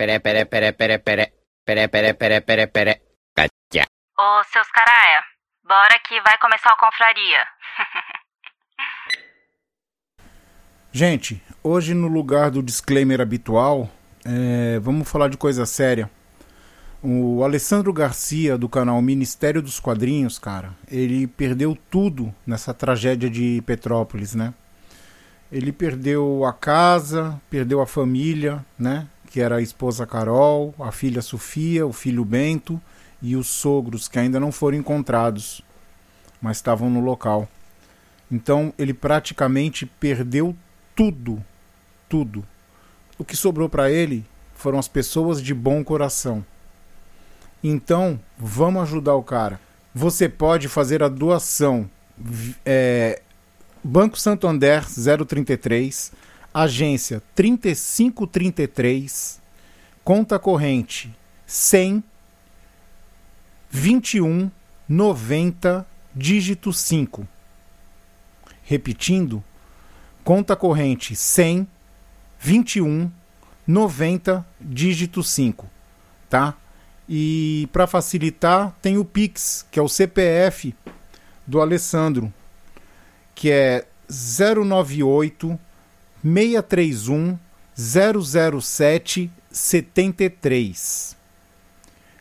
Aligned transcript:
Peré, 0.00 0.16
peré, 0.18 0.46
peré, 0.46 0.72
peré, 0.72 0.98
peré. 0.98 1.34
Peré, 1.62 1.88
peré, 1.88 2.14
peré, 2.14 2.40
peré, 2.40 2.66
peré. 2.68 3.02
Catia. 3.36 3.84
Ô, 4.18 4.42
seus 4.50 4.70
caraia, 4.70 5.22
bora 5.62 5.98
que 6.08 6.18
vai 6.22 6.38
começar 6.38 6.72
a 6.72 6.76
confraria. 6.78 7.46
Gente, 10.90 11.44
hoje 11.62 11.92
no 11.92 12.08
lugar 12.08 12.50
do 12.50 12.62
disclaimer 12.62 13.20
habitual, 13.20 13.90
é, 14.24 14.78
vamos 14.78 15.06
falar 15.06 15.28
de 15.28 15.36
coisa 15.36 15.66
séria. 15.66 16.10
O 17.02 17.44
Alessandro 17.44 17.92
Garcia, 17.92 18.56
do 18.56 18.70
canal 18.70 19.02
Ministério 19.02 19.60
dos 19.60 19.78
Quadrinhos, 19.78 20.38
cara, 20.38 20.72
ele 20.90 21.26
perdeu 21.26 21.76
tudo 21.90 22.34
nessa 22.46 22.72
tragédia 22.72 23.28
de 23.28 23.62
Petrópolis, 23.66 24.34
né? 24.34 24.54
Ele 25.52 25.72
perdeu 25.72 26.46
a 26.46 26.54
casa, 26.54 27.38
perdeu 27.50 27.82
a 27.82 27.86
família, 27.86 28.64
né? 28.78 29.06
Que 29.30 29.40
era 29.40 29.56
a 29.56 29.62
esposa 29.62 30.06
Carol, 30.06 30.74
a 30.78 30.92
filha 30.92 31.22
Sofia, 31.22 31.86
o 31.86 31.92
filho 31.92 32.24
Bento 32.24 32.80
e 33.22 33.36
os 33.36 33.46
sogros 33.46 34.08
que 34.08 34.18
ainda 34.18 34.38
não 34.38 34.52
foram 34.52 34.76
encontrados, 34.76 35.62
mas 36.42 36.58
estavam 36.58 36.90
no 36.90 37.00
local. 37.00 37.48
Então 38.30 38.72
ele 38.78 38.92
praticamente 38.92 39.86
perdeu 39.86 40.54
tudo, 40.94 41.42
tudo. 42.08 42.44
O 43.18 43.24
que 43.24 43.36
sobrou 43.36 43.68
para 43.68 43.90
ele 43.90 44.24
foram 44.54 44.78
as 44.78 44.88
pessoas 44.88 45.42
de 45.42 45.54
bom 45.54 45.82
coração. 45.82 46.44
Então, 47.62 48.18
vamos 48.38 48.82
ajudar 48.82 49.14
o 49.14 49.22
cara. 49.22 49.60
Você 49.94 50.28
pode 50.28 50.68
fazer 50.68 51.02
a 51.02 51.08
doação. 51.08 51.90
É, 52.64 53.20
Banco 53.82 54.18
Santander 54.18 54.84
033, 54.86 56.12
agência 56.52 57.22
3533, 57.34 59.40
conta 60.04 60.38
corrente 60.38 61.10
100 61.46 62.04
21 63.70 64.50
90 64.88 65.86
dígito 66.14 66.72
5. 66.72 67.26
Repetindo, 68.64 69.42
conta 70.24 70.56
corrente 70.56 71.14
100 71.14 71.68
21 72.38 73.10
90 73.66 74.46
dígito 74.60 75.22
5, 75.22 75.68
tá? 76.28 76.54
E 77.08 77.68
para 77.72 77.86
facilitar, 77.86 78.74
tem 78.82 78.98
o 78.98 79.04
Pix, 79.04 79.64
que 79.70 79.78
é 79.78 79.82
o 79.82 79.88
CPF 79.88 80.74
do 81.46 81.60
Alessandro, 81.60 82.32
que 83.34 83.50
é 83.50 83.86
098 84.08 85.58
631 86.22 87.38
007 87.76 89.30
73. 89.50 91.16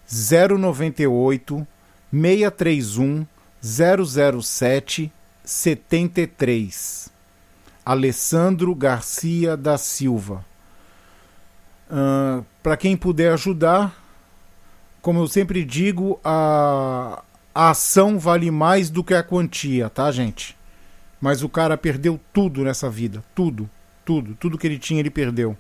098 0.08 1.67
631 2.11 3.27
007 3.61 5.11
73. 5.44 7.09
Alessandro 7.86 8.75
Garcia 8.75 9.58
da 9.58 9.77
Silva. 9.77 10.45
Uh, 11.89 12.45
Para 12.61 12.77
quem 12.77 12.95
puder 12.95 13.33
ajudar, 13.33 13.95
como 15.02 15.20
eu 15.20 15.27
sempre 15.27 15.66
digo, 15.66 16.20
a, 16.23 17.23
a 17.53 17.72
ação 17.72 18.20
vale 18.20 18.52
mais 18.52 18.89
do 18.89 19.03
que 19.03 19.14
a 19.14 19.23
quantia, 19.23 19.89
tá, 19.89 20.11
gente? 20.11 20.55
Mas 21.20 21.42
o 21.42 21.50
cara 21.50 21.75
perdeu 21.77 22.20
tudo 22.31 22.64
nessa 22.64 22.89
vida. 22.89 23.23
Tudo. 23.33 23.70
Tudo. 24.10 24.34
Tudo 24.34 24.58
que 24.58 24.66
ele 24.66 24.80
tinha, 24.80 25.00
ele 25.00 25.12
perdeu. 25.12 25.56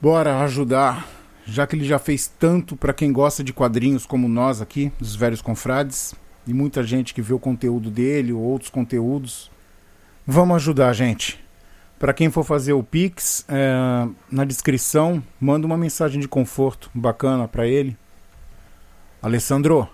Bora 0.00 0.40
ajudar. 0.40 1.06
Já 1.44 1.66
que 1.66 1.76
ele 1.76 1.84
já 1.84 1.98
fez 1.98 2.26
tanto 2.26 2.74
para 2.74 2.94
quem 2.94 3.12
gosta 3.12 3.44
de 3.44 3.52
quadrinhos 3.52 4.06
como 4.06 4.26
nós 4.26 4.62
aqui, 4.62 4.90
dos 4.98 5.14
velhos 5.14 5.42
confrades, 5.42 6.14
e 6.46 6.54
muita 6.54 6.82
gente 6.82 7.12
que 7.12 7.20
vê 7.20 7.34
o 7.34 7.38
conteúdo 7.38 7.90
dele 7.90 8.32
ou 8.32 8.40
outros 8.40 8.70
conteúdos. 8.70 9.50
Vamos 10.26 10.56
ajudar, 10.56 10.94
gente. 10.94 11.38
Para 11.98 12.14
quem 12.14 12.30
for 12.30 12.44
fazer 12.44 12.72
o 12.72 12.82
Pix, 12.82 13.44
é, 13.46 14.08
na 14.32 14.46
descrição, 14.46 15.22
manda 15.38 15.66
uma 15.66 15.76
mensagem 15.76 16.18
de 16.18 16.28
conforto 16.28 16.90
bacana 16.94 17.46
para 17.46 17.66
ele. 17.66 17.94
Alessandro, 19.20 19.86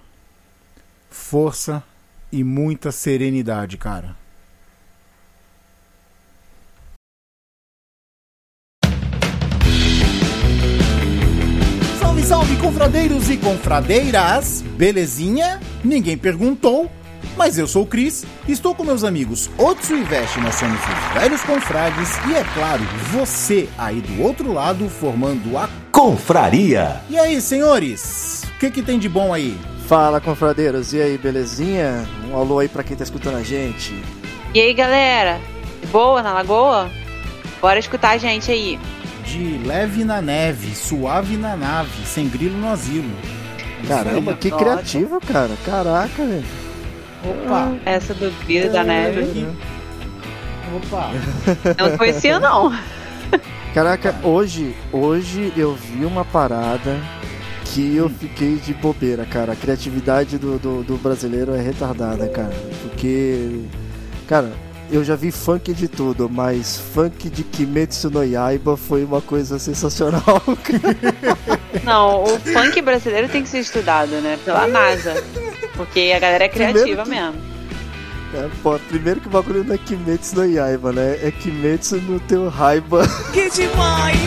força 1.11 1.83
e 2.31 2.45
muita 2.45 2.93
serenidade, 2.93 3.77
cara. 3.77 4.26
Salve, 12.27 12.57
confradeiros 12.57 13.31
e 13.31 13.37
confradeiras! 13.37 14.61
Belezinha? 14.77 15.61
Ninguém 15.85 16.19
perguntou, 16.19 16.91
mas 17.37 17.57
eu 17.57 17.69
sou 17.69 17.85
o 17.85 17.87
Cris, 17.87 18.27
estou 18.49 18.75
com 18.75 18.83
meus 18.83 19.05
amigos 19.05 19.49
Otsu 19.57 19.95
e 19.95 20.03
Veste, 20.03 20.41
nós 20.41 20.57
somos 20.57 20.81
os 20.81 21.21
velhos 21.21 21.41
confrades 21.43 22.17
e 22.29 22.35
é 22.35 22.43
claro, 22.53 22.83
você 23.13 23.69
aí 23.79 24.01
do 24.01 24.25
outro 24.25 24.53
lado 24.53 24.89
formando 24.89 25.57
a 25.57 25.69
Confraria. 25.93 27.01
E 27.09 27.17
aí, 27.17 27.41
senhores? 27.41 28.43
O 28.57 28.59
que, 28.59 28.73
que 28.73 28.83
tem 28.83 28.99
de 28.99 29.09
bom 29.09 29.33
aí? 29.33 29.57
Fala, 29.87 30.21
confradeiros, 30.21 30.93
e 30.93 31.01
aí, 31.01 31.17
belezinha? 31.17 32.05
Um 32.29 32.37
alô 32.37 32.59
aí 32.59 32.69
pra 32.69 32.83
quem 32.83 32.97
tá 32.97 33.05
escutando 33.05 33.37
a 33.37 33.45
gente. 33.45 33.95
E 34.53 34.61
aí, 34.61 34.75
galera? 34.75 35.41
Boa 35.93 36.25
na 36.25 36.33
lagoa? 36.33 36.91
Bora 37.61 37.79
escutar 37.79 38.11
a 38.11 38.19
gente 38.19 38.51
aí. 38.51 38.81
De 39.27 39.59
leve 39.67 40.05
na 40.05 40.23
neve, 40.23 40.75
suave 40.75 41.37
na 41.37 41.57
nave, 41.57 42.07
sem 42.07 42.29
grilo 42.29 42.57
no 42.57 42.69
asilo. 42.69 43.11
Caramba, 43.87 44.35
que 44.35 44.51
Nossa. 44.51 44.65
criativo, 44.65 45.21
cara. 45.21 45.51
Caraca, 45.65 46.25
velho. 46.25 46.45
Opa! 47.25 47.75
Essa 47.85 48.15
do 48.15 48.31
Grilo 48.45 48.73
da 48.73 48.85
Neve. 48.85 49.47
Opa! 50.75 51.11
Não 51.79 51.97
conhecia, 51.99 52.39
não. 52.39 52.73
Caraca, 53.75 54.15
hoje, 54.23 54.75
hoje 54.93 55.53
eu 55.57 55.75
vi 55.75 56.05
uma 56.05 56.25
parada 56.25 56.99
que 57.65 57.97
eu 57.97 58.09
fiquei 58.09 58.57
de 58.57 58.73
bobeira, 58.73 59.27
cara. 59.27 59.53
A 59.53 59.57
criatividade 59.57 60.39
do, 60.39 60.59
do, 60.59 60.83
do 60.83 60.97
brasileiro 60.97 61.55
é 61.55 61.61
retardada, 61.61 62.29
cara. 62.29 62.55
Porque, 62.83 63.61
cara, 64.27 64.51
eu 64.91 65.03
já 65.05 65.17
vi 65.17 65.31
funk 65.31 65.73
de 65.75 65.89
tudo, 65.89 66.29
mas 66.29 66.79
funk 66.95 67.29
de 67.29 67.43
Kimetsu 67.43 68.11
no 68.11 68.25
Yaiba 68.25 68.77
foi 68.77 69.05
uma 69.05 69.21
coisa 69.21 69.59
sensacional. 69.59 70.23
Não, 71.85 72.25
o 72.25 72.39
funk 72.39 72.81
brasileiro 72.83 73.29
tem 73.29 73.43
que 73.43 73.49
ser 73.49 73.59
estudado, 73.61 74.13
né? 74.21 74.39
Pela 74.45 74.67
NASA. 74.67 75.23
Porque 75.77 76.13
a 76.15 76.19
galera 76.19 76.45
é 76.45 76.49
criativa 76.49 77.03
que- 77.03 77.11
mesmo. 77.11 77.57
É, 78.35 78.49
pô, 78.63 78.79
primeiro 78.89 79.21
que 79.21 79.29
o 79.29 79.31
bagulho 79.31 79.63
não 79.63 79.75
é 79.75 79.79
Kimetsu 79.79 80.37
no 80.37 80.45
Yaiba, 80.45 80.93
né? 80.93 81.17
É 81.23 81.31
Kimetsu 81.31 81.97
no 81.97 82.19
teu 82.21 82.49
raiva. 82.49 83.07
Que 83.33 83.49
demais! 83.51 84.19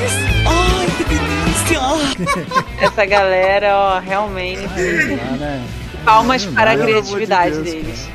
Ai, 0.48 0.88
que 0.98 1.04
delícia! 1.04 2.60
Essa 2.82 3.06
galera, 3.06 3.76
ó, 3.76 4.00
realmente. 4.00 4.62
Ah, 4.66 5.36
né? 5.38 5.68
Palmas 6.06 6.46
para 6.46 6.72
a 6.72 6.74
amor 6.74 6.86
de 6.86 6.92
criatividade 6.94 7.56
Deus, 7.56 7.66
deles. 7.66 8.10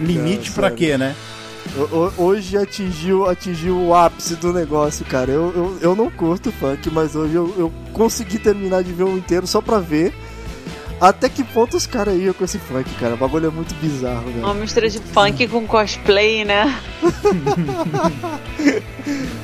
Limite 0.00 0.50
sério. 0.50 0.74
quê, 0.74 0.96
né? 0.98 1.14
Hoje 2.16 2.56
atingiu, 2.56 3.28
atingiu 3.28 3.76
o 3.76 3.94
ápice 3.94 4.36
do 4.36 4.52
negócio, 4.52 5.04
cara. 5.04 5.30
Eu, 5.32 5.52
eu, 5.54 5.78
eu 5.80 5.96
não 5.96 6.08
curto 6.10 6.52
funk, 6.52 6.88
mas 6.90 7.16
hoje 7.16 7.34
eu, 7.34 7.52
eu 7.58 7.72
consegui 7.92 8.38
terminar 8.38 8.82
de 8.84 8.92
ver 8.92 9.04
um 9.04 9.16
inteiro 9.16 9.46
só 9.46 9.60
pra 9.60 9.78
ver 9.80 10.14
até 11.00 11.28
que 11.28 11.42
ponto 11.42 11.76
os 11.76 11.86
caras 11.86 12.14
iam 12.16 12.32
com 12.32 12.44
esse 12.44 12.58
funk, 12.58 12.88
cara. 13.00 13.14
O 13.14 13.16
bagulho 13.16 13.48
é 13.48 13.50
muito 13.50 13.74
bizarro, 13.74 14.26
velho. 14.26 14.44
Uma 14.44 14.54
mistura 14.54 14.88
de 14.88 15.00
funk 15.00 15.48
com 15.48 15.66
cosplay, 15.66 16.44
né? 16.44 16.78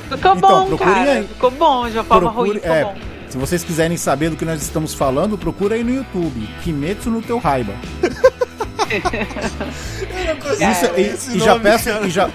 Ficou 0.09 0.35
Então, 0.35 0.69
bom, 0.69 0.77
cara. 0.77 1.11
aí. 1.11 1.27
Ficou 1.27 1.51
bom, 1.51 1.89
de 1.89 1.97
uma 1.97 2.03
forma 2.03 2.31
Procure- 2.31 2.49
ruim, 2.51 2.59
ficou 2.61 2.75
é, 2.75 2.83
bom. 2.85 2.95
Se 3.29 3.37
vocês 3.37 3.63
quiserem 3.63 3.95
saber 3.97 4.29
do 4.29 4.35
que 4.35 4.43
nós 4.45 4.61
estamos 4.61 4.93
falando, 4.93 5.37
procura 5.37 5.75
aí 5.75 5.83
no 5.83 5.93
YouTube. 5.93 6.47
Kimetsu 6.63 7.09
no 7.09 7.21
teu 7.21 7.39
Isso- 10.53 10.91
e- 10.97 11.01
esse 11.01 11.37
e, 11.37 11.39
já 11.39 11.59
peço, 11.59 11.85
cara. 11.85 12.07
e, 12.07 12.09
já, 12.09 12.29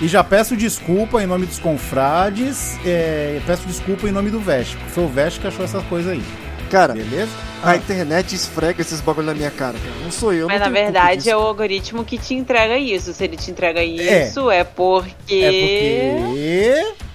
e 0.00 0.08
já 0.08 0.24
peço 0.24 0.56
desculpa 0.56 1.22
em 1.22 1.26
nome 1.26 1.46
dos 1.46 1.58
confrades. 1.58 2.78
É, 2.84 3.40
peço 3.46 3.66
desculpa 3.66 4.08
em 4.08 4.12
nome 4.12 4.30
do 4.30 4.40
porque 4.40 4.90
Foi 4.90 5.04
o 5.04 5.08
Veste 5.08 5.40
que 5.40 5.46
achou 5.46 5.64
essas 5.64 5.82
coisas 5.84 6.12
aí. 6.12 6.22
Cara, 6.70 6.92
Beleza? 6.92 7.30
a 7.62 7.76
internet 7.76 8.34
esfrega 8.34 8.82
esses 8.82 9.00
bagulho 9.00 9.22
na 9.22 9.32
minha 9.34 9.50
cara, 9.50 9.72
cara. 9.78 9.94
Não 10.04 10.10
sou 10.12 10.34
eu, 10.34 10.46
Mas 10.48 10.60
não 10.60 10.66
na 10.66 10.72
verdade 10.72 11.30
é 11.30 11.34
o 11.36 11.40
algoritmo 11.40 12.04
que 12.04 12.18
te 12.18 12.34
entrega 12.34 12.76
isso. 12.76 13.12
Se 13.14 13.24
ele 13.24 13.36
te 13.38 13.50
entrega 13.50 13.82
isso, 13.82 14.50
é, 14.50 14.64
porque. 14.64 15.34
É 15.34 15.50
porque. 15.50 17.08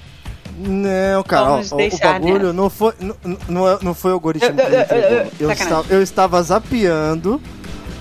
Não, 0.56 1.24
cara, 1.24 1.52
ó, 1.52 1.60
o 1.62 1.78
deixar 1.78 2.14
bagulho 2.14 2.40
nessa. 2.40 2.54
não 2.54 2.70
foi, 2.70 2.94
não, 3.00 3.16
não, 3.50 3.68
é- 3.68 3.78
não 3.82 3.94
foi 3.96 4.12
o 4.12 4.14
algoritmo 4.16 4.54
que 4.56 4.62
Eu- 4.62 4.66
eu- 4.68 4.74
eu- 4.74 4.82
entregou. 4.82 5.32
eu- 5.40 5.52
estava, 5.52 5.94
eu 5.94 6.02
estava 6.04 6.44
zapeando 6.44 7.42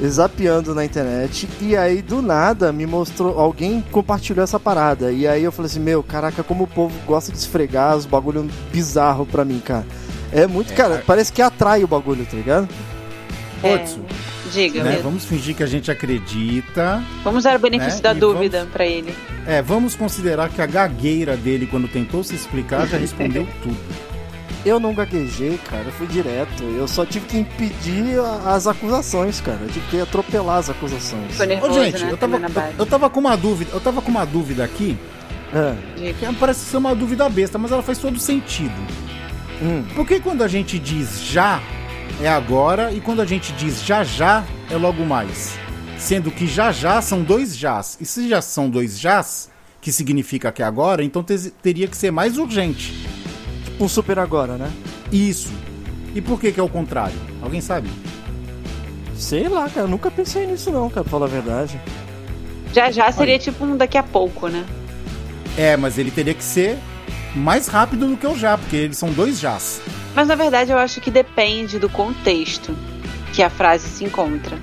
zapeando 0.09 0.75
na 0.75 0.85
internet 0.85 1.49
e 1.61 1.77
aí 1.77 2.03
do 2.03 2.21
nada 2.21 2.73
me 2.73 2.87
mostrou, 2.87 3.39
alguém 3.39 3.83
compartilhou 3.91 4.43
essa 4.43 4.59
parada. 4.59 5.13
E 5.13 5.27
aí 5.27 5.45
eu 5.45 5.53
falei 5.53 5.71
assim: 5.71 5.81
Meu, 5.81 6.03
caraca, 6.03 6.43
como 6.43 6.65
o 6.65 6.67
povo 6.67 6.95
gosta 7.07 7.31
de 7.31 7.39
esfregar 7.39 7.97
os 7.97 8.05
bagulho 8.07 8.49
bizarro 8.73 9.25
pra 9.27 9.45
mim, 9.45 9.61
cara. 9.65 9.87
É 10.33 10.47
muito, 10.47 10.73
É, 10.73 10.77
cara, 10.77 10.89
cara. 10.95 11.05
parece 11.07 11.33
que 11.33 11.43
atrai 11.43 11.85
o 11.85 11.87
bagulho, 11.87 12.25
tá 12.25 12.37
ligado? 12.37 12.69
Otso, 13.63 14.01
Diga 14.53 14.83
né? 14.83 14.99
Vamos 15.03 15.25
fingir 15.25 15.55
que 15.55 15.63
a 15.63 15.67
gente 15.67 15.89
acredita. 15.91 17.01
Vamos 17.23 17.45
dar 17.45 17.55
o 17.57 17.59
benefício 17.61 17.97
né? 17.97 18.03
da 18.03 18.13
E 18.13 18.19
dúvida 18.19 18.67
pra 18.73 18.85
ele. 18.85 19.15
É, 19.47 19.63
vamos 19.63 19.95
considerar 19.95 20.49
que 20.49 20.61
a 20.61 20.67
gagueira 20.67 21.37
dele, 21.37 21.67
quando 21.67 21.87
tentou 21.87 22.25
se 22.25 22.35
explicar, 22.35 22.87
já 22.89 22.97
respondeu 22.97 23.47
tudo. 23.63 23.77
Eu 24.65 24.79
não 24.79 24.95
gaguejei, 24.95 25.59
cara, 25.59 25.83
eu 25.87 25.93
fui 25.93 26.07
direto. 26.07 26.63
Eu 26.63 26.87
só 26.87 27.05
tive 27.05 27.27
que 27.27 27.37
impedir 27.39 28.19
a- 28.21 28.55
as 28.55 28.67
acusações, 28.69 29.41
cara. 29.41 29.59
Eu 29.63 29.69
tive 29.69 29.87
que 29.89 30.01
atropelar 30.01 30.59
as 30.59 30.71
acusações. 30.71 31.39
Ô, 31.41 31.45
nervoso, 31.45 31.75
gente, 31.83 32.05
né? 32.05 32.13
eu 32.13 32.17
tava, 32.17 32.39
base. 32.39 32.75
eu 32.79 32.87
tava 32.87 33.11
com 33.11 33.19
uma 33.21 33.37
dúvida, 33.37 33.71
eu 33.75 33.81
tava 33.81 34.01
com 34.01 34.11
uma 34.11 34.25
dúvida 34.25 34.63
aqui, 34.65 34.97
Ah, 35.55 35.75
Diga. 35.97 36.15
que 36.15 36.35
parece 36.37 36.61
ser 36.61 36.77
uma 36.77 36.95
dúvida 36.95 37.29
besta, 37.29 37.59
mas 37.59 37.73
ela 37.73 37.83
faz 37.83 37.99
todo 37.99 38.19
sentido. 38.19 38.73
hum. 39.61 39.85
Por 39.95 40.07
que 40.07 40.19
quando 40.21 40.43
a 40.43 40.49
gente 40.49 40.79
diz 40.79 41.21
já 41.25 41.61
é 42.21 42.29
agora 42.29 42.93
e 42.93 43.01
quando 43.01 43.21
a 43.21 43.27
gente 43.27 43.53
diz 43.53 43.83
já 43.85 44.03
já 44.05 44.45
é 44.71 44.77
logo 44.77 45.05
mais? 45.05 45.55
Sendo 45.99 46.31
que 46.31 46.47
já 46.47 46.71
já 46.73 47.03
são 47.03 47.23
dois 47.23 47.57
jás. 47.57 47.99
E 48.01 48.05
se 48.07 48.29
já 48.29 48.41
são 48.41 48.71
dois 48.71 48.99
jás, 48.99 49.51
que 49.81 49.91
significa 49.93 50.51
que 50.53 50.63
é 50.63 50.65
agora, 50.65 51.03
então 51.05 51.23
te- 51.23 51.51
teria 51.63 51.87
que 51.89 51.97
ser 51.97 52.11
mais 52.11 52.39
urgente. 52.39 52.95
Um 53.81 53.89
super 53.89 54.19
agora, 54.19 54.57
né? 54.57 54.71
Isso. 55.11 55.51
E 56.15 56.21
por 56.21 56.39
que 56.41 56.53
que 56.53 56.61
é 56.61 56.63
o 56.63 56.69
contrário? 56.69 57.17
Alguém 57.43 57.61
sabe? 57.61 57.89
Sei 59.17 59.49
lá, 59.49 59.69
cara, 59.69 59.87
eu 59.87 59.89
nunca 59.89 60.11
pensei 60.11 60.47
nisso 60.47 60.71
não, 60.71 60.89
cara, 60.89 61.03
pra 61.05 61.11
falar 61.11 61.27
a 61.27 61.29
verdade. 61.29 61.81
Já 62.73 62.91
já 62.91 63.11
seria 63.13 63.39
tipo 63.39 63.65
um 63.65 63.77
daqui 63.77 63.97
a 63.99 64.03
pouco, 64.03 64.49
né? 64.49 64.65
É, 65.57 65.77
mas 65.77 65.99
ele 65.99 66.11
teria 66.11 66.35
que 66.35 66.43
ser 66.45 66.79
mais 67.35 67.67
rápido 67.67 68.07
do 68.07 68.17
que 68.17 68.27
o 68.27 68.37
já, 68.37 68.57
porque 68.59 68.77
eles 68.77 68.97
são 68.99 69.11
dois 69.13 69.39
jás. 69.39 69.81
Mas 70.15 70.29
na 70.29 70.35
verdade 70.35 70.71
eu 70.71 70.79
acho 70.79 71.01
que 71.01 71.11
depende 71.11 71.79
do 71.79 71.89
contexto 71.89 72.77
que 73.33 73.43
a 73.43 73.49
frase 73.51 73.89
se 73.89 74.05
encontra. 74.05 74.59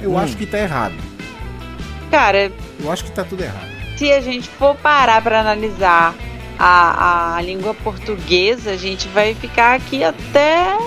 Eu 0.00 0.12
Hum. 0.12 0.18
acho 0.18 0.36
que 0.36 0.44
tá 0.46 0.58
errado. 0.58 0.94
Cara, 2.10 2.52
Eu 2.82 2.90
acho 2.92 3.04
que 3.04 3.10
tá 3.12 3.24
tudo 3.24 3.42
errado. 3.42 3.68
se 3.96 4.12
a 4.12 4.20
gente 4.20 4.48
for 4.48 4.74
parar 4.76 5.22
pra 5.22 5.40
analisar 5.40 6.14
a, 6.58 7.36
a 7.36 7.42
língua 7.42 7.74
portuguesa, 7.74 8.72
a 8.72 8.76
gente 8.76 9.08
vai 9.08 9.34
ficar 9.34 9.74
aqui 9.74 10.02
até 10.04 10.78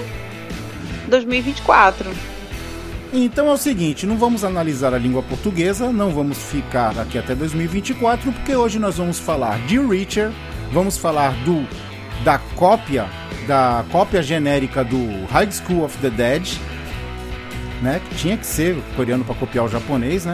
2024. 1.08 2.10
Então 3.14 3.48
é 3.48 3.54
o 3.54 3.58
seguinte, 3.58 4.06
não 4.06 4.18
vamos 4.18 4.44
analisar 4.44 4.94
a 4.94 4.98
língua 4.98 5.24
portuguesa, 5.24 5.92
não 5.92 6.12
vamos 6.12 6.38
ficar 6.38 6.98
aqui 7.00 7.18
até 7.18 7.34
2024, 7.34 8.32
porque 8.34 8.56
hoje 8.56 8.80
nós 8.80 8.98
vamos 8.98 9.18
falar 9.18 9.60
de 9.66 9.80
Reacher, 9.80 10.32
vamos 10.74 10.98
falar 10.98 11.32
do 11.44 11.66
da 12.24 12.38
cópia, 12.56 13.08
da 13.48 13.86
cópia 13.92 14.22
genérica 14.22 14.84
do 14.84 15.26
High 15.32 15.52
School 15.52 15.86
of 15.86 15.98
the 16.00 16.10
Dead, 16.10 16.58
né? 17.82 18.02
Que 18.10 18.16
tinha 18.16 18.38
que 18.38 18.46
ser 18.46 18.76
coreano 18.96 19.24
para 19.24 19.36
copiar 19.36 19.66
o 19.66 19.70
japonês, 19.70 20.26
né? 20.26 20.34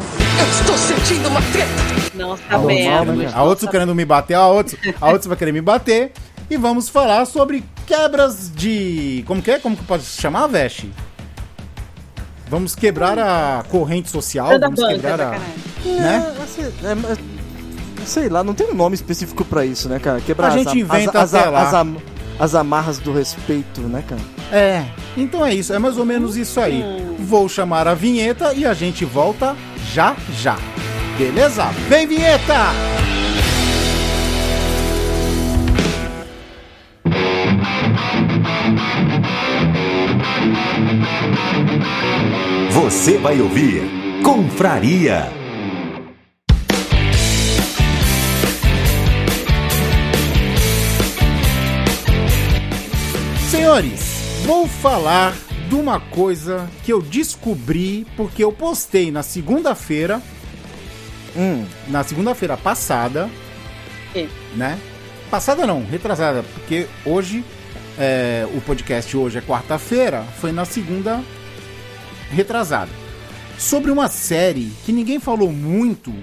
Estou 0.60 0.78
sentindo 0.78 1.30
uma 1.30 1.42
treta. 1.42 2.03
Não 2.14 2.30
Normal, 2.30 2.62
sabemos. 2.62 3.18
né, 3.18 3.32
A 3.34 3.44
outros 3.44 3.70
querendo 3.70 3.94
me 3.96 4.06
bater, 4.06 4.36
a 4.36 4.48
outros, 4.48 4.76
a 5.02 5.08
outros 5.08 5.28
vai 5.28 5.38
querer 5.38 5.52
me 5.52 5.62
bater. 5.62 6.12
E 6.50 6.58
vamos 6.58 6.90
falar 6.90 7.26
sobre 7.26 7.64
quebras 7.88 8.52
de. 8.54 9.24
Como 9.26 9.42
que 9.42 9.50
é? 9.52 9.60
Como 9.60 9.76
que 9.76 9.84
pode 9.84 10.04
se 10.04 10.22
chamar, 10.22 10.46
Veste? 10.48 10.92
Vamos 12.50 12.76
quebrar 12.76 13.18
a 13.18 13.64
corrente 13.70 14.10
social, 14.10 14.48
vamos 14.60 14.80
banca, 14.80 14.94
quebrar 14.94 15.14
a. 15.22 15.26
sacanagem. 15.26 15.54
Né? 15.86 16.36
É, 16.38 16.44
assim, 16.44 16.62
é, 16.62 18.06
sei 18.06 18.30
lá, 18.30 18.44
não 18.44 18.54
tem 18.54 18.70
um 18.70 18.76
nome 18.76 18.94
específico 18.96 19.44
pra 19.44 19.66
isso, 19.66 19.90
né, 19.90 19.98
cara? 20.00 20.22
Quebrar 20.22 20.48
A 20.48 20.50
as 20.50 20.54
gente 20.56 20.78
inventa, 20.80 21.22
as, 21.22 21.34
as, 21.34 21.48
as, 21.54 21.74
am- 21.74 21.98
as 22.38 22.54
amarras 22.54 23.00
do 23.00 23.12
respeito, 23.14 23.82
né, 23.82 24.04
cara? 24.08 24.22
É, 24.52 24.86
então 25.18 25.44
é 25.44 25.54
isso, 25.54 25.74
é 25.74 25.80
mais 25.80 25.98
ou 25.98 26.06
menos 26.06 26.36
isso 26.38 26.60
aí. 26.60 26.84
Vou 27.18 27.50
chamar 27.50 27.88
a 27.88 27.96
vinheta 27.96 28.54
e 28.54 28.66
a 28.66 28.74
gente 28.74 29.04
volta 29.04 29.56
já 29.92 30.16
já. 30.40 30.58
Beleza? 31.18 31.66
Vem 31.88 32.08
vinheta! 32.08 32.72
Você 42.72 43.18
vai 43.18 43.40
ouvir 43.40 43.84
Confraria. 44.24 45.30
Senhores, 53.50 54.42
vou 54.46 54.68
falar 54.68 55.36
de 55.68 55.76
uma 55.76 56.00
coisa 56.00 56.70
que 56.84 56.94
eu 56.94 57.02
descobri 57.02 58.08
porque 58.16 58.44
eu 58.44 58.52
postei 58.52 59.12
na 59.12 59.22
segunda-feira, 59.22 60.22
Hum, 61.36 61.66
na 61.88 62.04
segunda-feira 62.04 62.56
passada, 62.58 63.30
Que? 64.14 64.30
né? 64.56 64.78
Passada 65.32 65.66
não, 65.66 65.84
retrasada, 65.84 66.44
porque 66.54 66.88
hoje 67.06 67.44
é, 67.98 68.48
o 68.54 68.62
podcast 68.62 69.16
hoje 69.18 69.40
é 69.40 69.42
quarta-feira, 69.42 70.24
foi 70.40 70.52
na 70.52 70.66
segunda 70.66 71.24
retrasada. 72.32 72.92
Sobre 73.58 73.92
uma 73.92 74.08
série 74.08 74.72
que 74.86 74.92
ninguém 74.92 75.20
falou 75.20 75.52
muito 75.52 76.14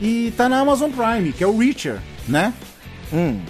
e 0.00 0.32
tá 0.36 0.48
na 0.48 0.60
Amazon 0.60 0.90
Prime, 0.90 1.32
que 1.32 1.44
é 1.44 1.46
o 1.46 1.56
Reacher, 1.58 1.98
né? 2.28 2.52
hum. 3.12 3.40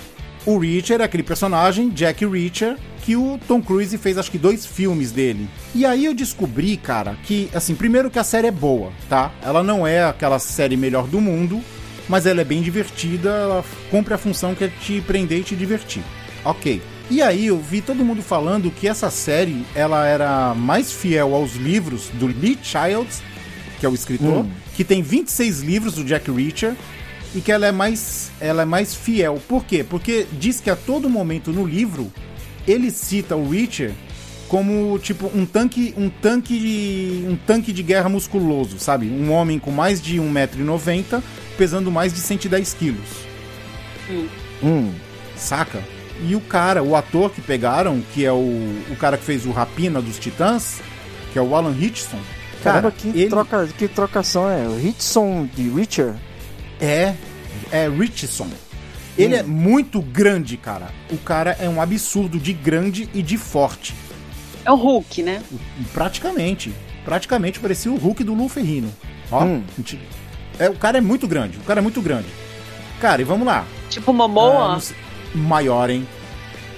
O 0.45 0.59
Reacher 0.59 1.01
é 1.01 1.05
aquele 1.05 1.23
personagem, 1.25 1.89
Jack 1.91 2.25
Reacher, 2.25 2.77
que 3.06 3.14
o 3.14 3.38
Tom 3.47 3.62
Cruise 3.62 3.97
fez 3.99 4.19
acho 4.19 4.32
que 4.32 4.37
dois 4.37 4.67
filmes 4.67 5.12
dele. 5.12 5.49
E 5.73 5.87
aí 5.87 6.05
eu 6.06 6.12
descobri, 6.12 6.76
cara, 6.76 7.17
que, 7.23 7.49
assim, 7.55 7.73
primeiro 7.76 8.11
que 8.11 8.19
a 8.19 8.25
série 8.25 8.49
é 8.49 8.50
boa, 8.50 8.91
tá? 9.08 9.31
Ela 9.41 9.62
não 9.62 9.87
é 9.87 10.03
aquela 10.03 10.41
série 10.41 10.76
melhor 10.76 11.06
do 11.06 11.20
mundo, 11.20 11.62
mas 12.08 12.26
ela 12.26 12.41
é 12.41 12.44
bem 12.44 12.61
divertida, 12.61 13.31
ela 13.31 13.64
cumpre 13.93 14.12
a 14.12 14.19
função 14.19 14.56
que 14.56 14.64
é 14.64 14.69
te 14.69 15.00
prender 15.03 15.38
e 15.38 15.44
te 15.44 15.55
divertir. 15.55 16.03
Ok. 16.44 16.82
E 17.08 17.23
aí 17.23 17.47
eu 17.47 17.58
vi 17.61 17.81
todo 17.81 18.05
mundo 18.05 18.23
falando 18.23 18.73
que 18.73 18.88
essa 18.88 19.08
série, 19.08 19.64
ela 19.73 20.05
era 20.05 20.53
mais 20.56 20.91
fiel 20.93 21.32
aos 21.32 21.55
livros 21.55 22.08
do 22.14 22.26
Lee 22.26 22.58
Childs, 22.61 23.23
que 23.79 23.87
é 23.87 23.88
o 23.88 23.94
escritor, 23.94 24.44
Hum. 24.44 24.50
que 24.75 24.82
tem 24.82 25.00
26 25.00 25.61
livros 25.61 25.94
do 25.94 26.03
Jack 26.03 26.29
Reacher, 26.29 26.75
e 27.37 27.41
que 27.41 27.53
ela 27.53 27.67
é 27.67 27.73
mais 27.73 28.32
ela 28.41 28.62
é 28.62 28.64
mais 28.64 28.97
fiel. 28.97 29.41
Por 29.47 29.64
quê? 29.64 29.85
Porque 29.88 30.26
diz 30.32 30.58
que 30.61 30.70
a 30.70 30.75
todo 30.75 31.08
momento 31.08 31.53
no 31.53 31.64
livro 31.64 32.11
ele 32.67 32.91
cita 32.91 33.37
o 33.37 33.51
Reacher 33.51 33.93
como 34.49 34.99
tipo 34.99 35.31
um 35.35 35.44
tanque 35.44 35.93
um 35.96 36.08
tanque 36.08 36.58
de, 36.58 37.25
um 37.29 37.37
tanque 37.37 37.73
de 37.73 37.82
guerra 37.82 38.08
musculoso, 38.08 38.79
sabe? 38.79 39.06
Um 39.06 39.32
homem 39.32 39.58
com 39.58 39.70
mais 39.70 40.01
de 40.01 40.19
1,90m, 40.19 41.23
pesando 41.58 41.91
mais 41.91 42.13
de 42.13 42.20
110 42.20 42.75
quilos. 42.75 43.08
Hum. 44.63 44.93
Saca? 45.37 45.82
E 46.27 46.35
o 46.35 46.41
cara, 46.41 46.82
o 46.82 46.96
ator 46.96 47.31
que 47.31 47.41
pegaram, 47.41 48.03
que 48.15 48.25
é 48.25 48.32
o, 48.32 48.82
o 48.91 48.96
cara 48.99 49.19
que 49.19 49.25
fez 49.25 49.44
o 49.44 49.51
Rapina 49.51 50.01
dos 50.01 50.19
Titãs, 50.19 50.81
que 51.32 51.39
é 51.39 51.43
o 51.43 51.55
Alan 51.55 51.77
Hitchson. 51.79 52.19
Cara, 52.63 52.81
Caramba, 52.81 52.91
que, 52.93 53.08
ele 53.08 53.29
troca, 53.29 53.69
que 53.77 53.87
trocação 53.87 54.49
é? 54.51 54.67
O 54.67 54.81
Hitson 54.81 55.49
de 55.55 55.69
Richard? 55.69 56.19
é 56.81 57.15
é 57.70 57.89
Richardson. 57.89 58.49
Ele 59.19 59.35
é 59.35 59.43
muito 59.43 60.01
grande, 60.03 60.56
cara. 60.56 60.89
O 61.11 61.17
cara 61.17 61.56
é 61.61 61.69
um 61.69 61.81
absurdo 61.81 62.39
de 62.39 62.53
grande 62.53 63.08
e 63.15 63.23
de 63.23 63.39
forte. 63.39 63.94
É 64.65 64.70
o 64.70 64.75
Hulk, 64.77 65.23
né? 65.23 65.43
Praticamente. 65.93 66.73
Praticamente 67.05 67.61
parecia 67.61 67.91
o 67.91 67.96
Hulk 67.96 68.23
do 68.25 68.35
Lu 68.35 68.49
Ferrino. 68.49 68.93
Ó, 69.31 69.44
Hum. 69.44 69.63
é, 70.58 70.69
o 70.69 70.75
cara 70.75 70.99
é 70.99 71.01
muito 71.01 71.27
grande. 71.27 71.56
O 71.58 71.63
cara 71.63 71.81
é 71.81 71.82
muito 71.82 72.03
grande. 72.03 72.27
Cara, 73.01 73.23
e 73.23 73.25
vamos 73.25 73.46
lá. 73.46 73.65
Tipo 73.89 74.13
Momoa. 74.13 74.73
não 74.73 74.81
sei- 74.81 74.96
maior, 75.35 75.89
hein? 75.91 76.06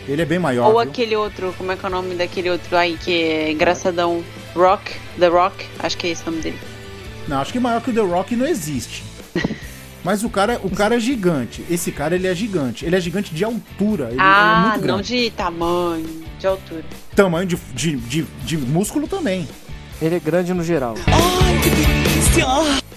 Ele 0.06 0.22
é 0.22 0.24
bem 0.24 0.38
maior. 0.38 0.66
ou 0.66 0.70
viu? 0.72 0.80
aquele 0.80 1.16
outro, 1.16 1.54
como 1.58 1.70
é 1.72 1.76
que 1.76 1.84
é 1.84 1.88
o 1.88 1.92
nome 1.92 2.14
daquele 2.14 2.50
outro 2.50 2.76
aí 2.76 2.96
que 2.96 3.12
é 3.12 3.52
engraçadão? 3.52 4.22
Rock? 4.54 4.92
The 5.18 5.28
Rock? 5.28 5.66
Acho 5.78 5.96
que 5.98 6.06
é 6.06 6.10
esse 6.10 6.22
o 6.22 6.30
nome 6.30 6.42
dele. 6.42 6.58
Não, 7.26 7.40
acho 7.40 7.52
que 7.52 7.60
maior 7.60 7.80
que 7.82 7.90
o 7.90 7.94
The 7.94 8.00
Rock 8.00 8.34
não 8.36 8.46
existe. 8.46 9.02
Mas 10.08 10.24
o 10.24 10.30
cara, 10.30 10.58
o 10.64 10.70
cara 10.70 10.96
é 10.96 10.98
gigante. 10.98 11.62
Esse 11.68 11.92
cara, 11.92 12.14
ele 12.14 12.26
é 12.26 12.34
gigante. 12.34 12.82
Ele 12.86 12.96
é 12.96 13.00
gigante 13.00 13.34
de 13.34 13.44
altura. 13.44 14.04
Ele, 14.04 14.12
ele 14.14 14.20
é 14.22 14.24
ah, 14.24 14.72
não 14.76 14.80
grande. 14.80 15.24
de 15.24 15.30
tamanho, 15.30 16.24
de 16.38 16.46
altura. 16.46 16.82
Tamanho 17.14 17.46
de, 17.46 17.56
de, 17.74 17.96
de, 17.98 18.22
de 18.42 18.56
músculo 18.56 19.06
também. 19.06 19.46
Ele 20.00 20.14
é 20.14 20.18
grande 20.18 20.54
no 20.54 20.64
geral. 20.64 20.94
Ai, 21.08 21.60
que 21.62 21.68
delícia. 21.68 22.46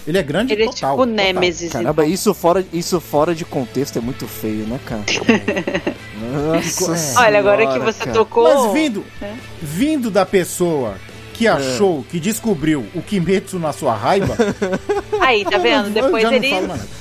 Ele 0.06 0.16
é 0.16 0.22
grande 0.22 0.54
Ele 0.54 0.62
é 0.62 0.64
total. 0.64 0.92
tipo 0.96 1.06
total. 1.06 1.06
Nemesis. 1.06 1.72
Caramba, 1.72 2.06
isso 2.06 2.32
fora, 2.32 2.64
isso 2.72 2.98
fora 2.98 3.34
de 3.34 3.44
contexto 3.44 3.98
é 3.98 4.00
muito 4.00 4.26
feio, 4.26 4.66
né, 4.66 4.80
cara? 4.86 5.02
Nossa 6.32 6.94
É. 6.94 7.24
Olha, 7.26 7.38
agora 7.40 7.66
que 7.74 7.78
você 7.78 8.04
cara. 8.04 8.12
tocou. 8.12 8.44
Mas 8.44 8.72
vindo, 8.72 9.04
É. 9.20 9.34
vindo 9.60 10.10
da 10.10 10.24
pessoa 10.24 10.96
que 11.32 11.48
achou, 11.48 12.04
que 12.10 12.20
descobriu 12.20 12.86
o 12.94 13.02
Kimetsu 13.02 13.58
na 13.58 13.72
sua 13.72 13.94
raiva, 13.94 14.36
Aí, 15.20 15.44
tá 15.44 15.58
vendo? 15.58 15.90
Depois 15.90 16.22
já 16.22 16.34
ele, 16.34 16.50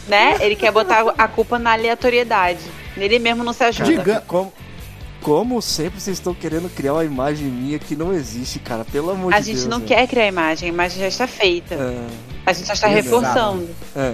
né? 0.07 0.37
Ele 0.39 0.55
quer 0.55 0.71
botar 0.71 1.13
a 1.17 1.27
culpa 1.27 1.57
na 1.59 1.73
aleatoriedade. 1.73 2.59
Ele 2.97 3.19
mesmo 3.19 3.43
não 3.43 3.53
se 3.53 3.63
ajuda. 3.63 3.85
Diga- 3.89 4.23
Como, 4.27 4.51
como 5.21 5.61
sempre 5.61 5.99
vocês 5.99 6.17
estão 6.17 6.33
querendo 6.33 6.69
criar 6.69 6.93
uma 6.93 7.05
imagem 7.05 7.47
minha 7.47 7.77
que 7.79 7.95
não 7.95 8.13
existe, 8.13 8.59
cara. 8.59 8.83
Pelo 8.85 9.11
amor 9.11 9.33
A 9.33 9.39
de 9.39 9.45
Deus. 9.47 9.59
gente 9.59 9.69
não 9.69 9.77
velho. 9.79 9.87
quer 9.87 10.07
criar 10.07 10.23
a 10.23 10.27
imagem, 10.27 10.69
a 10.69 10.73
imagem 10.73 10.99
já 10.99 11.07
está 11.07 11.27
feita. 11.27 11.75
É, 11.75 12.07
A 12.45 12.53
gente 12.53 12.65
só 12.67 12.73
está 12.73 12.89
Exato. 12.91 13.03
reforçando. 13.03 13.69
é. 13.95 14.13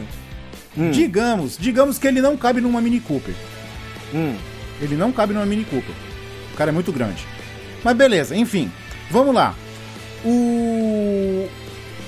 Hum, 0.77 0.91
digamos, 0.91 1.57
digamos 1.57 1.97
que 1.97 2.07
ele 2.07 2.21
não 2.21 2.37
cabe 2.37 2.61
numa 2.61 2.79
Mini 2.81 2.99
Cooper. 2.99 3.33
hum. 4.13 4.35
Ele 4.79 4.95
não 4.95 5.11
cabe 5.11 5.33
numa 5.33 5.45
Mini 5.45 5.63
Cooper. 5.65 5.95
O 6.53 6.55
cara 6.57 6.69
é 6.69 6.73
muito 6.73 6.91
grande. 6.91 7.25
Mas 7.83 7.95
beleza, 7.97 8.35
enfim. 8.35 8.71
Vamos 9.09 9.33
lá. 9.33 9.55
O. 10.25 11.47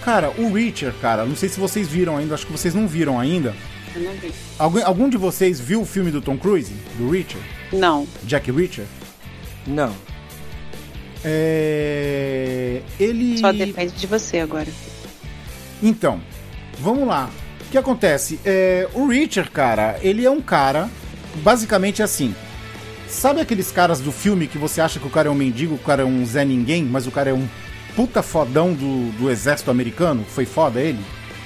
Cara, 0.04 0.32
o 0.38 0.54
Richard, 0.54 0.98
cara, 1.00 1.26
não 1.26 1.36
sei 1.36 1.50
se 1.50 1.60
vocês 1.60 1.88
viram 1.88 2.18
ainda, 2.18 2.34
acho 2.34 2.46
que 2.46 2.52
vocês 2.52 2.74
não 2.74 2.88
viram 2.88 3.20
ainda. 3.20 3.54
Eu 3.96 4.02
não 4.02 4.14
vi. 4.14 4.32
Alguém, 4.58 4.84
algum 4.84 5.10
de 5.10 5.18
vocês 5.18 5.60
viu 5.60 5.82
o 5.82 5.86
filme 5.86 6.12
do 6.12 6.22
Tom 6.22 6.38
Cruise? 6.38 6.74
Do 6.98 7.10
Richard? 7.10 7.46
Não. 7.74 8.08
Jack 8.24 8.52
Richard? 8.52 8.90
Não. 9.68 9.94
É. 11.24 12.82
Ele. 13.00 13.38
Só 13.40 13.52
depende 13.52 13.94
de 13.94 14.08
você 14.08 14.40
agora. 14.40 14.68
Então, 15.82 16.22
vamos 16.80 17.08
lá. 17.08 17.30
O 17.68 17.72
que 17.72 17.78
acontece? 17.78 18.40
É, 18.44 18.88
o 18.94 19.06
Richard, 19.08 19.52
cara, 19.52 20.00
ele 20.02 20.26
é 20.26 20.32
um 20.32 20.42
cara, 20.42 20.90
basicamente 21.44 22.02
assim. 22.02 22.34
Sabe 23.08 23.42
aqueles 23.42 23.72
caras 23.72 24.00
do 24.00 24.12
filme 24.12 24.48
que 24.48 24.58
você 24.58 24.82
acha 24.82 25.00
que 25.00 25.08
o 25.08 25.10
cara 25.10 25.28
é 25.28 25.32
um 25.32 25.36
mendigo, 25.36 25.76
o 25.76 25.80
cara 25.80 26.04
é 26.04 26.06
um 26.06 26.26
Zé 26.26 26.46
Ninguém, 26.46 26.84
mas 26.84 27.08
o 27.08 27.12
cara 27.12 27.30
é 27.30 27.34
um 27.34 27.48
puta 28.00 28.24
fodão 28.24 28.72
do, 28.74 29.12
do 29.18 29.30
exército 29.30 29.70
americano? 29.70 30.24
Foi 30.30 30.46
foda 30.46 30.80
ele? 30.80 31.00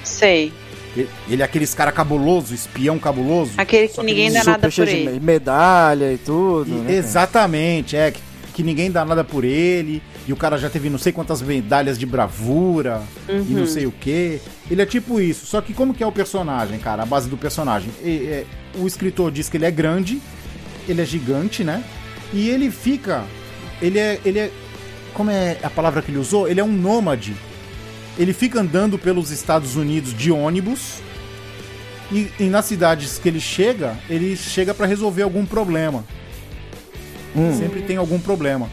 Sei. 0.04 0.52
Ele, 0.96 1.08
ele 1.28 1.42
é 1.42 1.44
aqueles 1.44 1.74
cara 1.74 1.90
cabuloso, 1.90 2.54
espião 2.54 2.96
cabuloso. 2.96 3.54
Aquele 3.56 3.88
que 3.88 4.00
ninguém 4.04 4.30
dá 4.30 4.44
nada 4.44 4.70
por 4.70 4.86
ele. 4.88 5.10
me- 5.10 5.18
medalha 5.18 6.12
e 6.12 6.16
tudo. 6.18 6.70
E- 6.70 6.74
né, 6.82 6.94
exatamente, 6.94 7.96
é. 7.96 8.12
Que, 8.12 8.20
que 8.54 8.62
ninguém 8.62 8.88
dá 8.88 9.04
nada 9.04 9.24
por 9.24 9.42
ele. 9.42 10.00
E 10.28 10.32
o 10.32 10.36
cara 10.36 10.56
já 10.56 10.70
teve 10.70 10.88
não 10.88 10.96
sei 10.98 11.10
quantas 11.12 11.42
medalhas 11.42 11.98
de 11.98 12.06
bravura 12.06 13.02
e 13.28 13.32
Uhum. 13.32 13.44
não 13.48 13.66
sei 13.66 13.86
o 13.86 13.90
que. 13.90 14.40
Ele 14.70 14.80
é 14.80 14.86
tipo 14.86 15.20
isso. 15.20 15.46
Só 15.46 15.60
que 15.60 15.74
como 15.74 15.92
que 15.92 16.04
é 16.04 16.06
o 16.06 16.12
personagem, 16.12 16.78
cara? 16.78 17.02
A 17.02 17.06
base 17.06 17.28
do 17.28 17.36
personagem. 17.36 17.90
E- 18.00 18.28
é, 18.30 18.44
o 18.78 18.86
escritor 18.86 19.32
diz 19.32 19.48
que 19.48 19.56
ele 19.56 19.64
é 19.66 19.72
grande, 19.72 20.22
ele 20.88 21.02
é 21.02 21.04
gigante, 21.04 21.64
né? 21.64 21.82
E 22.32 22.48
ele 22.48 22.70
fica. 22.70 23.24
Ele 23.82 23.98
é. 23.98 24.20
Ele 24.24 24.38
é. 24.38 24.50
Como 25.14 25.30
é 25.30 25.56
a 25.62 25.70
palavra 25.70 26.02
que 26.02 26.10
ele 26.10 26.18
usou? 26.18 26.48
Ele 26.48 26.60
é 26.60 26.64
um 26.64 26.72
nômade. 26.72 27.34
Ele 28.18 28.32
fica 28.32 28.60
andando 28.60 28.98
pelos 28.98 29.30
Estados 29.30 29.76
Unidos 29.76 30.12
de 30.14 30.30
ônibus. 30.30 31.00
E, 32.12 32.28
e 32.38 32.44
nas 32.44 32.66
cidades 32.66 33.18
que 33.18 33.28
ele 33.28 33.40
chega, 33.40 33.96
ele 34.10 34.36
chega 34.36 34.74
pra 34.74 34.86
resolver 34.86 35.22
algum 35.22 35.46
problema. 35.46 36.04
Hum. 37.34 37.56
Sempre 37.58 37.82
tem 37.82 37.96
algum 37.96 38.18
problema. 38.20 38.68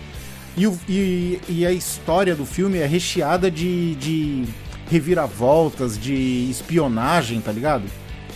E, 0.57 0.67
o- 0.67 0.77
e- 0.87 1.39
e 1.47 1.65
a 1.65 1.71
história 1.71 2.35
do 2.35 2.45
filme 2.45 2.77
é 2.77 2.85
recheada 2.85 3.49
de, 3.49 3.95
de 3.95 4.43
reviravoltas, 4.89 5.97
de 5.97 6.47
espionagem, 6.51 7.39
tá 7.39 7.51
ligado? 7.51 7.83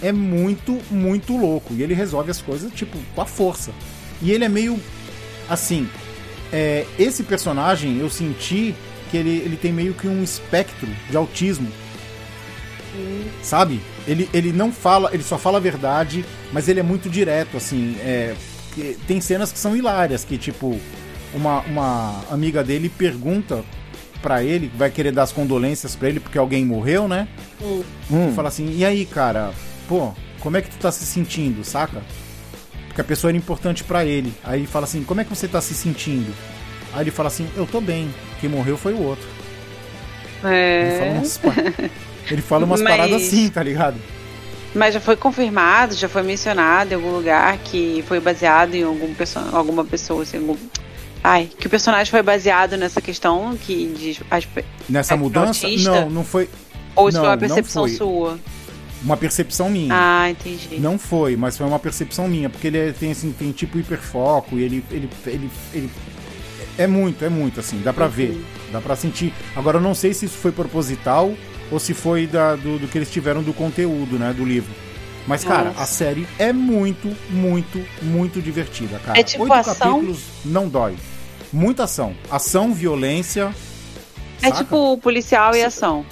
É 0.02 0.12
muito, 0.12 0.80
muito 0.90 1.36
louco. 1.38 1.74
E 1.74 1.84
ele 1.84 1.94
resolve 1.94 2.32
as 2.32 2.42
coisas, 2.42 2.72
tipo, 2.74 2.98
com 3.14 3.22
a 3.22 3.26
força. 3.26 3.72
E 4.22 4.32
ele 4.32 4.46
é 4.46 4.50
meio. 4.50 4.80
Assim. 5.50 5.88
É, 6.52 6.86
esse 6.98 7.24
personagem, 7.24 7.98
eu 7.98 8.10
senti 8.10 8.76
que 9.10 9.18
ele, 9.18 9.38
ele 9.38 9.58
tem 9.58 9.72
meio 9.72 9.94
que 9.94 10.08
um 10.08 10.24
espectro 10.24 10.88
de 11.10 11.18
autismo. 11.18 11.72
Sabe? 13.42 13.82
Ele, 14.08 14.30
ele 14.34 14.54
não 14.54 14.72
fala, 14.72 15.10
ele 15.14 15.24
só 15.24 15.38
fala 15.38 15.58
a 15.58 15.62
verdade, 15.62 16.24
mas 16.52 16.70
ele 16.70 16.80
é 16.80 16.84
muito 16.84 17.10
direto, 17.10 17.58
assim. 17.58 17.98
É, 18.00 18.36
tem 19.08 19.20
cenas 19.20 19.52
que 19.52 19.60
são 19.60 19.76
hilárias, 19.76 20.24
que 20.24 20.38
tipo, 20.38 20.80
uma, 21.34 21.60
uma 21.62 22.24
amiga 22.32 22.64
dele 22.64 22.90
pergunta 22.90 23.64
pra 24.22 24.44
ele, 24.44 24.72
vai 24.76 24.90
querer 24.90 25.12
dar 25.12 25.24
as 25.24 25.32
condolências 25.32 25.96
pra 25.96 26.10
ele 26.10 26.20
porque 26.20 26.38
alguém 26.38 26.66
morreu, 26.66 27.08
né? 27.08 27.28
Hum. 28.10 28.34
Fala 28.34 28.48
assim, 28.48 28.76
e 28.76 28.84
aí, 28.84 29.06
cara, 29.06 29.52
pô, 29.88 30.14
como 30.40 30.58
é 30.58 30.62
que 30.62 30.70
tu 30.70 30.78
tá 30.78 30.92
se 30.92 31.06
sentindo, 31.06 31.64
saca? 31.64 32.02
Porque 32.96 33.02
a 33.02 33.04
pessoa 33.04 33.30
era 33.30 33.38
importante 33.38 33.84
pra 33.84 34.06
ele. 34.06 34.34
Aí 34.42 34.62
ele 34.62 34.68
fala 34.68 34.86
assim, 34.86 35.04
como 35.04 35.20
é 35.20 35.26
que 35.26 35.30
você 35.30 35.50
tá 35.50 35.60
se 35.60 35.74
sentindo? 35.74 36.34
Aí 36.94 37.02
ele 37.02 37.12
fala 37.12 37.28
assim, 37.28 37.46
eu 37.58 37.66
tô 37.68 37.82
bem, 37.82 38.08
quem 38.40 38.50
morreu 38.50 38.78
foi 38.78 38.94
o 38.94 39.04
outro. 39.04 39.26
Ele 40.42 40.92
fala 40.98 41.06
É. 41.06 41.14
umas, 41.18 41.40
ele 42.32 42.42
fala 42.42 42.66
umas 42.66 42.82
Mas- 42.82 42.90
paradas 42.96 43.22
assim, 43.22 43.50
tá 43.50 43.62
ligado? 43.62 43.98
Mas 44.74 44.94
já 44.94 45.02
foi 45.02 45.18
confirmado, 45.18 45.94
já 45.94 46.08
foi 46.08 46.24
mencionado 46.24 46.94
em 46.94 46.96
algum 46.96 47.12
lugar 47.12 47.58
que 47.58 48.02
foi 48.08 48.22
baseado 48.22 48.76
em 48.76 48.84
algum 48.84 49.14
perso 49.14 49.40
alguma 49.52 49.84
pessoa, 49.84 50.24
assim, 50.24 50.38
algum... 50.38 50.56
Ai, 51.22 51.50
que 51.60 51.68
o 51.68 51.70
personagem 51.70 52.10
foi 52.10 52.22
baseado 52.22 52.78
nessa 52.78 53.02
questão 53.02 53.58
que 53.58 53.94
diz 53.98 54.22
as 54.32 54.48
Nessa 54.88 55.16
É 55.16 55.18
mudança, 55.18 55.66
autista? 55.68 55.90
não, 55.92 56.10
não 56.10 56.24
foi 56.24 56.50
ou 56.96 57.10
isso 57.10 57.18
Não, 57.18 57.26
foi 57.26 57.32
uma 57.34 57.38
percepção 57.38 57.88
sua? 57.90 58.40
Uma 59.06 59.16
percepção 59.16 59.70
minha. 59.70 59.94
Ah, 59.94 60.30
entendi. 60.30 60.78
Não 60.80 60.98
foi, 61.00 61.38
mas 61.38 61.56
foi 61.58 61.66
uma 61.66 61.80
percepção 61.80 62.28
minha, 62.28 62.50
porque 62.50 62.68
ele 62.68 62.78
é- 62.78 62.92
tem 62.92 63.12
assim, 63.12 63.32
tem 63.32 63.52
tipo 63.52 63.78
hiperfoco 63.78 64.58
e 64.58 64.64
ele, 64.64 64.84
ele, 64.92 65.10
ele, 65.28 65.50
ele 65.74 65.90
é 66.78 66.88
muito, 66.88 67.24
é 67.24 67.30
muito 67.30 67.60
assim, 67.60 67.80
dá 67.84 67.94
pra 67.94 68.08
ver, 68.08 68.44
dá 68.72 68.82
pra 68.82 68.96
sentir. 68.96 69.32
Agora 69.56 69.78
eu 69.78 69.82
não 69.82 69.94
sei 69.96 70.14
se 70.14 70.26
isso 70.26 70.38
foi 70.38 70.52
proposital 70.52 71.34
ou 71.72 71.80
se 71.80 71.94
foi 71.94 72.28
da, 72.28 72.56
do, 72.56 72.80
do 72.80 72.88
que 72.88 72.98
eles 72.98 73.10
tiveram 73.12 73.42
do 73.42 73.54
conteúdo, 73.54 74.18
né, 74.20 74.34
do 74.34 74.44
livro. 74.44 74.74
Mas, 75.28 75.44
cara, 75.44 75.70
Nossa. 75.70 75.82
a 75.82 75.86
série 75.88 76.28
é 76.38 76.54
muito, 76.54 77.16
muito, 77.32 77.84
muito 78.02 78.40
divertida, 78.42 79.00
cara. 79.00 79.20
É 79.20 79.24
tipo 79.24 79.44
Oito 79.44 79.54
ação? 79.54 79.74
capítulos 79.76 80.20
não 80.44 80.68
dói. 80.68 80.96
Muita 81.52 81.86
ação. 81.86 82.16
Ação, 82.30 82.74
violência. 82.74 83.52
É 84.42 84.50
saca? 84.50 84.64
tipo 84.64 84.98
policial 85.00 85.56
e 85.56 85.64
ação. 85.64 86.06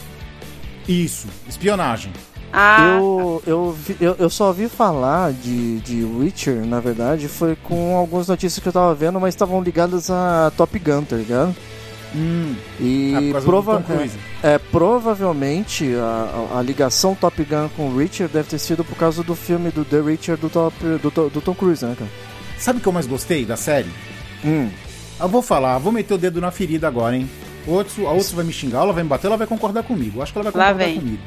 Isso, 0.88 1.28
espionagem. 1.48 2.12
Ah, 2.54 2.78
Eu, 2.98 3.42
eu, 3.48 3.76
eu, 4.00 4.16
eu 4.20 4.30
só 4.30 4.48
ouvi 4.48 4.70
falar 4.70 5.34
de, 5.34 5.80
de 5.80 6.04
Witcher, 6.04 6.64
na 6.66 6.80
verdade, 6.80 7.28
foi 7.28 7.56
com 7.56 7.98
algumas 7.98 8.28
notícias 8.28 8.62
que 8.62 8.70
eu 8.70 8.74
tava 8.74 8.94
vendo, 8.94 9.20
mas 9.20 9.34
estavam 9.34 9.62
ligadas 9.62 10.10
a 10.12 10.52
Top 10.56 10.78
Gun, 10.78 11.04
tá 11.04 11.16
ligado? 11.16 11.56
Hum, 12.16 12.54
E 12.80 13.12
ah, 13.36 13.42
prova 13.42 13.84
é, 14.44 14.54
é, 14.54 14.58
provavelmente 14.60 15.96
a, 15.96 16.54
a- 16.54 16.60
a 16.60 16.62
ligação 16.62 17.16
Top 17.16 17.44
Gun 17.44 17.70
com 17.76 17.88
o 17.90 17.98
Richard 17.98 18.32
deve 18.32 18.50
ter 18.50 18.60
sido 18.60 18.84
por 18.86 18.96
causa 18.96 19.24
do 19.24 19.34
filme 19.36 19.72
do 19.72 19.84
The 19.84 20.00
Richard 20.00 20.40
do, 20.40 20.48
Top, 20.50 20.76
do, 20.80 21.30
do 21.30 21.42
Tom 21.42 21.56
Cruise, 21.56 21.84
né, 21.84 21.96
cara? 21.98 22.12
Sabe 22.60 22.78
o 22.78 22.82
que 22.84 22.88
eu 22.88 22.94
mais 22.94 23.08
gostei 23.08 23.46
da 23.46 23.58
série? 23.58 23.90
Hum. 24.46 24.70
Eu 25.20 25.28
vou 25.28 25.42
falar, 25.42 25.78
vou 25.80 25.92
meter 25.92 26.14
o 26.14 26.18
dedo 26.20 26.40
na 26.40 26.52
ferida 26.52 26.88
agora, 26.88 27.16
hein? 27.18 27.28
Outro, 27.66 28.08
a 28.08 28.12
outra 28.12 28.36
vai 28.36 28.46
me 28.46 28.52
xingar, 28.54 28.80
ela 28.80 28.92
vai 28.94 29.04
me 29.04 29.10
bater, 29.10 29.28
ela 29.28 29.38
vai 29.38 29.48
concordar 29.48 29.84
comigo. 29.84 30.20
Eu 30.20 30.24
Acho 30.24 30.34
que 30.34 30.40
ela 30.40 30.52
vai 30.52 30.60
Lá 30.60 30.68
concordar 30.72 30.86
vem. 30.86 31.00
comigo. 31.00 31.24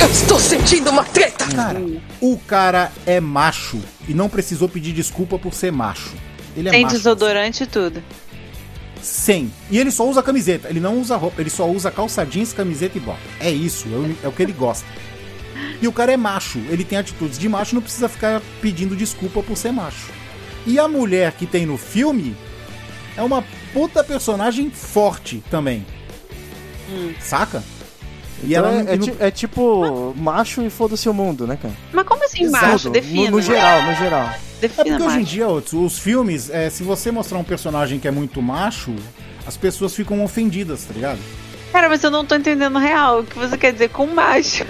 Eu 0.00 0.10
estou 0.10 0.38
sentindo 0.40 0.90
uma 0.90 1.04
treta! 1.04 1.46
Cara, 1.46 1.80
o 2.20 2.36
cara 2.38 2.92
é 3.06 3.20
macho 3.20 3.80
e 4.08 4.12
não 4.14 4.28
precisou 4.28 4.68
pedir 4.68 4.92
desculpa 4.92 5.38
por 5.38 5.54
ser 5.54 5.70
macho. 5.72 6.12
Ele 6.56 6.68
é 6.68 6.72
tem 6.72 6.82
macho. 6.82 6.96
desodorante 6.96 7.62
e 7.62 7.66
tudo. 7.66 8.02
Sem. 9.00 9.52
E 9.70 9.78
ele 9.78 9.90
só 9.90 10.08
usa 10.08 10.22
camiseta, 10.22 10.68
ele 10.68 10.80
não 10.80 10.98
usa 11.00 11.16
roupa, 11.16 11.40
ele 11.40 11.50
só 11.50 11.68
usa 11.70 11.90
calça 11.90 12.24
jeans, 12.26 12.52
camiseta 12.52 12.98
e 12.98 13.00
bota. 13.00 13.20
É 13.40 13.50
isso, 13.50 13.86
é 13.92 13.96
o, 13.96 14.16
é 14.24 14.28
o 14.28 14.32
que 14.32 14.42
ele 14.42 14.52
gosta. 14.52 14.86
E 15.80 15.86
o 15.86 15.92
cara 15.92 16.12
é 16.12 16.16
macho, 16.16 16.58
ele 16.68 16.82
tem 16.84 16.98
atitudes 16.98 17.38
de 17.38 17.48
macho, 17.48 17.74
não 17.74 17.82
precisa 17.82 18.08
ficar 18.08 18.42
pedindo 18.60 18.96
desculpa 18.96 19.42
por 19.42 19.56
ser 19.56 19.70
macho. 19.72 20.10
E 20.66 20.78
a 20.78 20.88
mulher 20.88 21.32
que 21.32 21.46
tem 21.46 21.64
no 21.64 21.76
filme 21.76 22.34
é 23.16 23.22
uma 23.22 23.44
puta 23.72 24.02
personagem 24.04 24.70
forte 24.70 25.42
também. 25.50 25.84
Saca? 27.20 27.62
E 28.42 28.52
Então 28.54 28.66
ela 28.66 28.90
é, 28.90 28.94
é 28.94 28.96
não- 28.96 29.16
é 29.18 29.30
tipo 29.30 30.14
macho 30.16 30.62
e 30.62 30.68
foda-se 30.70 31.08
o 31.08 31.14
mundo, 31.14 31.46
né, 31.46 31.56
cara? 31.60 31.74
Mas 31.92 32.06
como 32.06 32.24
assim 32.24 32.44
Exato. 32.44 32.66
macho? 32.66 32.90
Defina. 32.90 33.30
No, 33.30 33.36
no 33.38 33.42
geral, 33.42 33.82
no 33.82 33.94
geral. 33.94 34.26
É 34.28 34.38
Defina 34.60 34.84
porque 34.84 34.92
hoje 35.02 35.16
em 35.16 35.20
macho. 35.20 35.30
dia, 35.32 35.48
os, 35.48 35.72
os 35.72 35.98
filmes, 35.98 36.50
é, 36.50 36.68
se 36.70 36.82
você 36.82 37.10
mostrar 37.10 37.38
um 37.38 37.44
personagem 37.44 37.98
que 37.98 38.06
é 38.06 38.10
muito 38.10 38.40
macho, 38.42 38.94
as 39.46 39.56
pessoas 39.56 39.94
ficam 39.94 40.22
ofendidas, 40.22 40.84
tá 40.84 40.92
ligado? 40.92 41.18
Cara, 41.72 41.88
mas 41.88 42.02
eu 42.04 42.10
não 42.10 42.24
tô 42.24 42.34
entendendo 42.34 42.78
real 42.78 43.20
o 43.20 43.24
que 43.24 43.38
você 43.38 43.56
quer 43.56 43.72
dizer 43.72 43.88
com 43.88 44.06
macho. 44.06 44.64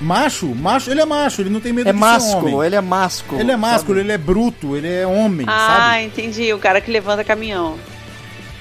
Macho, 0.00 0.46
macho, 0.54 0.90
ele 0.90 1.00
é 1.00 1.04
macho, 1.04 1.42
ele 1.42 1.50
não 1.50 1.58
tem 1.60 1.72
medo 1.72 1.88
É 1.88 1.92
de 1.92 1.98
ser 1.98 2.04
másculo, 2.04 2.52
homem. 2.54 2.66
ele 2.66 2.76
é 2.76 2.80
másculo. 2.80 3.40
Ele 3.40 3.50
é 3.50 3.56
másculo, 3.56 3.98
ele 3.98 4.12
é 4.12 4.18
bruto, 4.18 4.76
ele 4.76 4.86
é 4.88 5.04
homem, 5.06 5.44
Ah, 5.48 5.90
sabe? 5.90 6.04
entendi. 6.04 6.52
O 6.52 6.58
cara 6.58 6.80
que 6.80 6.90
levanta 6.90 7.24
caminhão. 7.24 7.76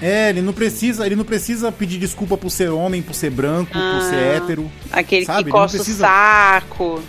É, 0.02 0.30
ele 0.30 0.42
não 0.42 0.52
precisa, 0.54 1.06
ele 1.06 1.16
não 1.16 1.24
precisa 1.24 1.72
pedir 1.72 2.00
desculpa 2.00 2.38
por 2.38 2.50
ser 2.50 2.70
homem, 2.70 3.02
por 3.04 3.14
ser 3.14 3.30
branco, 3.30 3.72
por 3.72 3.80
Ah. 3.82 4.08
ser 4.10 4.16
hétero. 4.16 4.70
Aquele 4.92 5.26
Sabe, 5.26 5.46
que 5.46 5.52
coça 5.52 5.76
precisa- 5.78 6.06
o 6.06 6.08
saco, 6.10 7.04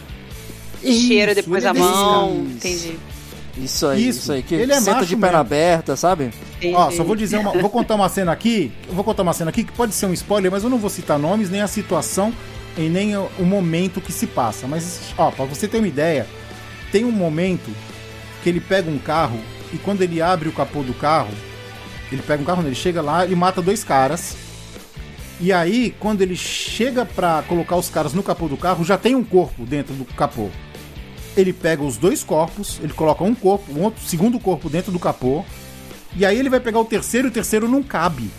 cheira 0.82 1.32
Isso, 1.32 1.42
depois 1.42 1.64
ele 1.64 1.68
a 1.68 1.70
é 1.70 1.72
desse 1.74 1.84
mão. 1.86 2.28
cara. 2.28 2.50
Entendi. 2.50 2.98
Isso 3.56 3.86
aí, 3.88 4.08
Isso. 4.08 4.18
isso, 4.20 4.32
aí. 4.32 4.42
Que 4.42 4.54
Ele 4.54 4.72
é 4.72 4.78
senta 4.78 4.92
macho 4.96 5.06
de 5.06 5.16
perna 5.16 5.38
mesmo. 5.38 5.40
aberta, 5.40 5.96
sabe? 5.96 6.30
Ó, 6.74 6.90
só 6.92 7.02
vou 7.02 7.16
dizer 7.16 7.38
uma. 7.38 7.50
Vou 7.52 7.68
contar 7.70 7.94
uma 7.96 8.08
cena 8.08 8.30
aqui. 8.30 8.70
eu 8.88 8.94
Vou 8.94 9.02
contar 9.02 9.22
uma 9.22 9.32
cena 9.32 9.50
aqui 9.50 9.64
que 9.64 9.72
pode 9.72 9.94
ser 9.94 10.06
um 10.06 10.12
spoiler, 10.12 10.50
mas 10.50 10.62
eu 10.62 10.70
não 10.70 10.78
vou 10.78 10.88
citar 10.90 11.18
nomes, 11.18 11.50
nem 11.50 11.60
a 11.60 11.66
situação 11.66 12.32
e 12.78 12.88
nem 12.88 13.16
o, 13.16 13.28
momento 13.40 14.00
que 14.00 14.12
se 14.12 14.26
passa. 14.26 14.66
Mas, 14.68 15.12
ó, 15.18 15.32
pra 15.32 15.44
você 15.44 15.66
ter 15.66 15.78
uma 15.78 15.88
ideia, 15.88 16.26
tem 16.92 17.04
um 17.04 17.10
momento 17.10 17.74
que 18.42 18.48
ele 18.48 18.60
pega 18.60 18.88
um 18.88 18.98
carro 18.98 19.38
e 19.72 19.76
quando 19.76 20.02
ele 20.02 20.22
abre 20.22 20.48
o 20.48 20.52
capô 20.52 20.82
do 20.82 20.94
carro, 20.94 21.32
ele 22.10 22.22
pega 22.22 22.40
um 22.40 22.46
carro, 22.46 22.64
ele 22.64 22.76
chega 22.76 23.02
lá 23.02 23.26
e 23.26 23.34
mata 23.34 23.60
dois 23.60 23.82
caras. 23.82 24.36
E 25.40 25.52
aí, 25.52 25.94
quando 25.98 26.22
ele 26.22 26.36
chega 26.36 27.04
pra 27.04 27.42
colocar 27.42 27.76
os 27.76 27.88
caras 27.88 28.14
no 28.14 28.22
capô 28.22 28.48
do 28.48 28.56
carro, 28.56 28.84
já 28.84 28.96
tem 28.96 29.14
um 29.14 29.24
corpo 29.24 29.66
dentro 29.66 29.94
do 29.94 30.04
capô. 30.04 30.48
Ele 31.36 31.52
pega 31.52 31.82
os 31.82 31.96
dois 31.96 32.24
corpos, 32.24 32.80
ele 32.82 32.92
coloca 32.92 33.22
um 33.22 33.34
corpo, 33.34 33.72
um 33.72 33.82
outro 33.82 34.02
segundo 34.04 34.38
corpo 34.38 34.70
dentro 34.70 34.90
do 34.90 34.98
capô. 34.98 35.44
E 36.16 36.24
aí 36.24 36.38
ele 36.38 36.48
vai 36.48 36.60
pegar 36.60 36.80
o 36.80 36.84
terceiro 36.84 37.28
e 37.28 37.30
o 37.30 37.32
terceiro 37.32 37.68
não 37.68 37.82
cabe. 37.82 38.30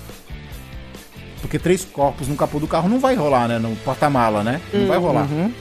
Porque 1.41 1.57
três 1.59 1.85
corpos 1.85 2.27
no 2.27 2.35
capô 2.35 2.59
do 2.59 2.67
carro 2.67 2.89
não 2.89 2.99
vai 2.99 3.15
rolar, 3.15 3.47
né? 3.47 3.59
No 3.59 3.75
porta-mala, 3.77 4.43
né? 4.43 4.59
Não 4.73 4.87
vai 4.87 4.97
rolar. 4.97 5.23
Uhum. 5.31 5.51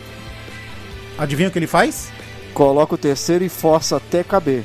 Adivinha 1.17 1.49
o 1.49 1.53
que 1.53 1.59
ele 1.59 1.67
faz? 1.67 2.11
Coloca 2.55 2.95
o 2.95 2.99
terceiro 2.99 3.45
e 3.45 3.49
força 3.49 3.97
até 3.97 4.23
caber. 4.25 4.65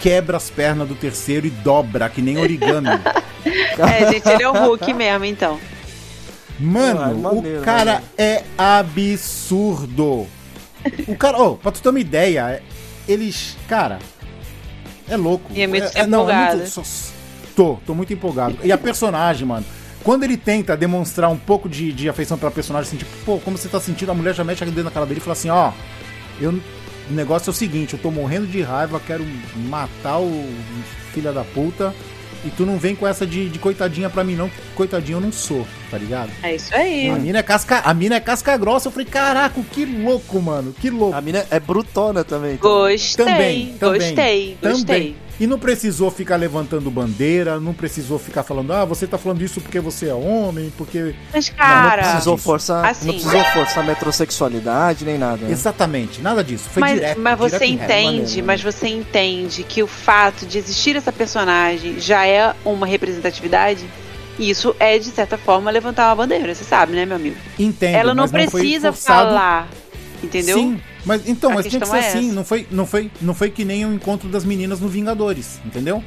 Quebra 0.00 0.36
as 0.36 0.50
pernas 0.50 0.86
do 0.88 0.94
terceiro 0.94 1.46
e 1.46 1.50
dobra, 1.50 2.08
que 2.08 2.20
nem 2.22 2.38
origami. 2.38 2.88
É, 3.46 4.10
gente, 4.10 4.26
ele 4.26 4.42
é 4.42 4.48
o 4.48 4.52
Hulk 4.54 4.94
mesmo, 4.94 5.24
então. 5.26 5.60
Mano, 6.58 7.00
Ah, 7.02 7.10
é 7.10 7.14
maneiro, 7.14 7.60
o 7.60 7.62
cara 7.62 7.84
maneiro. 7.94 8.06
é 8.16 8.42
absurdo. 8.56 10.26
O 11.06 11.16
cara, 11.16 11.38
ó, 11.38 11.50
pra 11.54 11.70
tu 11.72 11.82
ter 11.82 11.88
uma 11.90 12.00
ideia, 12.00 12.62
eles. 13.08 13.56
Cara, 13.68 13.98
é 15.08 15.16
louco. 15.16 15.50
E 15.52 15.60
é 15.60 15.66
muito 15.66 15.92
não, 16.06 16.22
empolgado. 16.22 16.66
só- 16.68 16.82
tô, 17.54 17.78
tô 17.84 17.94
muito 17.94 18.12
empolgado. 18.14 18.56
E 18.62 18.72
a 18.72 18.78
personagem, 18.78 19.46
mano. 19.46 19.66
Quando 20.04 20.22
ele 20.22 20.36
tenta 20.36 20.76
demonstrar 20.76 21.30
um 21.30 21.36
pouco 21.36 21.68
de, 21.68 21.90
de 21.92 22.08
afeição 22.08 22.36
pela 22.38 22.50
personagem, 22.52 22.88
assim, 22.88 22.98
tipo, 22.98 23.10
pô, 23.24 23.38
como 23.38 23.56
você 23.56 23.68
tá 23.68 23.80
sentindo, 23.80 24.10
a 24.12 24.14
mulher 24.14 24.34
já 24.34 24.44
mete 24.44 24.62
a 24.62 24.66
dedo 24.66 24.84
na 24.84 24.90
cara 24.90 25.06
dele 25.06 25.18
e 25.18 25.22
fala 25.22 25.32
assim, 25.32 25.48
ó, 25.50 25.72
eu. 26.40 26.50
O 27.10 27.12
negócio 27.12 27.50
é 27.50 27.52
o 27.52 27.54
seguinte, 27.54 27.92
eu 27.92 27.98
tô 27.98 28.10
morrendo 28.10 28.46
de 28.46 28.62
raiva, 28.62 28.98
quero 29.06 29.26
matar 29.68 30.18
o 30.20 30.48
filho 31.12 31.32
da 31.32 31.44
puta. 31.44 31.94
E 32.46 32.50
tu 32.50 32.64
não 32.66 32.78
vem 32.78 32.94
com 32.94 33.06
essa 33.06 33.26
de, 33.26 33.48
de 33.48 33.58
coitadinha 33.58 34.08
pra 34.10 34.22
mim, 34.22 34.34
não, 34.34 34.48
que 34.50 34.56
coitadinho 34.74 35.16
eu 35.16 35.20
não 35.20 35.32
sou, 35.32 35.66
tá 35.90 35.96
ligado? 35.96 36.30
É 36.42 36.54
isso 36.54 36.74
aí. 36.74 37.08
A 37.08 37.16
mina 37.16 37.38
é 37.38 37.42
casca, 37.42 37.80
a 37.80 37.94
mina 37.94 38.16
é 38.16 38.20
casca 38.20 38.54
grossa. 38.58 38.88
Eu 38.88 38.92
falei, 38.92 39.06
caraca, 39.06 39.58
que 39.72 39.84
louco, 39.86 40.40
mano. 40.42 40.74
Que 40.78 40.90
louco. 40.90 41.14
A 41.16 41.20
mina 41.22 41.44
é 41.50 41.58
brutona 41.58 42.22
também. 42.24 42.54
então. 42.54 42.70
Gostei, 42.70 43.24
Também, 43.24 43.74
também. 43.78 43.98
gostei, 44.00 44.58
gostei. 44.62 45.16
E 45.40 45.46
não 45.48 45.58
precisou 45.58 46.10
ficar 46.12 46.36
levantando 46.36 46.88
bandeira, 46.90 47.58
não 47.58 47.74
precisou 47.74 48.18
ficar 48.20 48.44
falando, 48.44 48.72
ah, 48.72 48.84
você 48.84 49.04
tá 49.06 49.18
falando 49.18 49.42
isso 49.42 49.60
porque 49.60 49.80
você 49.80 50.08
é 50.08 50.14
homem, 50.14 50.72
porque. 50.78 51.14
Mas, 51.32 51.50
Não 51.50 51.56
cara, 51.56 52.02
precisou 52.02 52.36
forçar, 52.36 52.84
Assim. 52.84 53.06
não 53.06 53.14
precisou 53.14 53.44
forçar 53.46 53.84
metrosexualidade 53.84 55.04
nem 55.04 55.18
nada. 55.18 55.44
né? 55.44 55.50
Exatamente, 55.50 56.20
nada 56.22 56.42
disso. 56.44 56.68
Foi 56.70 56.80
mas, 56.80 56.94
direto. 56.94 57.20
mas 57.20 57.38
você 57.38 57.58
direto 57.58 57.70
reto. 57.80 57.84
entende, 57.92 58.42
maneiro, 58.42 58.46
mas 58.46 58.62
você 58.62 58.88
entende 58.88 59.62
que 59.64 59.82
o 59.82 59.86
fato 59.86 60.46
de 60.46 60.56
existir 60.58 60.94
essa 60.96 61.10
personagem 61.12 61.98
já 61.98 62.24
é 62.26 62.54
uma 62.64 62.86
representatividade? 62.86 63.84
Isso 64.38 64.74
é, 64.80 64.98
de 64.98 65.06
certa 65.10 65.36
forma, 65.38 65.70
levantar 65.70 66.08
uma 66.08 66.16
bandeira, 66.16 66.54
você 66.54 66.64
sabe, 66.64 66.92
né, 66.94 67.04
meu 67.06 67.16
amigo? 67.16 67.36
Entendo, 67.58 67.94
Ela 67.94 68.14
não 68.14 68.26
mas 68.30 68.50
foi 68.50 68.60
precisa 68.60 68.92
falar, 68.92 69.68
entendeu? 70.22 70.58
Sim, 70.58 70.80
mas 71.04 71.22
então, 71.28 71.50
A 71.50 71.54
mas 71.54 71.66
tinha 71.66 71.80
que 71.80 71.86
ser 71.86 71.96
é 71.96 72.08
assim, 72.08 72.26
essa. 72.26 72.34
não 72.34 72.44
foi, 72.44 72.66
não, 72.70 72.86
foi, 72.86 73.10
não 73.20 73.34
foi 73.34 73.50
que 73.50 73.64
nem 73.64 73.84
o 73.86 73.92
encontro 73.92 74.28
das 74.28 74.44
meninas 74.44 74.80
no 74.80 74.88
Vingadores, 74.88 75.58
entendeu? 75.64 76.02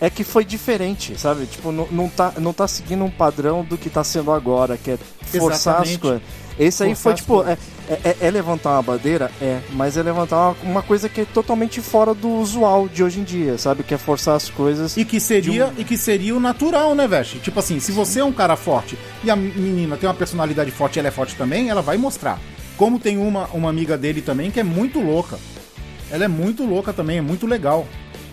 É 0.00 0.08
que 0.08 0.24
foi 0.24 0.44
diferente, 0.44 1.18
sabe? 1.20 1.44
Tipo, 1.46 1.70
não, 1.70 1.86
não, 1.90 2.08
tá, 2.08 2.32
não 2.38 2.52
tá 2.54 2.66
seguindo 2.66 3.04
um 3.04 3.10
padrão 3.10 3.62
do 3.62 3.76
que 3.76 3.90
tá 3.90 4.02
sendo 4.02 4.32
agora, 4.32 4.78
que 4.78 4.92
é 4.92 4.98
forçar 5.40 5.82
as 5.82 5.96
coisas. 5.98 6.22
Esse 6.58 6.82
aí 6.82 6.94
foi 6.94 7.14
tipo, 7.14 7.42
é, 7.42 7.56
é, 7.88 8.16
é 8.20 8.30
levantar 8.30 8.70
uma 8.72 8.82
bandeira? 8.82 9.30
É, 9.40 9.60
mas 9.72 9.96
é 9.98 10.02
levantar 10.02 10.36
uma, 10.36 10.56
uma 10.70 10.82
coisa 10.82 11.08
que 11.08 11.22
é 11.22 11.24
totalmente 11.24 11.80
fora 11.82 12.12
do 12.14 12.28
usual 12.28 12.88
de 12.88 13.02
hoje 13.04 13.20
em 13.20 13.24
dia, 13.24 13.56
sabe? 13.58 13.82
Que 13.82 13.92
é 13.94 13.98
forçar 13.98 14.36
as 14.36 14.48
coisas. 14.50 14.96
E 14.96 15.04
que 15.04 15.18
seria, 15.20 15.66
um- 15.68 15.72
e 15.78 15.84
que 15.84 15.96
seria 15.98 16.34
o 16.34 16.40
natural, 16.40 16.94
né, 16.94 17.06
Veste? 17.06 17.38
Tipo 17.38 17.60
assim, 17.60 17.78
se 17.80 17.92
você 17.92 18.20
é 18.20 18.24
um 18.24 18.32
cara 18.32 18.56
forte 18.56 18.98
e 19.24 19.30
a 19.30 19.36
menina 19.36 19.96
tem 19.96 20.08
uma 20.08 20.14
personalidade 20.14 20.70
forte 20.70 20.96
e 20.96 20.98
ela 21.00 21.08
é 21.08 21.10
forte 21.10 21.34
também, 21.36 21.68
ela 21.70 21.82
vai 21.82 21.96
mostrar. 21.98 22.38
Como 22.80 22.98
tem 22.98 23.18
uma, 23.18 23.44
uma 23.48 23.68
amiga 23.68 23.98
dele 23.98 24.22
também 24.22 24.50
que 24.50 24.58
é 24.58 24.62
muito 24.64 25.00
louca. 25.00 25.38
Ela 26.10 26.24
é 26.24 26.28
muito 26.28 26.64
louca 26.64 26.94
também, 26.94 27.18
é 27.18 27.20
muito 27.20 27.46
legal 27.46 27.86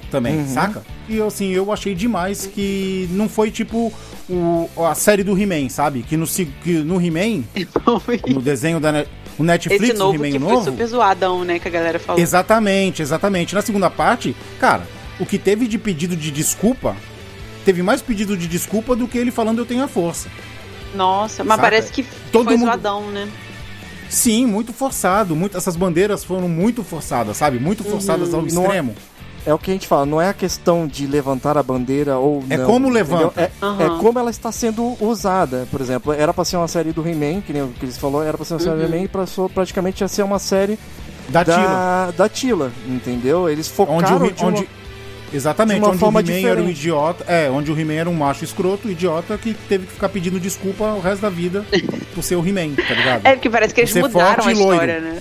também, 0.09 0.37
Uhum. 0.37 0.47
saca? 0.47 0.85
E 1.09 1.21
assim, 1.21 1.49
eu 1.51 1.69
achei 1.69 1.93
demais 1.93 2.45
que 2.47 3.09
não 3.11 3.27
foi 3.27 3.51
tipo 3.51 3.91
o, 4.29 4.69
a 4.85 4.95
série 4.95 5.21
do 5.21 5.37
He-Man, 5.37 5.67
sabe? 5.67 6.01
Que 6.01 6.15
no, 6.15 6.25
que 6.25 6.73
no 6.79 6.95
He-Man, 6.95 7.43
no 8.33 8.41
desenho 8.41 8.79
da 8.79 8.93
Net- 8.93 9.09
o 9.37 9.43
Netflix, 9.43 9.83
Esse 9.83 9.93
o 9.95 9.97
novo 9.99 10.15
He-Man 10.15 10.31
que 10.31 10.39
foi 10.39 10.53
novo. 10.53 10.63
super 10.71 10.87
zoadão, 10.87 11.43
né, 11.43 11.59
que 11.59 11.67
a 11.67 11.71
galera 11.71 11.99
falou. 11.99 12.21
Exatamente, 12.21 13.01
exatamente. 13.01 13.53
Na 13.53 13.61
segunda 13.61 13.89
parte, 13.89 14.33
cara, 14.61 14.87
o 15.19 15.25
que 15.25 15.37
teve 15.37 15.67
de 15.67 15.77
pedido 15.77 16.15
de 16.15 16.31
desculpa, 16.31 16.95
teve 17.65 17.83
mais 17.83 18.01
pedido 18.01 18.37
de 18.37 18.47
desculpa 18.47 18.95
do 18.95 19.09
que 19.09 19.17
ele 19.17 19.29
falando 19.29 19.59
eu 19.59 19.65
tenho 19.65 19.83
a 19.83 19.89
força. 19.89 20.29
Nossa, 20.95 21.43
mas 21.43 21.57
Saca? 21.57 21.61
parece 21.63 21.91
que 21.91 22.05
Todo 22.31 22.45
foi 22.45 22.55
mundo- 22.55 22.67
zoadão, 22.67 23.11
né? 23.11 23.27
Sim, 24.09 24.45
muito 24.45 24.71
forçado. 24.73 25.35
Muito, 25.35 25.57
essas 25.57 25.75
bandeiras 25.75 26.23
foram 26.23 26.47
muito 26.47 26.83
forçadas, 26.83 27.37
sabe? 27.37 27.59
Muito 27.59 27.83
forçadas 27.83 28.33
ao 28.33 28.41
Não 28.41 28.65
é- 28.65 28.65
extremo. 28.67 28.95
É 29.45 29.53
o 29.53 29.57
que 29.57 29.71
a 29.71 29.73
gente 29.73 29.87
fala, 29.87 30.05
não 30.05 30.21
é 30.21 30.27
a 30.27 30.33
questão 30.33 30.85
de 30.85 31.07
levantar 31.07 31.57
a 31.57 31.63
bandeira 31.63 32.17
ou 32.17 32.43
É 32.49 32.57
não. 32.57 32.65
como 32.65 32.87
entendeu? 32.89 32.93
levanta. 32.93 33.41
É, 33.41 33.51
Aham. 33.61 33.81
é 33.97 33.99
como 34.01 34.19
ela 34.19 34.29
está 34.29 34.51
sendo 34.51 34.97
usada. 34.99 35.65
Por 35.71 35.79
exemplo, 35.79 36.11
era 36.11 36.33
pra 36.33 36.43
ser 36.43 36.57
uma 36.57 36.67
série 36.67 36.91
do 36.91 37.07
He-Man, 37.07 37.39
que 37.39 37.53
nem 37.53 37.61
o 37.61 37.69
que 37.69 37.85
eles 37.85 37.97
falou, 37.97 38.21
era 38.21 38.35
pra 38.37 38.45
ser 38.45 38.55
uma 38.55 38.59
série 38.59 38.75
do 38.75 38.81
Uhum. 38.81 38.87
He-Man 38.89 39.03
e 39.03 39.07
passou 39.07 39.47
praticamente 39.47 40.03
a 40.03 40.07
ser 40.09 40.23
uma 40.23 40.37
série 40.37 40.77
Da 41.29 41.45
Tila. 41.45 41.57
da, 41.57 42.11
da 42.17 42.29
Tila, 42.29 42.71
entendeu? 42.87 43.47
Eles 43.49 43.67
Onde 43.67 43.75
focaram 44.05 44.17
o, 44.17 44.25
He- 44.25 44.31
de 44.31 44.41
uma- 44.43 44.49
onde, 44.51 44.69
exatamente, 45.33 45.77
de 45.79 45.83
uma 45.83 45.89
onde 45.91 45.99
forma 45.99 46.19
o 46.19 46.23
He-Man 46.23 46.47
era 46.49 46.61
um 46.61 46.69
idiota. 46.69 47.23
É, 47.27 47.49
onde 47.49 47.71
o 47.71 47.79
He-Man 47.79 47.93
era 47.93 48.09
um 48.09 48.13
macho 48.13 48.43
escroto, 48.43 48.89
idiota, 48.89 49.37
que 49.37 49.53
teve 49.53 49.85
que 49.87 49.93
ficar 49.93 50.09
pedindo 50.09 50.39
desculpa 50.39 50.85
o 50.93 50.99
resto 50.99 51.21
da 51.21 51.29
vida 51.29 51.65
por 52.13 52.23
ser 52.23 52.35
o 52.35 52.45
He-Man, 52.47 52.75
tá 52.75 52.93
ligado? 52.93 53.25
É 53.25 53.33
porque 53.33 53.49
parece 53.49 53.73
que 53.73 53.81
eles 53.81 53.93
mudaram 53.95 54.43
forte 54.43 54.49
a 54.49 54.51
loiro. 54.59 54.73
história, 54.73 54.99
né? 54.99 55.19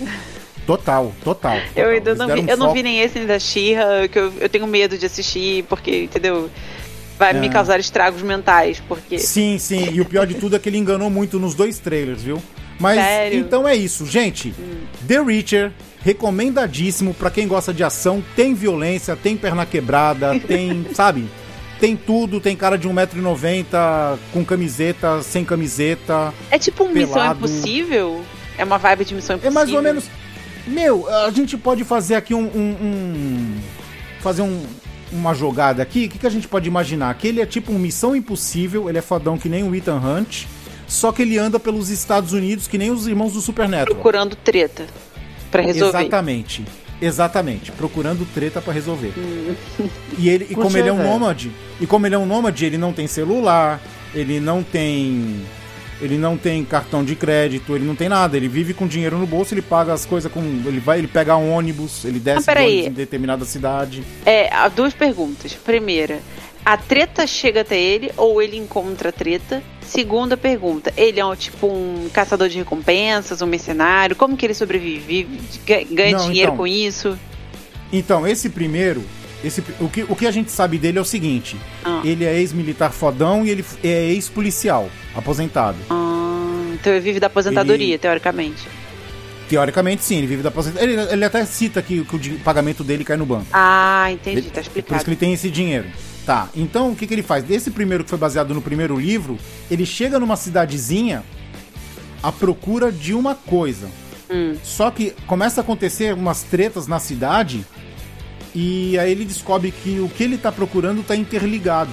Total, 0.65 1.13
total. 1.23 1.55
Eu 1.55 1.61
total. 1.73 1.89
ainda 1.91 2.09
Eles 2.09 2.17
não 2.19 2.27
vi, 2.27 2.41
um 2.41 2.45
eu 2.49 2.57
não 2.57 2.73
vi 2.73 2.83
nem 2.83 2.99
esse 2.99 3.17
nem 3.19 3.27
da 3.27 3.39
Xirra, 3.39 4.07
que 4.11 4.19
eu, 4.19 4.33
eu 4.39 4.49
tenho 4.49 4.67
medo 4.67 4.97
de 4.97 5.05
assistir, 5.05 5.63
porque, 5.63 6.03
entendeu? 6.03 6.49
Vai 7.17 7.33
me 7.33 7.47
É. 7.47 7.49
causar 7.49 7.79
estragos 7.79 8.21
mentais, 8.21 8.81
porque. 8.87 9.17
Sim, 9.17 9.57
sim. 9.57 9.89
E 9.93 10.01
o 10.01 10.05
pior 10.05 10.27
de 10.27 10.33
tudo 10.35 10.55
é 10.55 10.59
que 10.59 10.67
ele 10.69 10.77
enganou 10.77 11.09
muito 11.09 11.39
nos 11.39 11.55
dois 11.55 11.79
trailers, 11.79 12.21
viu? 12.21 12.41
Mas 12.79 12.99
Sério? 12.99 13.39
então 13.39 13.67
é 13.67 13.75
isso, 13.75 14.05
gente. 14.05 14.53
The 15.07 15.23
Reacher, 15.23 15.71
recomendadíssimo 16.03 17.13
pra 17.13 17.29
quem 17.29 17.47
gosta 17.47 17.73
de 17.73 17.83
ação. 17.83 18.23
Tem 18.35 18.53
violência, 18.53 19.15
tem 19.15 19.35
perna 19.37 19.65
quebrada, 19.65 20.39
tem, 20.47 20.85
sabe? 20.93 21.27
Tem 21.79 21.95
tudo, 21.95 22.39
tem 22.39 22.55
cara 22.55 22.77
de 22.77 22.87
1,90m 22.89 24.17
com 24.33 24.43
camiseta, 24.43 25.21
sem 25.21 25.45
camiseta. 25.45 26.33
É 26.49 26.57
tipo 26.57 26.83
um 26.83 26.91
Missão 26.91 27.13
Pelado. 27.13 27.37
Impossível? 27.39 28.23
É 28.57 28.63
uma 28.63 28.77
vibe 28.77 29.05
de 29.05 29.15
Missão 29.15 29.35
É 29.35 29.37
Impossível? 29.37 29.53
mais 29.53 29.71
ou 29.73 29.81
menos. 29.81 30.05
Meu, 30.65 31.07
a 31.09 31.29
gente 31.31 31.55
pode 31.55 31.83
fazer 31.83 32.15
aqui 32.15 32.33
um. 32.33 32.41
um- 32.45 32.77
um- 32.81 33.57
fazer 34.21 34.41
um- 34.41 34.65
uma 35.11 35.33
jogada 35.33 35.81
aqui. 35.81 36.05
O 36.05 36.09
que, 36.09 36.17
que 36.19 36.27
a 36.27 36.29
gente 36.29 36.47
pode 36.47 36.67
imaginar? 36.67 37.13
Que 37.15 37.27
ele 37.29 37.39
é 37.39 37.45
tipo 37.45 37.71
um 37.71 37.79
Missão 37.79 38.13
Impossível, 38.15 38.89
ele 38.89 38.97
é 38.97 39.01
fodão 39.01 39.37
que 39.37 39.47
nem 39.47 39.63
o 39.63 39.73
Ethan 39.73 39.95
Hunt. 39.99 40.45
Só 40.87 41.11
que 41.11 41.21
ele 41.21 41.37
anda 41.37 41.59
pelos 41.59 41.89
Estados 41.89 42.33
Unidos 42.33 42.67
que 42.67 42.77
nem 42.77 42.91
os 42.91 43.07
irmãos 43.07 43.33
do 43.33 43.39
Supernatural. 43.41 43.93
Procurando 43.93 44.35
treta 44.35 44.85
pra 45.51 45.61
resolver. 45.61 45.97
Exatamente. 45.99 46.63
Exatamente. 47.01 47.71
Procurando 47.71 48.25
treta 48.33 48.59
pra 48.61 48.73
resolver. 48.73 49.13
E 50.17 50.29
ele, 50.29 50.47
e 50.49 50.55
como 50.55 50.75
ele 50.77 50.89
é 50.89 50.93
um 50.93 51.03
nômade, 51.03 51.51
e 51.79 51.85
como 51.85 52.05
ele 52.07 52.15
é 52.15 52.17
um 52.17 52.25
nômade, 52.25 52.65
ele 52.65 52.77
não 52.77 52.91
tem 52.91 53.07
celular, 53.07 53.81
ele 54.13 54.39
não 54.39 54.63
tem. 54.63 55.41
Ele 55.99 56.15
não 56.15 56.37
tem 56.37 56.63
cartão 56.63 57.03
de 57.03 57.15
crédito, 57.15 57.75
ele 57.75 57.83
não 57.83 57.95
tem 57.95 58.07
nada, 58.07 58.37
ele 58.37 58.47
vive 58.47 58.71
com 58.71 58.85
dinheiro 58.85 59.17
no 59.17 59.25
bolso, 59.25 59.55
ele 59.55 59.63
paga 59.63 59.93
as 59.93 60.05
coisas 60.05 60.31
com. 60.31 60.39
Ele 60.41 60.79
vai, 60.79 60.99
ele 60.99 61.07
pega 61.07 61.35
um 61.35 61.51
ônibus, 61.51 62.05
ele 62.05 62.19
desce 62.19 62.37
Ah, 62.37 62.41
de 62.41 62.45
peraí. 62.45 62.71
ônibus 62.73 62.87
em 62.87 62.93
determinada 62.93 63.45
cidade. 63.45 64.03
É, 64.23 64.53
há 64.53 64.67
duas 64.67 64.93
perguntas. 64.93 65.53
Primeira, 65.55 66.19
a 66.69 66.75
treta 66.75 67.25
chega 67.25 67.61
até 67.61 67.79
ele 67.79 68.11
ou 68.17 68.41
ele 68.41 68.57
encontra 68.57 69.07
a 69.07 69.11
treta? 69.13 69.63
Segunda 69.81 70.35
pergunta, 70.35 70.93
ele 70.97 71.17
é 71.17 71.25
um, 71.25 71.33
tipo 71.33 71.65
um 71.65 72.09
caçador 72.11 72.49
de 72.49 72.57
recompensas, 72.57 73.41
um 73.41 73.45
mercenário? 73.47 74.17
Como 74.17 74.35
que 74.35 74.45
ele 74.45 74.53
sobrevive? 74.53 75.23
Vive- 75.23 75.39
ga- 75.65 75.83
Ganha 75.89 76.17
Não, 76.17 76.25
dinheiro 76.25 76.49
então. 76.51 76.57
com 76.57 76.67
isso? 76.67 77.17
Então, 77.93 78.27
esse 78.27 78.49
primeiro. 78.49 79.01
Esse, 79.41 79.63
o, 79.79 79.87
que, 79.87 80.03
o 80.03 80.13
que 80.15 80.27
a 80.27 80.31
gente 80.31 80.51
sabe 80.51 80.77
dele 80.77 80.97
é 80.97 81.01
o 81.01 81.05
seguinte: 81.05 81.55
Ah. 81.85 82.01
ele 82.03 82.25
é 82.25 82.37
ex-militar 82.37 82.91
fodão 82.91 83.45
e 83.45 83.49
ele 83.49 83.63
é 83.81 84.09
ex-policial, 84.11 84.89
aposentado. 85.15 85.77
Ah, 85.89 86.73
então 86.73 86.91
ele 86.91 86.99
vive 87.01 87.19
da 87.21 87.27
aposentadoria, 87.27 87.85
Ele- 87.93 87.97
teoricamente. 87.97 88.67
Teoricamente, 89.47 90.03
sim, 90.03 90.17
ele 90.17 90.27
vive 90.27 90.43
da 90.43 90.49
aposentadoria. 90.49 91.01
Ele, 91.01 91.13
ele 91.13 91.23
até 91.23 91.45
cita 91.45 91.81
que, 91.81 92.03
que 92.03 92.15
o 92.15 92.39
pagamento 92.39 92.83
dele 92.83 93.05
cai 93.05 93.15
no 93.15 93.25
banco. 93.25 93.45
Ah, 93.53 94.07
entendi, 94.11 94.41
tá 94.41 94.47
é 94.47 94.51
por 94.51 94.59
isso 94.59 94.69
explicado. 94.69 95.03
que 95.05 95.09
ele 95.11 95.15
tem 95.15 95.31
esse 95.33 95.49
dinheiro. 95.49 95.85
Tá, 96.27 96.49
então 96.53 96.91
o 96.91 96.95
que, 96.95 97.07
que 97.07 97.13
ele 97.13 97.23
faz? 97.23 97.43
Desse 97.45 97.71
primeiro 97.71 98.03
que 98.03 98.09
foi 98.09 98.19
baseado 98.19 98.53
no 98.53 98.61
primeiro 98.61 98.99
livro, 98.99 99.39
ele 99.71 99.85
chega 99.85 100.19
numa 100.19 100.35
cidadezinha 100.35 101.23
à 102.21 102.33
procura 102.33 102.91
de 102.91 103.13
uma 103.13 103.33
coisa. 103.33 103.87
Hum. 104.29 104.55
Só 104.61 104.91
que 104.91 105.11
começa 105.25 105.61
a 105.61 105.63
acontecer 105.63 106.13
umas 106.13 106.43
tretas 106.43 106.85
na 106.85 106.99
cidade 106.99 107.65
e 108.53 108.99
aí 108.99 109.09
ele 109.09 109.23
descobre 109.23 109.71
que 109.71 110.01
o 110.01 110.09
que 110.09 110.21
ele 110.23 110.37
tá 110.37 110.51
procurando 110.51 111.01
tá 111.01 111.15
interligado. 111.15 111.91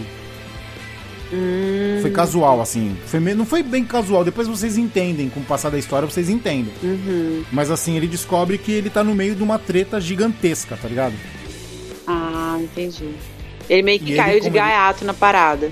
Hum. 1.33 1.99
Foi 2.03 2.11
casual, 2.11 2.61
assim. 2.61 2.97
Foi 3.07 3.21
me- 3.21 3.35
não 3.35 3.47
foi 3.47 3.63
bem 3.63 3.85
casual. 3.85 4.25
Depois 4.25 4.49
vocês 4.49 4.77
entendem, 4.77 5.29
com 5.29 5.39
o 5.41 5.45
passar 5.45 5.71
da 5.71 5.79
história, 5.79 6.09
vocês 6.11 6.29
entendem. 6.29 6.73
Uhum. 6.83 7.45
Mas 7.53 7.71
assim, 7.71 7.97
ele 7.97 8.09
descobre 8.09 8.59
que 8.59 8.73
ele 8.73 8.91
tá 8.91 9.05
no 9.05 9.15
meio 9.15 9.37
de 9.37 9.45
uma 9.45 9.61
treta 9.61 10.01
gigantesca, 10.01 10.77
tá 10.77 10.89
ligado? 10.89 11.15
Ah, 12.07 12.59
entendi. 12.61 13.11
Ele 13.69 13.83
meio 13.83 13.99
que 13.99 14.07
E 14.07 14.09
ele, 14.13 14.17
caiu 14.17 14.35
de 14.35 14.41
como 14.47 14.57
ele- 14.57 14.59
gaiato 14.59 15.05
na 15.05 15.15
parada. 15.15 15.71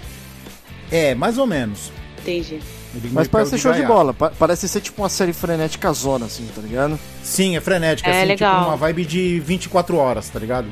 É, 0.91 1.15
mais 1.15 1.39
ou 1.39 1.47
menos. 1.47 1.91
Entendi. 2.21 2.61
Ele 2.95 3.09
Mas 3.11 3.27
parece 3.27 3.53
ser 3.53 3.59
show 3.59 3.73
de 3.73 3.79
gaiato. 3.79 3.95
bola. 3.95 4.13
Pa- 4.15 4.33
Parece 4.39 4.69
ser 4.69 4.81
tipo 4.83 5.01
uma 5.03 5.09
série 5.09 5.33
frenética 5.33 5.91
zona, 5.93 6.27
assim, 6.27 6.47
tá 6.55 6.61
ligado? 6.61 6.99
Sim, 7.23 7.57
é 7.57 7.61
frenética, 7.61 8.11
É, 8.11 8.19
assim, 8.19 8.29
legal. 8.29 8.55
tipo 8.59 8.69
uma 8.71 8.77
vibe 8.77 9.05
de 9.07 9.41
24 9.41 9.97
horas, 9.97 10.29
tá 10.29 10.39
ligado? 10.39 10.69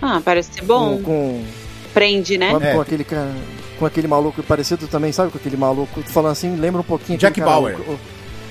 Ah, 0.00 0.20
parece 0.24 0.54
ser 0.54 0.62
bom. 0.64 0.96
Com, 0.98 1.02
com, 1.02 1.44
Prende, 1.92 2.38
né? 2.38 2.50
com, 2.50 2.62
É. 2.62 2.72
com 2.72 2.80
aquele 2.80 3.04
ca- 3.04 3.30
com 3.78 3.84
aquele 3.86 4.08
maluco 4.08 4.42
parecido 4.42 4.86
também, 4.88 5.12
sabe? 5.12 5.30
Com 5.30 5.38
aquele 5.38 5.56
maluco, 5.56 6.02
falando 6.02 6.32
assim, 6.32 6.56
lembra 6.56 6.80
um 6.80 6.84
pouquinho 6.84 7.18
Jack 7.18 7.38
cara- 7.38 7.50
Bauer. 7.52 7.76
o- 7.78 7.92
o- 7.92 7.98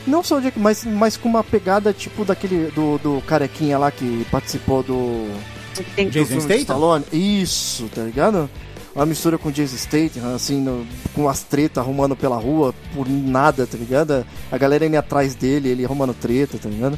não 0.05 0.21
só 0.23 0.37
o 0.37 0.41
Jack, 0.41 0.59
mas, 0.59 0.83
mas 0.85 1.17
com 1.17 1.27
uma 1.29 1.43
pegada 1.43 1.91
tipo 1.93 2.23
daquele 2.23 2.69
do, 2.71 2.97
do 2.99 3.21
carequinha 3.25 3.77
lá 3.77 3.89
que 3.89 4.25
participou 4.29 4.83
do, 4.83 5.27
Tem- 5.95 6.09
Jason 6.09 6.39
Statham? 6.39 6.57
Stallone. 6.61 7.05
Isso, 7.11 7.89
tá 7.93 8.01
ligado? 8.03 8.49
Uma 8.95 9.05
mistura 9.07 9.37
com 9.39 9.49
Jason 9.51 9.75
Statham, 9.77 10.35
assim, 10.35 10.61
no- 10.61 10.85
com 11.15 11.27
as 11.27 11.41
tretas 11.41 11.83
arrumando 11.83 12.15
pela 12.15 12.37
rua 12.37 12.75
por 12.93 13.09
nada, 13.09 13.65
tá 13.65 13.77
ligado? 13.77 14.25
A 14.51 14.57
galera 14.57 14.85
indo 14.85 14.95
atrás 14.97 15.33
dele, 15.33 15.69
ele 15.69 15.83
arrumando 15.85 16.13
treta, 16.13 16.57
tá 16.61 16.69
ligado? 16.69 16.97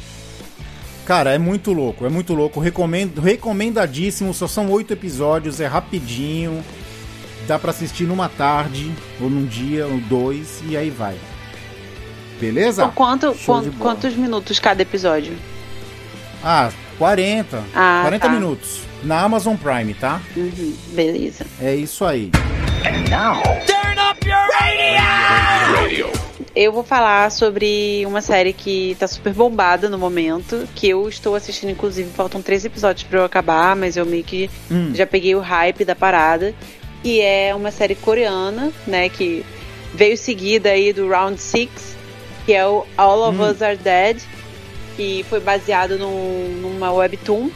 Cara, 1.06 1.32
é 1.32 1.38
muito 1.38 1.72
louco, 1.72 2.04
é 2.04 2.08
muito 2.10 2.34
louco. 2.34 2.58
Recomendo, 2.60 3.20
recomendadíssimo, 3.20 4.34
só 4.34 4.46
são 4.48 4.68
oito 4.72 4.92
episódios, 4.92 5.60
é 5.60 5.66
rapidinho. 5.66 6.62
Dá 7.46 7.58
pra 7.60 7.70
assistir 7.70 8.04
numa 8.04 8.28
tarde, 8.28 8.92
ou 9.20 9.30
num 9.30 9.46
dia, 9.46 9.86
ou 9.86 9.98
dois, 10.00 10.60
e 10.68 10.76
aí 10.76 10.90
vai. 10.90 11.16
Beleza? 12.40 12.82
Então, 12.82 12.94
quanto, 12.94 13.34
Show 13.34 13.60
de 13.62 13.70
quan- 13.70 13.78
bola. 13.78 13.94
quantos 13.94 14.14
minutos 14.16 14.58
cada 14.58 14.82
episódio? 14.82 15.32
Ah, 16.44 16.70
40. 16.98 17.62
Ah, 17.74 18.00
40 18.02 18.26
tá. 18.26 18.32
minutos. 18.32 18.80
Na 19.02 19.20
Amazon 19.20 19.56
Prime, 19.56 19.94
tá? 19.94 20.20
Uhum, 20.36 20.74
beleza. 20.92 21.46
É 21.60 21.74
isso 21.74 22.04
aí. 22.04 22.30
Eu 26.54 26.72
vou 26.72 26.82
falar 26.82 27.30
sobre 27.30 28.02
uma 28.06 28.22
série 28.22 28.52
que 28.54 28.96
tá 28.98 29.06
super 29.06 29.32
bombada 29.34 29.90
no 29.90 29.98
momento, 29.98 30.66
que 30.74 30.88
eu 30.88 31.06
estou 31.08 31.34
assistindo, 31.34 31.70
inclusive, 31.70 32.08
faltam 32.14 32.40
três 32.40 32.64
episódios 32.64 33.02
pra 33.04 33.18
eu 33.20 33.24
acabar, 33.24 33.76
mas 33.76 33.96
eu 33.96 34.06
meio 34.06 34.24
que 34.24 34.48
Hum. 34.70 34.92
já 34.94 35.06
peguei 35.06 35.34
o 35.34 35.40
hype 35.40 35.84
da 35.84 35.94
parada, 35.94 36.54
que 37.02 37.20
é 37.20 37.54
uma 37.54 37.70
série 37.70 37.94
coreana, 37.94 38.72
né, 38.86 39.08
que 39.10 39.44
veio 39.92 40.16
seguida 40.16 40.70
aí 40.70 40.94
do 40.94 41.06
Round 41.08 41.38
Six, 41.38 41.94
que 42.46 42.54
é 42.54 42.66
o 42.66 42.86
All 42.96 43.28
of 43.28 43.38
Hum. 43.38 43.50
Us 43.50 43.60
Are 43.60 43.76
Dead, 43.76 44.16
que 44.96 45.24
foi 45.28 45.40
baseado 45.40 45.98
num- 45.98 46.48
numa 46.62 46.92
webtoon 46.92 47.50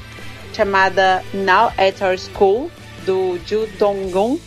chamada 0.55 1.25
Now 1.33 1.73
at 1.79 2.01
Our 2.03 2.19
School, 2.19 2.71
do 3.07 3.39
Ju 3.47 3.67
Dong-gun. 3.79 4.39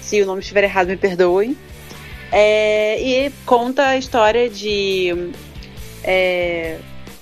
Se 0.00 0.20
o 0.22 0.26
nome 0.26 0.40
estiver 0.40 0.64
errado, 0.64 0.88
me 0.88 0.96
perdoem. 0.96 1.56
É, 2.32 3.00
e 3.00 3.30
conta 3.44 3.86
a 3.88 3.96
história 3.96 4.50
de 4.50 5.30
é, 6.02 6.78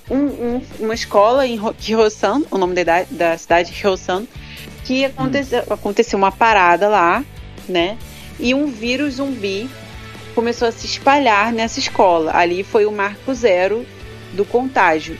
um- 0.09 0.15
um- 0.57 0.61
uma 0.79 0.93
escola 0.93 1.45
em 1.47 1.59
Hyosan, 1.79 2.43
o 2.51 2.57
nome 2.57 2.83
da, 2.83 3.03
da 3.09 3.37
cidade 3.37 3.71
Hyosan, 3.73 4.25
que 4.83 5.05
aconteceu, 5.05 5.63
aconteceu 5.69 6.17
uma 6.17 6.31
parada 6.31 6.87
lá, 6.87 7.23
né? 7.67 7.97
E 8.39 8.53
um 8.53 8.67
vírus 8.67 9.15
zumbi 9.15 9.69
começou 10.35 10.67
a 10.67 10.71
se 10.71 10.85
espalhar 10.85 11.51
nessa 11.53 11.79
escola. 11.79 12.31
Ali 12.35 12.63
foi 12.63 12.85
o 12.85 12.91
marco 12.91 13.33
zero 13.33 13.85
do 14.35 14.45
contágio. 14.45 15.17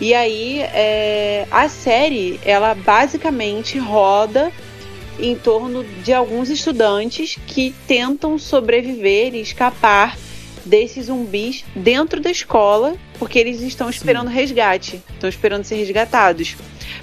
E 0.00 0.14
aí 0.14 0.60
é, 0.60 1.46
a 1.50 1.68
série, 1.68 2.40
ela 2.44 2.74
basicamente 2.74 3.78
roda 3.78 4.50
em 5.18 5.36
torno 5.36 5.84
de 6.02 6.12
alguns 6.12 6.48
estudantes 6.48 7.36
que 7.46 7.74
tentam 7.86 8.38
sobreviver 8.38 9.34
e 9.34 9.40
escapar 9.40 10.16
desses 10.64 11.06
zumbis 11.06 11.64
dentro 11.74 12.20
da 12.20 12.30
escola, 12.30 12.94
porque 13.18 13.38
eles 13.38 13.60
estão 13.60 13.90
esperando 13.90 14.28
resgate, 14.28 15.02
estão 15.14 15.28
esperando 15.28 15.64
ser 15.64 15.76
resgatados. 15.76 16.56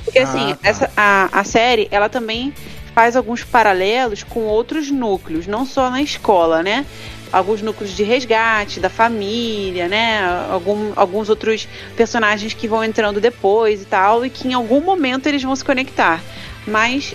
Porque 0.04 0.20
Ah, 0.20 0.24
assim, 0.24 0.56
tá. 0.56 0.60
essa, 0.64 0.92
a, 0.96 1.40
a 1.40 1.44
série, 1.44 1.88
ela 1.92 2.10
também 2.10 2.54
faz 2.96 3.16
alguns 3.16 3.44
paralelos 3.44 4.24
com 4.24 4.42
outros 4.46 4.90
núcleos, 4.90 5.46
não 5.46 5.66
só 5.66 5.90
na 5.92 6.02
escola, 6.02 6.64
né? 6.64 6.86
Alguns 7.32 7.62
núcleos 7.62 7.96
de 7.96 8.04
resgate, 8.04 8.80
da 8.80 8.90
família, 8.90 9.88
né? 9.88 10.22
Algum, 10.50 10.94
alguns 10.96 11.30
outros 11.30 11.68
personagens 11.96 12.54
que 12.54 12.68
vão 12.68 12.84
entrando 12.84 13.20
depois 13.20 13.82
e 13.82 13.86
tal, 13.86 14.26
e 14.26 14.30
que 14.30 14.48
em 14.48 14.54
algum 14.54 14.82
momento 14.82 15.28
eles 15.28 15.44
vão 15.44 15.56
se 15.56 15.64
conectar. 15.64 16.22
Mas 16.66 17.14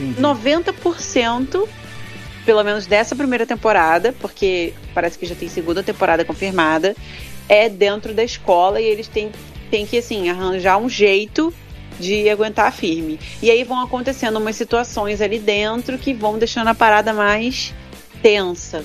Entendi. 0.00 0.20
90%, 0.20 1.68
pelo 2.44 2.64
menos 2.64 2.86
dessa 2.86 3.14
primeira 3.14 3.46
temporada, 3.46 4.14
porque 4.20 4.74
parece 4.94 5.18
que 5.18 5.26
já 5.26 5.34
tem 5.34 5.48
segunda 5.48 5.82
temporada 5.82 6.24
confirmada, 6.24 6.96
é 7.48 7.68
dentro 7.68 8.14
da 8.14 8.24
escola 8.24 8.80
e 8.80 8.84
eles 8.84 9.08
têm, 9.08 9.30
têm 9.70 9.86
que, 9.86 9.98
assim, 9.98 10.28
arranjar 10.28 10.78
um 10.78 10.88
jeito 10.88 11.52
de 12.00 12.28
aguentar 12.28 12.72
firme. 12.72 13.18
E 13.42 13.50
aí 13.50 13.64
vão 13.64 13.80
acontecendo 13.80 14.38
umas 14.38 14.56
situações 14.56 15.20
ali 15.20 15.38
dentro 15.38 15.98
que 15.98 16.12
vão 16.12 16.38
deixando 16.38 16.68
a 16.68 16.74
parada 16.74 17.12
mais 17.12 17.74
tensa. 18.22 18.84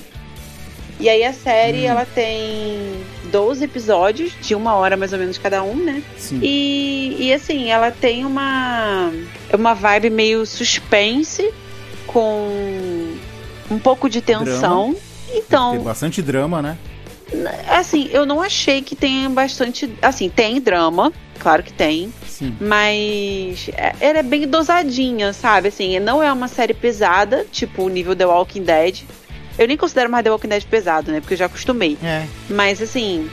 E 1.00 1.08
aí 1.10 1.24
a 1.24 1.32
série, 1.34 1.86
ela 1.86 2.06
tem 2.06 2.80
12 3.32 3.64
episódios, 3.66 4.32
de 4.42 4.56
uma 4.56 4.74
hora 4.76 4.98
mais 4.98 5.14
ou 5.14 5.20
menos 5.20 5.38
cada 5.38 5.62
um, 5.64 5.76
né? 5.76 6.02
Sim. 6.18 6.40
E, 6.42 7.18
e 7.20 7.34
assim, 7.34 7.70
ela 7.70 7.92
tem 7.92 8.26
uma, 8.26 9.12
uma 9.54 9.74
vibe 9.76 10.10
meio 10.10 10.46
suspense, 10.46 11.54
com 12.08 13.14
um 13.70 13.78
pouco 13.78 14.10
de 14.10 14.22
tensão. 14.22 14.96
Tem 15.28 15.38
Então, 15.40 15.80
bastante 15.80 16.22
drama, 16.22 16.62
né? 16.62 16.78
assim, 17.68 18.10
eu 18.14 18.26
não 18.26 18.42
achei 18.42 18.82
que 18.82 18.96
tenha 18.96 19.30
bastante. 19.30 19.92
Assim, 20.02 20.30
tem 20.30 20.62
drama, 20.62 21.12
claro 21.40 21.62
que 21.62 21.74
tem. 21.74 22.12
Sim. 22.26 22.56
Mas 22.60 23.70
ela 24.00 24.20
é 24.20 24.24
bem 24.24 24.48
dosadinha, 24.48 25.34
sabe? 25.34 25.68
Assim, 25.68 26.00
não 26.00 26.24
é 26.24 26.32
uma 26.32 26.48
série 26.48 26.74
pesada, 26.74 27.46
tipo 27.52 27.84
o 27.84 27.90
nível 27.90 28.16
The 28.16 28.26
Walking 28.26 28.64
Dead. 28.64 29.02
Eu 29.58 29.68
nem 29.68 29.78
considero 29.78 30.10
mais 30.10 30.24
The 30.24 30.32
Walking 30.32 30.50
Dead 30.50 30.64
pesado, 30.66 31.12
né? 31.12 31.20
Porque 31.20 31.34
eu 31.34 31.38
já 31.38 31.46
acostumei. 31.48 31.98
É. 32.04 32.26
Mas 32.50 32.82
assim, 32.82 33.30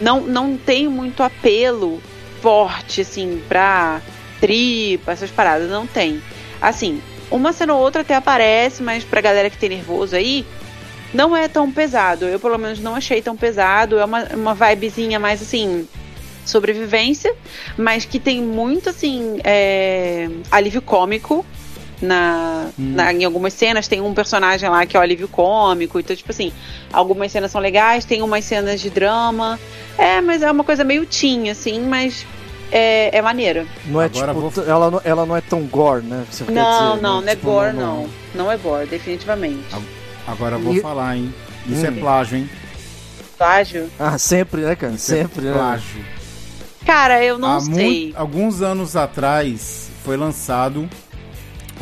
não, 0.00 0.20
não 0.20 0.56
tem 0.56 0.88
muito 0.88 1.22
apelo 1.22 2.00
forte, 2.40 3.00
assim, 3.00 3.42
pra 3.48 4.00
tripa, 4.40 5.12
essas 5.12 5.30
paradas. 5.30 5.68
Não 5.70 5.86
tem. 5.86 6.22
Assim, 6.60 7.02
uma 7.30 7.52
cena 7.52 7.74
ou 7.74 7.80
outra 7.80 8.02
até 8.02 8.14
aparece, 8.14 8.82
mas 8.82 9.02
pra 9.04 9.20
galera 9.20 9.50
que 9.50 9.58
tem 9.58 9.68
nervoso 9.68 10.14
aí, 10.14 10.46
não 11.12 11.36
é 11.36 11.48
tão 11.48 11.70
pesado. 11.72 12.26
Eu, 12.26 12.38
pelo 12.38 12.58
menos, 12.58 12.78
não 12.78 12.94
achei 12.94 13.20
tão 13.20 13.36
pesado. 13.36 13.98
É 13.98 14.04
uma, 14.04 14.24
uma 14.34 14.54
vibezinha 14.54 15.18
mais 15.18 15.42
assim. 15.42 15.88
Sobrevivência, 16.44 17.34
mas 17.76 18.04
que 18.04 18.20
tem 18.20 18.40
muito 18.40 18.88
assim. 18.88 19.40
é, 19.42 20.28
alívio 20.48 20.80
cômico 20.80 21.44
na, 22.00 22.68
na- 22.76 23.12
em 23.12 23.24
algumas 23.24 23.52
cenas 23.54 23.88
tem 23.88 24.00
um 24.00 24.12
personagem 24.14 24.68
lá 24.68 24.84
que 24.86 24.96
é 24.96 25.00
o 25.00 25.02
alívio 25.02 25.28
cômico, 25.28 25.98
então, 25.98 26.14
tipo 26.14 26.30
assim, 26.30 26.52
algumas 26.92 27.32
cenas 27.32 27.50
são 27.50 27.60
legais, 27.60 28.04
tem 28.04 28.22
umas 28.22 28.44
cenas 28.44 28.80
de 28.80 28.90
drama. 28.90 29.58
É, 29.98 30.20
mas 30.20 30.42
é 30.42 30.50
uma 30.50 30.62
coisa 30.64 30.84
meio 30.84 31.06
teen, 31.06 31.48
assim, 31.50 31.80
mas 31.80 32.26
é, 32.70 33.16
é 33.16 33.22
maneira. 33.22 33.66
Não 33.86 34.00
é 34.02 34.06
Agora 34.06 34.34
tipo, 34.34 34.50
vou- 34.50 34.64
ela, 34.66 34.90
não, 34.90 35.00
ela 35.04 35.24
não 35.26 35.36
é 35.36 35.40
tão 35.40 35.62
gore, 35.62 36.02
né? 36.04 36.24
você 36.30 36.44
Não, 36.44 36.52
dizer, 36.52 36.62
não, 36.62 36.96
né? 36.96 37.02
não 37.26 37.28
é 37.28 37.34
Tipo, 37.36 37.46
gore, 37.46 37.72
não. 37.72 38.08
Não 38.34 38.52
é 38.52 38.56
gore, 38.58 38.86
definitivamente. 38.86 39.64
Agora 40.26 40.56
eu 40.56 40.60
vou 40.60 40.74
E- 40.74 40.80
falar, 40.80 41.16
hein? 41.16 41.32
Isso 41.66 41.86
é 41.86 41.90
Hum. 41.90 41.96
plágio, 41.98 42.38
hein? 42.38 42.50
Plágio? 43.38 43.90
Ah, 43.98 44.18
sempre, 44.18 44.62
né, 44.62 44.74
cara? 44.76 44.92
Isso 44.94 45.14
é 45.14 45.18
sempre, 45.22 45.42
né? 45.46 45.52
plágio. 45.52 46.04
Cara, 46.84 47.22
eu 47.24 47.38
não 47.38 47.56
Há 47.56 47.60
sei. 47.60 48.12
alguns 48.16 48.62
anos 48.62 48.96
atrás 48.96 49.88
foi 50.04 50.16
lançado 50.16 50.88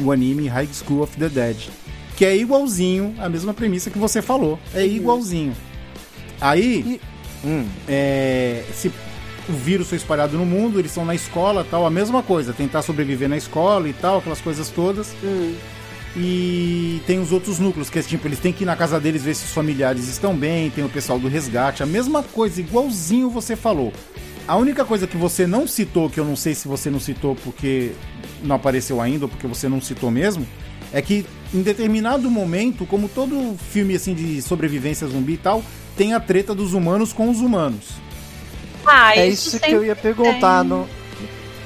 o 0.00 0.12
anime 0.12 0.48
High 0.48 0.68
School 0.72 1.02
of 1.02 1.16
the 1.16 1.28
Dead, 1.28 1.56
que 2.16 2.24
é 2.24 2.36
igualzinho 2.36 3.14
a 3.18 3.28
mesma 3.28 3.52
premissa 3.54 3.90
que 3.90 3.98
você 3.98 4.20
falou. 4.22 4.58
É 4.74 4.86
igualzinho. 4.86 5.54
Aí, 6.40 7.00
Hum, 7.44 7.66
é, 7.86 8.64
se 8.72 8.88
o 9.48 9.52
vírus 9.52 9.88
foi 9.88 9.98
espalhado 9.98 10.38
no 10.38 10.46
mundo, 10.46 10.78
eles 10.78 10.90
estão 10.90 11.04
na 11.04 11.14
escola 11.14 11.66
tal, 11.70 11.84
a 11.84 11.90
mesma 11.90 12.22
coisa, 12.22 12.54
tentar 12.54 12.80
sobreviver 12.80 13.28
na 13.28 13.36
escola 13.36 13.88
e 13.88 13.92
tal, 13.92 14.18
aquelas 14.18 14.40
coisas 14.40 14.70
todas. 14.70 15.14
Hum. 15.22 15.54
E 16.16 17.02
tem 17.06 17.18
os 17.18 17.32
outros 17.32 17.58
núcleos, 17.58 17.90
que 17.90 17.98
é 17.98 18.02
tipo, 18.02 18.26
eles 18.26 18.38
têm 18.38 18.52
que 18.52 18.62
ir 18.62 18.66
na 18.66 18.76
casa 18.76 18.98
deles 19.00 19.22
ver 19.22 19.34
se 19.34 19.44
os 19.44 19.50
familiares 19.50 20.08
estão 20.08 20.34
bem, 20.34 20.70
tem 20.70 20.84
o 20.84 20.88
pessoal 20.88 21.18
do 21.18 21.28
resgate, 21.28 21.82
a 21.82 21.86
mesma 21.86 22.22
coisa, 22.22 22.60
igualzinho 22.60 23.28
você 23.28 23.56
falou. 23.56 23.92
A 24.46 24.56
única 24.56 24.84
coisa 24.84 25.06
que 25.06 25.16
você 25.16 25.46
não 25.46 25.66
citou, 25.66 26.10
que 26.10 26.20
eu 26.20 26.24
não 26.24 26.36
sei 26.36 26.54
se 26.54 26.68
você 26.68 26.90
não 26.90 27.00
citou 27.00 27.34
porque 27.36 27.92
não 28.42 28.56
apareceu 28.56 29.00
ainda 29.00 29.24
ou 29.24 29.28
porque 29.28 29.46
você 29.46 29.68
não 29.68 29.80
citou 29.80 30.10
mesmo, 30.10 30.46
é 30.92 31.00
que 31.00 31.24
em 31.52 31.62
determinado 31.62 32.30
momento, 32.30 32.84
como 32.84 33.08
todo 33.08 33.56
filme 33.70 33.94
assim 33.94 34.12
de 34.14 34.42
sobrevivência 34.42 35.06
zumbi 35.06 35.34
e 35.34 35.38
tal, 35.38 35.62
tem 35.96 36.12
a 36.12 36.20
treta 36.20 36.54
dos 36.54 36.74
humanos 36.74 37.12
com 37.12 37.30
os 37.30 37.40
humanos. 37.40 37.86
Ah, 38.84 39.16
É 39.16 39.26
isso, 39.28 39.48
isso 39.48 39.60
que 39.60 39.72
eu 39.72 39.82
ia 39.84 39.96
perguntar. 39.96 40.60
tem. 40.60 40.68
Não, 40.68 40.86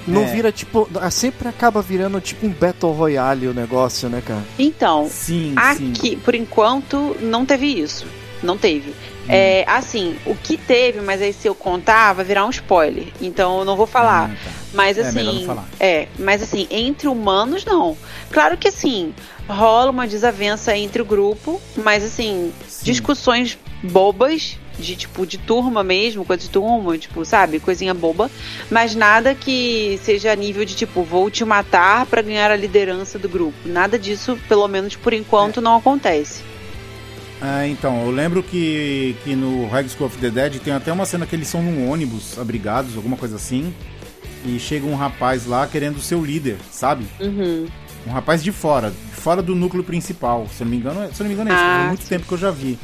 não 0.06 0.22
É. 0.22 0.26
vira 0.32 0.52
tipo. 0.52 0.88
Sempre 1.10 1.48
acaba 1.48 1.82
virando 1.82 2.20
tipo 2.20 2.46
um 2.46 2.50
Battle 2.50 2.92
Royale 2.92 3.48
o 3.48 3.54
negócio, 3.54 4.08
né, 4.08 4.22
cara? 4.24 4.44
Então, 4.56 5.08
Sim, 5.10 5.54
sim. 5.76 5.90
aqui, 5.90 6.16
por 6.16 6.34
enquanto, 6.36 7.16
não 7.20 7.44
teve 7.44 7.66
isso. 7.66 8.06
Não 8.40 8.56
teve. 8.56 8.94
É, 9.28 9.64
assim, 9.66 10.16
o 10.26 10.34
que 10.34 10.56
teve, 10.56 11.00
mas 11.00 11.20
aí 11.20 11.32
se 11.32 11.46
eu 11.46 11.54
contar, 11.54 12.12
vai 12.14 12.24
virar 12.24 12.44
um 12.46 12.50
spoiler. 12.50 13.08
Então 13.20 13.60
eu 13.60 13.64
não 13.64 13.76
vou 13.76 13.86
falar. 13.86 14.30
Ah, 14.30 14.36
tá. 14.44 14.50
Mas 14.72 14.98
É, 14.98 15.02
assim, 15.02 15.44
falar. 15.46 15.64
é, 15.78 16.08
mas 16.18 16.42
assim, 16.42 16.66
entre 16.70 17.08
humanos 17.08 17.64
não. 17.64 17.96
Claro 18.30 18.56
que 18.56 18.68
assim, 18.68 19.14
rola 19.48 19.90
uma 19.90 20.06
desavença 20.06 20.76
entre 20.76 21.00
o 21.02 21.04
grupo, 21.04 21.60
mas 21.76 22.04
assim, 22.04 22.52
Sim. 22.68 22.84
discussões 22.84 23.58
bobas 23.82 24.58
de 24.78 24.94
tipo 24.94 25.26
de 25.26 25.38
turma 25.38 25.82
mesmo, 25.82 26.24
coisa 26.24 26.42
de 26.42 26.50
turma, 26.50 26.96
tipo, 26.96 27.24
sabe, 27.24 27.58
coisinha 27.58 27.92
boba, 27.92 28.30
mas 28.70 28.94
nada 28.94 29.34
que 29.34 29.98
seja 30.04 30.30
a 30.30 30.36
nível 30.36 30.64
de 30.64 30.74
tipo, 30.76 31.02
vou 31.02 31.28
te 31.30 31.44
matar 31.44 32.06
pra 32.06 32.22
ganhar 32.22 32.50
a 32.50 32.56
liderança 32.56 33.18
do 33.18 33.28
grupo. 33.28 33.56
Nada 33.64 33.98
disso, 33.98 34.38
pelo 34.48 34.68
menos 34.68 34.94
por 34.94 35.12
enquanto, 35.12 35.60
não 35.60 35.76
acontece. 35.76 36.42
Ah, 37.40 37.66
então, 37.66 38.04
eu 38.04 38.10
lembro 38.10 38.42
que, 38.42 39.14
que 39.22 39.36
no 39.36 39.68
High 39.68 39.88
School 39.88 40.06
of 40.08 40.18
the 40.18 40.28
Dead 40.30 40.58
tem 40.58 40.72
até 40.72 40.92
uma 40.92 41.06
cena 41.06 41.24
que 41.24 41.36
eles 41.36 41.46
são 41.46 41.62
num 41.62 41.88
ônibus 41.88 42.36
abrigados, 42.38 42.96
alguma 42.96 43.16
coisa 43.16 43.36
assim. 43.36 43.72
E 44.44 44.58
chega 44.58 44.86
um 44.86 44.94
rapaz 44.96 45.46
lá 45.46 45.66
querendo 45.66 46.00
ser 46.00 46.14
o 46.16 46.24
líder, 46.24 46.56
sabe? 46.70 47.04
Uhum. 47.20 47.66
Um 48.06 48.10
rapaz 48.10 48.42
de 48.42 48.50
fora, 48.52 48.90
de 48.90 49.20
fora 49.20 49.40
do 49.42 49.54
núcleo 49.54 49.84
principal. 49.84 50.46
Se 50.52 50.62
eu 50.62 50.64
não 50.64 50.70
me 50.72 50.76
engano, 50.78 51.02
é- 51.02 51.08
se 51.08 51.20
não 51.20 51.28
me 51.28 51.34
engano 51.34 51.50
é 51.50 51.54
isso, 51.54 51.62
Ah, 51.64 51.84
muito 51.88 52.02
sim. 52.02 52.08
tempo 52.08 52.26
que 52.26 52.32
eu 52.32 52.38
já 52.38 52.50
vi. 52.50 52.78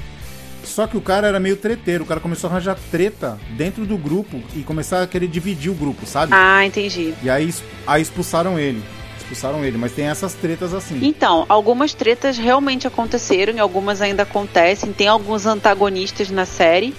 Só 0.65 0.87
que 0.87 0.97
o 0.97 1.01
cara 1.01 1.27
era 1.27 1.39
meio 1.39 1.57
treteiro, 1.57 2.05
o 2.05 2.07
cara 2.07 2.21
começou 2.21 2.49
a 2.49 2.53
arranjar 2.53 2.77
treta 2.91 3.39
dentro 3.57 3.85
do 3.85 3.97
grupo 3.99 4.41
e 4.57 4.63
começar 4.63 5.03
a 5.03 5.07
querer 5.07 5.29
dividir 5.29 5.71
o 5.71 5.75
grupo, 5.75 6.07
sabe? 6.07 6.33
Ah, 6.35 6.65
entendi. 6.65 7.13
E 7.23 7.29
aí, 7.31 7.53
aí 7.87 8.03
expulsaram 8.03 8.59
ele. 8.59 8.83
Expulsaram 9.25 9.65
ele, 9.65 9.79
mas 9.79 9.93
tem 9.93 10.07
essas 10.07 10.35
tretas 10.35 10.75
assim. 10.75 11.01
Então, 11.03 11.47
algumas 11.49 11.95
tretas 11.95 12.37
realmente 12.37 12.87
aconteceram 12.87 13.55
e 13.55 13.59
algumas 13.59 14.03
ainda 14.03 14.23
acontecem. 14.23 14.93
Tem 14.93 15.09
alguns 15.09 15.47
antagonistas 15.47 16.31
na 16.31 16.45
série, 16.45 16.95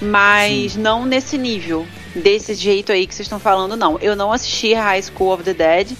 mas 0.00 0.76
não 0.76 1.06
nesse 1.06 1.38
nível, 1.38 1.86
desse 2.14 2.54
jeito 2.54 2.92
aí 2.92 3.06
que 3.06 3.14
vocês 3.14 3.24
estão 3.26 3.40
falando, 3.40 3.74
não. 3.74 3.98
Eu 4.00 4.14
não 4.14 4.32
assisti 4.32 4.74
High 4.74 5.02
School 5.02 5.32
of 5.32 5.44
the 5.44 5.54
Dead, 5.54 5.92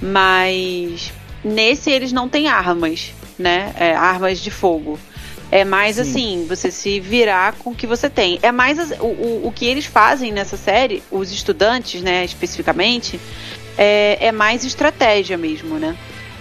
mas 0.00 1.12
nesse 1.44 1.90
eles 1.90 2.12
não 2.12 2.28
têm 2.28 2.46
armas, 2.46 3.12
né? 3.36 3.74
É, 3.76 3.96
armas 3.96 4.38
de 4.38 4.50
fogo. 4.52 4.96
É 5.50 5.64
mais 5.64 5.96
Sim. 5.96 6.02
assim, 6.02 6.46
você 6.48 6.70
se 6.70 7.00
virar 7.00 7.54
com 7.54 7.70
o 7.70 7.74
que 7.74 7.86
você 7.86 8.08
tem. 8.08 8.38
É 8.42 8.52
mais 8.52 8.78
o, 9.00 9.04
o, 9.04 9.46
o 9.48 9.52
que 9.52 9.66
eles 9.66 9.86
fazem 9.86 10.32
nessa 10.32 10.56
série, 10.56 11.02
os 11.10 11.32
estudantes, 11.32 12.02
né, 12.02 12.24
especificamente, 12.24 13.20
é, 13.76 14.18
é 14.20 14.32
mais 14.32 14.64
estratégia 14.64 15.36
mesmo, 15.36 15.78
né? 15.78 15.96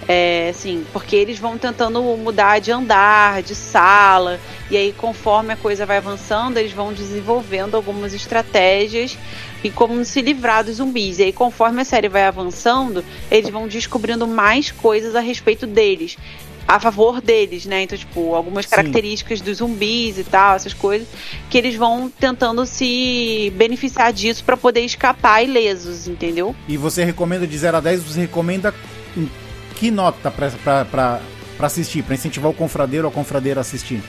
É, 0.08 0.50
assim, 0.50 0.86
porque 0.94 1.16
eles 1.16 1.40
vão 1.40 1.58
tentando 1.58 2.02
mudar 2.18 2.60
de 2.60 2.72
andar, 2.72 3.42
de 3.42 3.56
sala, 3.56 4.40
e 4.70 4.78
aí 4.78 4.94
conforme 4.94 5.54
a 5.54 5.56
coisa 5.56 5.84
vai 5.86 5.98
avançando, 5.98 6.58
eles 6.58 6.74
vão 6.74 6.94
desenvolvendo 6.94 7.76
algumas 7.76 8.14
estratégias 8.14 9.18
e 9.64 9.72
como 9.72 10.06
se 10.06 10.22
livrar 10.22 10.64
dos 10.64 10.76
zumbis. 10.76 11.18
E 11.18 11.24
aí 11.24 11.34
conforme 11.34 11.82
a 11.82 11.86
série 11.86 12.08
vai 12.08 12.26
avançando, 12.26 13.04
eles 13.32 13.50
vão 13.50 13.68
descobrindo 13.68 14.28
mais 14.28 14.72
coisas 14.72 15.16
a 15.16 15.20
respeito 15.20 15.66
deles. 15.66 16.18
A 16.68 16.80
favor 16.80 17.22
deles, 17.22 17.66
né? 17.66 17.84
Então, 17.84 17.96
tipo, 17.98 18.34
algumas 18.34 18.66
Sim. 18.66 18.72
características 18.72 19.40
dos 19.40 19.58
zumbis 19.60 20.18
e 20.18 20.24
tal, 20.24 20.56
essas 20.56 20.74
coisas, 20.74 21.08
que 21.50 21.58
eles 21.58 21.76
vão 21.76 22.12
tentando 22.20 22.66
se 22.66 23.54
beneficiar 23.56 24.12
disso 24.12 24.44
pra 24.44 24.58
poder 24.58 24.82
escapar 24.82 25.44
ilesos, 25.44 26.08
entendeu? 26.08 26.56
E 26.68 26.76
você 26.76 27.06
recomenda 27.06 27.46
de 27.46 27.56
0 27.56 27.78
a 27.78 27.80
10, 27.80 28.04
você 28.04 28.22
recomenda 28.22 28.74
que 29.76 29.92
nota 29.92 30.32
pra 30.32 31.22
assistir? 31.60 32.02
Pra 32.02 32.16
incentivar 32.16 32.50
o 32.50 32.54
confradeiro 32.54 33.06
ou 33.06 33.12
a 33.12 33.14
confradeira 33.14 33.60
a 33.60 33.62
assistir? 33.62 34.02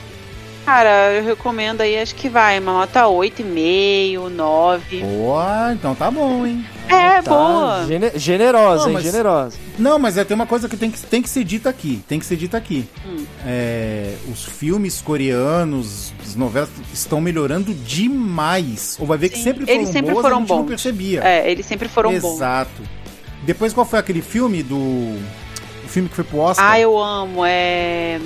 Cara, 0.67 1.13
eu 1.13 1.23
recomendo 1.23 1.79
aí, 1.79 1.97
acho 1.97 2.13
que 2.13 2.27
vai, 2.27 2.59
uma 2.59 2.73
nota 2.73 3.07
8,5, 3.07 4.27
9. 4.27 4.99
Boa, 5.01 5.71
então 5.73 5.95
tá 5.95 6.11
bom, 6.11 6.45
hein? 6.45 6.65
É, 6.89 7.21
Tá, 7.21 7.31
boa. 7.31 7.85
gene- 7.87 8.11
generosa, 8.15 8.81
Não, 8.81 8.87
hein? 8.89 8.93
mas- 8.95 9.03
Generosa. 9.05 9.57
Não, 9.79 9.97
mas 9.97 10.17
é, 10.17 10.25
tem 10.25 10.35
uma 10.35 10.45
coisa 10.45 10.67
que 10.67 10.75
tem, 10.75 10.91
que 10.91 10.99
tem 11.03 11.21
que 11.21 11.29
ser 11.29 11.45
dita 11.45 11.69
aqui. 11.69 12.03
Tem 12.05 12.19
que 12.19 12.25
ser 12.25 12.35
dita 12.35 12.57
aqui. 12.57 12.85
Hum. 13.07 13.23
É, 13.45 14.15
os 14.29 14.43
filmes 14.43 15.01
coreanos, 15.01 16.11
as 16.21 16.35
novelas, 16.35 16.67
estão 16.93 17.21
melhorando 17.21 17.73
demais. 17.73 18.97
Ou 18.99 19.07
vai 19.07 19.17
ver 19.17 19.29
que 19.29 19.37
Sim, 19.37 19.43
sempre 19.43 19.65
foram 19.65 19.73
eles 19.79 19.89
sempre 19.89 20.11
boas, 20.11 20.21
foram 20.21 20.35
a 20.35 20.39
gente 20.41 20.49
não 20.49 20.57
bons. 20.63 20.67
percebia. 20.67 21.21
É, 21.23 21.49
eles 21.49 21.65
sempre 21.65 21.87
foram 21.87 22.09
bons. 22.19 22.35
Exato. 22.35 22.81
Depois, 23.43 23.71
qual 23.71 23.85
foi 23.85 23.99
aquele 23.99 24.21
filme 24.21 24.63
do... 24.63 24.75
O 24.75 25.87
filme 25.87 26.09
que 26.09 26.15
foi 26.15 26.25
pro 26.25 26.39
Oscar? 26.39 26.71
Ah, 26.71 26.77
eu 26.77 27.01
amo. 27.01 27.45
É. 27.45 28.19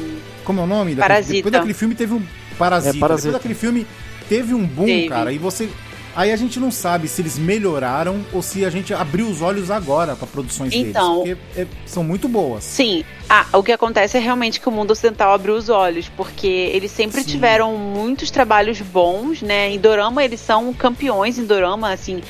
Como 0.52 0.62
é 0.62 0.64
o 0.64 0.68
nome? 0.68 0.96
Parasita. 0.96 1.34
Depois 1.34 1.52
daquele 1.54 1.74
filme 1.74 1.96
teve 1.96 2.14
um 2.14 2.22
Parasita. 2.58 2.98
É, 2.98 3.00
Parasita. 3.00 3.28
Depois 3.30 3.34
daquele 3.42 3.56
filme 3.56 3.88
teve 4.28 4.54
um 4.54 4.66
boom, 4.66 4.86
Teve. 4.86 5.08
cara. 5.10 5.32
E 5.32 5.38
você. 5.38 5.70
Aí 6.14 6.30
a 6.30 6.36
gente 6.36 6.60
não 6.60 6.70
sabe 6.70 7.08
se 7.08 7.22
eles 7.22 7.38
melhoraram 7.38 8.20
ou 8.34 8.42
se 8.42 8.66
a 8.66 8.70
gente 8.70 8.94
abriu 8.94 9.28
os 9.30 9.42
olhos 9.42 9.72
agora 9.72 10.14
para 10.14 10.28
produções 10.28 10.74
Então- 10.74 11.24
deles. 11.24 11.38
Porque 11.54 11.62
é- 11.62 11.68
são 11.86 12.04
muito 12.04 12.28
boas. 12.28 12.66
Sim. 12.66 13.06
Ah, 13.30 13.46
o 13.54 13.64
que 13.64 13.72
acontece 13.72 14.18
é 14.18 14.20
realmente 14.20 14.60
que 14.60 14.68
o 14.68 14.72
mundo 14.74 14.92
ocidental 14.92 15.34
abriu 15.34 15.56
os 15.56 15.70
olhos, 15.70 16.10
porque 16.10 16.48
eles 16.48 16.92
sempre 16.92 17.22
Sim. 17.24 17.30
tiveram 17.30 17.78
muitos 17.78 18.30
trabalhos 18.30 18.82
bons, 18.82 19.42
né? 19.42 19.70
Em 19.72 19.80
Dorama, 19.80 20.22
eles 20.22 20.42
são 20.42 20.74
campeões 20.74 21.40
em 21.40 21.46
Dorama, 21.46 21.94
assim, 21.94 22.22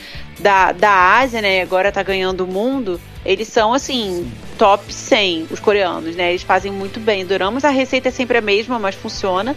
da, 0.42 0.72
da 0.72 0.92
Ásia, 1.20 1.42
né? 1.42 1.62
Agora 1.62 1.92
tá 1.92 2.04
ganhando 2.04 2.42
o 2.44 2.48
mundo. 2.48 3.00
Eles 3.24 3.48
são, 3.50 3.72
assim, 3.74 4.32
top 4.58 4.92
100, 4.92 5.48
os 5.52 5.60
coreanos, 5.60 6.16
né? 6.16 6.30
Eles 6.32 6.42
fazem 6.44 6.72
muito 6.72 7.00
bem 7.00 7.26
doramas. 7.26 7.64
A 7.64 7.70
receita 7.70 8.10
é 8.10 8.12
sempre 8.12 8.38
a 8.38 8.42
mesma, 8.42 8.80
mas 8.80 8.96
funciona. 8.96 9.56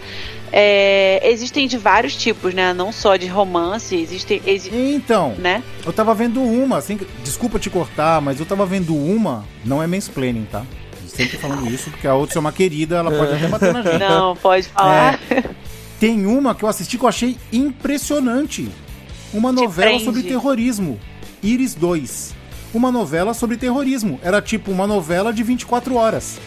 É, 0.53 1.20
existem 1.25 1.66
de 1.66 1.79
vários 1.79 2.14
tipos, 2.14 2.53
né? 2.55 2.73
Não 2.75 2.92
só 2.92 3.16
de 3.16 3.27
romance, 3.27 3.97
existem, 3.97 4.40
exi- 4.47 4.70
Então, 4.73 5.35
né? 5.38 5.62
eu 5.85 5.92
tava 5.92 6.14
vendo 6.14 6.40
uma, 6.42 6.77
assim, 6.77 6.99
desculpa 7.25 7.59
te 7.59 7.68
cortar, 7.70 8.20
mas 8.20 8.38
eu 8.38 8.47
tava 8.47 8.64
vendo 8.66 8.94
uma, 8.94 9.44
não 9.64 9.83
é 9.83 9.87
mansplaining, 9.87 10.47
tá? 10.53 10.62
Sempre 11.09 11.38
falando 11.38 11.68
isso, 11.68 11.90
porque 11.90 12.07
a 12.07 12.14
outra 12.14 12.38
é 12.38 12.40
uma 12.40 12.53
querida, 12.53 12.97
ela 12.97 13.11
pode 13.11 13.33
até 13.35 13.47
bater 13.49 13.73
na 13.73 13.83
gente. 13.83 13.99
Não, 13.99 14.37
pode 14.37 14.68
falar. 14.68 15.18
Tem 15.99 16.27
uma 16.27 16.55
que 16.55 16.64
eu 16.64 16.68
assisti 16.68 16.99
que 16.99 17.05
eu 17.05 17.09
achei 17.09 17.37
impressionante. 17.53 18.68
Uma 19.35 19.53
novela 19.53 19.88
prende. 19.90 20.05
sobre 20.05 20.23
terrorismo. 20.23 20.99
Iris 21.42 21.75
2. 21.75 22.35
Uma 22.73 22.90
novela 22.90 23.35
sobre 23.35 23.57
terrorismo. 23.57 24.18
Era 24.23 24.40
tipo 24.40 24.70
uma 24.70 24.87
novela 24.87 25.33
de 25.33 25.42
24 25.42 25.97
horas. 25.97 26.38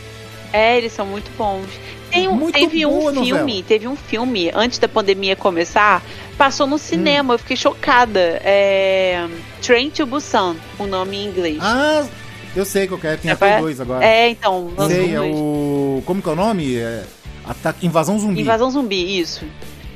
É, 0.51 0.77
eles 0.77 0.93
são 0.93 1.05
muito 1.05 1.29
bons. 1.37 1.67
Tem 2.09 2.27
um- 2.27 2.35
Muito 2.35 2.53
teve 2.57 2.85
um 2.85 3.01
filme, 3.11 3.29
novela. 3.31 3.63
teve 3.67 3.87
um 3.87 3.95
filme 3.97 4.49
antes 4.55 4.79
da 4.79 4.87
pandemia 4.87 5.35
começar, 5.35 6.01
passou 6.37 6.65
no 6.65 6.77
cinema, 6.77 7.33
eu 7.33 7.37
fiquei 7.39 7.57
chocada. 7.57 8.19
É 8.43 9.27
Train 9.61 9.89
to 9.89 10.05
Busan, 10.05 10.55
o 10.79 10.85
nome 10.87 11.17
em 11.17 11.27
inglês. 11.27 11.57
Ah, 11.61 12.07
eu 12.55 12.63
sei 12.63 12.87
qual 12.87 12.97
que 12.99 13.07
é. 13.07 13.17
Tem 13.17 13.29
É, 13.29 13.33
até 13.33 13.57
é? 13.57 13.59
2 13.59 13.81
agora. 13.81 14.05
É, 14.05 14.29
então, 14.29 14.71
sei, 14.87 15.13
é 15.13 15.17
dois. 15.17 15.35
o. 15.35 16.01
Como 16.05 16.21
que 16.21 16.29
é 16.29 16.31
o 16.31 16.35
nome? 16.35 16.77
É... 16.77 17.03
Ataque... 17.45 17.85
Invasão 17.85 18.17
Zumbi. 18.17 18.39
Invasão 18.41 18.71
Zumbi, 18.71 19.19
isso. 19.19 19.45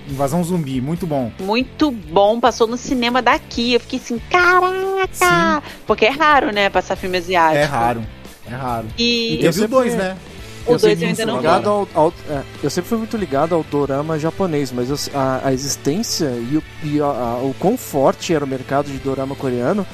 Invasão 0.10 0.44
Zumbi, 0.44 0.82
muito 0.82 1.06
bom. 1.08 1.32
Muito 1.40 1.92
bom, 1.92 2.40
passou 2.40 2.68
no 2.68 2.78
cinema 2.78 3.22
daqui. 3.22 3.74
Eu 3.74 3.80
fiquei 3.80 4.00
assim, 4.00 4.20
caraca! 4.30 5.64
Porque 5.86 6.06
é 6.06 6.10
raro, 6.10 6.52
né, 6.52 6.70
passar 6.70 6.96
filme 6.96 7.18
asiático. 7.18 7.58
É 7.58 7.64
raro. 7.64 8.04
É 8.50 8.56
raro. 8.56 8.88
E, 8.98 9.36
E 9.36 9.38
teve 9.40 9.64
o 9.64 9.68
2, 9.68 9.96
né? 9.96 10.18
o 10.66 10.74
eu 10.74 10.80
sempre 10.80 10.96
2 10.96 11.02
eu 11.02 11.08
ainda 11.08 11.16
fui 11.24 11.26
não 11.26 11.34
vi. 11.36 11.40
ligado 11.42 11.70
ao, 11.70 11.88
ao- 11.94 12.14
é, 12.30 12.42
eu 12.64 12.70
sempre 12.70 12.90
fui 12.90 12.98
muito 12.98 13.16
ligado 13.18 13.56
ao 13.56 13.64
dorama 13.64 14.20
japonês, 14.20 14.72
mas 14.72 14.90
eu- 14.90 14.98
a, 15.20 15.48
a 15.48 15.54
existência 15.54 16.26
e, 16.52 16.58
o, 16.58 16.64
e 16.84 17.00
a- 17.02 17.06
a- 17.06 17.38
o 17.44 17.56
quão 17.60 17.78
forte 17.78 18.34
era 18.34 18.44
o 18.44 18.48
mercado 18.48 18.88
de 18.92 18.98
dorama 18.98 19.36
coreano, 19.36 19.86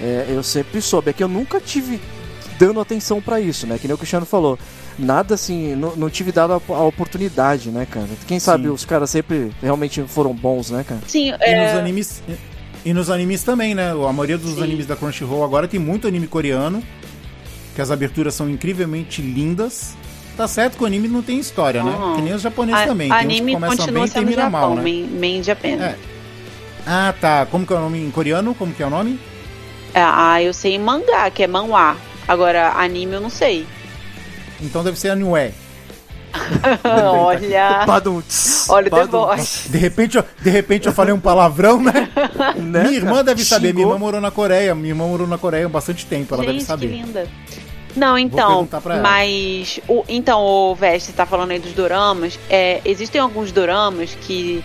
é, 0.00 0.26
eu 0.28 0.42
sempre 0.42 0.80
soube. 0.80 1.10
É 1.10 1.12
que 1.12 1.22
eu 1.22 1.28
nunca 1.28 1.60
tive 1.60 2.00
dando 2.58 2.80
atenção 2.80 3.20
pra 3.20 3.40
isso, 3.40 3.66
né? 3.66 3.78
Que 3.78 3.86
nem 3.88 3.94
o 3.94 3.98
Cristiano 3.98 4.24
falou. 4.26 4.58
Nada 4.98 5.34
assim, 5.34 5.74
não, 5.74 5.96
não 5.96 6.08
tive 6.08 6.30
dado 6.30 6.52
a, 6.52 6.60
a 6.74 6.82
oportunidade, 6.84 7.70
né, 7.70 7.86
cara? 7.90 8.06
Quem 8.28 8.38
sabe 8.38 8.64
Sim. 8.64 8.70
os 8.70 8.84
caras 8.84 9.10
sempre 9.10 9.50
realmente 9.60 10.02
foram 10.06 10.32
bons, 10.32 10.70
né, 10.70 10.84
cara? 10.86 11.00
Sim, 11.06 11.30
E 11.30 11.36
é, 11.40 11.66
nos 11.66 11.78
animes. 11.78 12.22
E 12.84 12.92
nos 12.92 13.10
animes 13.10 13.42
também, 13.42 13.74
né? 13.74 13.90
A 13.90 14.12
maioria 14.12 14.38
dos 14.38 14.54
Sim. 14.56 14.62
animes 14.62 14.86
da 14.86 14.94
Crunchyroll 14.94 15.42
agora 15.42 15.66
tem 15.66 15.80
muito 15.80 16.06
anime 16.06 16.26
coreano, 16.26 16.82
que 17.74 17.80
as 17.80 17.90
aberturas 17.90 18.34
são 18.34 18.48
incrivelmente 18.48 19.20
lindas. 19.22 19.94
Tá 20.36 20.46
certo 20.46 20.76
que 20.76 20.82
o 20.82 20.86
anime 20.86 21.08
não 21.08 21.22
tem 21.22 21.38
história, 21.38 21.82
né? 21.82 21.90
Uhum. 21.92 22.16
Que 22.16 22.22
nem 22.22 22.32
os 22.34 22.42
japoneses 22.42 22.82
A- 22.82 22.86
também. 22.86 23.08
Tem 23.08 23.16
uns 23.18 23.20
que 23.20 23.26
anime 23.26 23.52
começam 23.54 23.76
continua 23.76 24.00
bem 24.00 24.04
e 24.04 24.08
sendo 24.08 24.14
termina 24.20 24.42
Japão, 24.42 24.60
mal, 24.60 24.74
né? 24.76 24.82
main, 24.82 25.06
main 25.18 25.42
Japan. 25.42 25.68
É. 25.68 25.96
Ah, 26.86 27.14
tá. 27.20 27.46
Como 27.50 27.66
que 27.66 27.72
é 27.72 27.76
o 27.76 27.80
nome 27.80 27.98
em 27.98 28.10
coreano? 28.10 28.54
Como 28.54 28.72
que 28.74 28.82
é 28.82 28.86
o 28.86 28.90
nome? 28.90 29.18
É, 29.94 30.02
ah, 30.02 30.42
eu 30.42 30.52
sei 30.52 30.74
em 30.74 30.78
mangá, 30.78 31.30
que 31.30 31.42
é 31.42 31.46
manhwa. 31.46 31.96
Agora, 32.28 32.72
anime 32.72 33.14
eu 33.14 33.20
não 33.20 33.30
sei. 33.30 33.64
Então 34.64 34.82
deve 34.82 34.98
ser 34.98 35.10
Anue. 35.10 35.52
Olha. 36.84 37.84
Badum, 37.86 38.22
Olha 38.68 38.90
o 38.92 39.06
Voice. 39.06 39.68
De 39.68 39.78
repente, 39.78 40.16
eu, 40.16 40.24
de 40.42 40.50
repente 40.50 40.86
eu 40.86 40.92
falei 40.92 41.14
um 41.14 41.20
palavrão, 41.20 41.80
né? 41.80 42.08
né, 42.56 42.84
Minha 42.84 42.96
irmã 42.96 43.24
deve 43.24 43.44
saber. 43.44 43.72
Minha 43.72 43.86
irmã 43.86 43.98
morou 43.98 44.20
na 44.20 44.30
Coreia. 44.30 44.74
Minha 44.74 44.90
irmã 44.90 45.06
morou 45.06 45.26
na 45.26 45.38
Coreia 45.38 45.66
há 45.66 45.68
bastante 45.68 46.06
tempo. 46.06 46.34
Ela 46.34 46.42
deve 46.42 46.54
Gente, 46.54 46.62
que 46.62 46.66
saber. 46.66 46.86
linda. 46.86 47.28
Não, 47.96 48.18
então, 48.18 48.48
perguntar 48.48 48.80
pra 48.80 48.94
ela. 48.94 49.02
mas. 49.02 49.78
O, 49.86 50.04
então, 50.08 50.40
o 50.42 50.74
Veste 50.74 51.12
tá 51.12 51.24
falando 51.24 51.52
aí 51.52 51.60
dos 51.60 51.72
doramas. 51.72 52.38
É, 52.50 52.80
existem 52.84 53.20
alguns 53.20 53.52
doramas 53.52 54.16
que, 54.20 54.64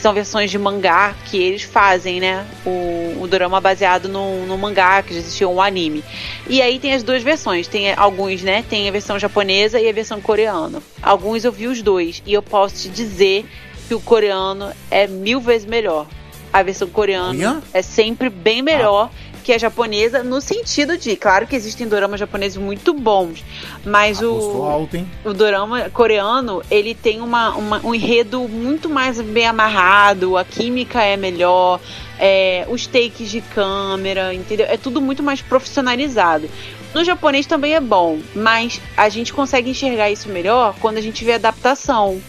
são 0.00 0.12
versões 0.14 0.50
de 0.50 0.58
mangá 0.58 1.14
que 1.26 1.36
eles 1.36 1.62
fazem, 1.62 2.20
né? 2.20 2.46
O, 2.64 3.22
o 3.22 3.26
dorama 3.28 3.60
baseado 3.60 4.08
no, 4.08 4.46
no 4.46 4.56
mangá, 4.56 5.02
que 5.02 5.12
já 5.12 5.20
existiu 5.20 5.50
um 5.50 5.60
anime. 5.60 6.02
E 6.48 6.60
aí 6.62 6.78
tem 6.78 6.94
as 6.94 7.02
duas 7.02 7.22
versões. 7.22 7.68
Tem 7.68 7.92
alguns, 7.92 8.42
né? 8.42 8.64
Tem 8.68 8.88
a 8.88 8.92
versão 8.92 9.18
japonesa 9.18 9.78
e 9.78 9.88
a 9.88 9.92
versão 9.92 10.20
coreana. 10.20 10.82
Alguns 11.02 11.44
eu 11.44 11.52
vi 11.52 11.66
os 11.66 11.82
dois. 11.82 12.22
E 12.26 12.32
eu 12.32 12.42
posso 12.42 12.76
te 12.76 12.88
dizer 12.88 13.46
que 13.86 13.94
o 13.94 14.00
coreano 14.00 14.72
é 14.90 15.06
mil 15.06 15.40
vezes 15.40 15.66
melhor. 15.66 16.06
A 16.52 16.62
versão 16.62 16.88
coreana 16.88 17.28
Olha. 17.30 17.62
é 17.72 17.82
sempre 17.82 18.28
bem 18.28 18.62
melhor 18.62 19.10
que 19.50 19.54
a 19.54 19.58
japonesa, 19.58 20.22
no 20.22 20.40
sentido 20.40 20.96
de, 20.96 21.16
claro 21.16 21.44
que 21.44 21.56
existem 21.56 21.88
doramas 21.88 22.20
japoneses 22.20 22.56
muito 22.56 22.94
bons, 22.94 23.44
mas 23.84 24.18
Apostou 24.22 24.60
o, 24.60 24.64
alto, 24.64 25.06
o 25.24 25.34
dorama 25.34 25.90
coreano, 25.90 26.62
ele 26.70 26.94
tem 26.94 27.20
uma, 27.20 27.56
uma- 27.56 27.80
um 27.84 27.92
enredo 27.92 28.46
muito 28.48 28.88
mais 28.88 29.20
bem 29.20 29.46
amarrado, 29.48 30.36
a 30.36 30.44
química 30.44 31.02
é 31.02 31.16
melhor, 31.16 31.80
é, 32.16 32.64
os 32.70 32.86
takes 32.86 33.28
de 33.28 33.40
câmera, 33.40 34.32
entendeu? 34.32 34.66
É 34.70 34.76
tudo 34.76 35.00
muito 35.00 35.20
mais 35.20 35.40
profissionalizado. 35.42 36.48
No 36.94 37.02
japonês 37.02 37.44
também 37.44 37.74
é 37.74 37.80
bom, 37.80 38.20
mas 38.32 38.80
a 38.96 39.08
gente 39.08 39.32
consegue 39.32 39.70
enxergar 39.70 40.12
isso 40.12 40.28
melhor 40.28 40.76
quando 40.80 40.98
a 40.98 41.00
gente 41.00 41.24
vê 41.24 41.32
adaptação. 41.32 42.20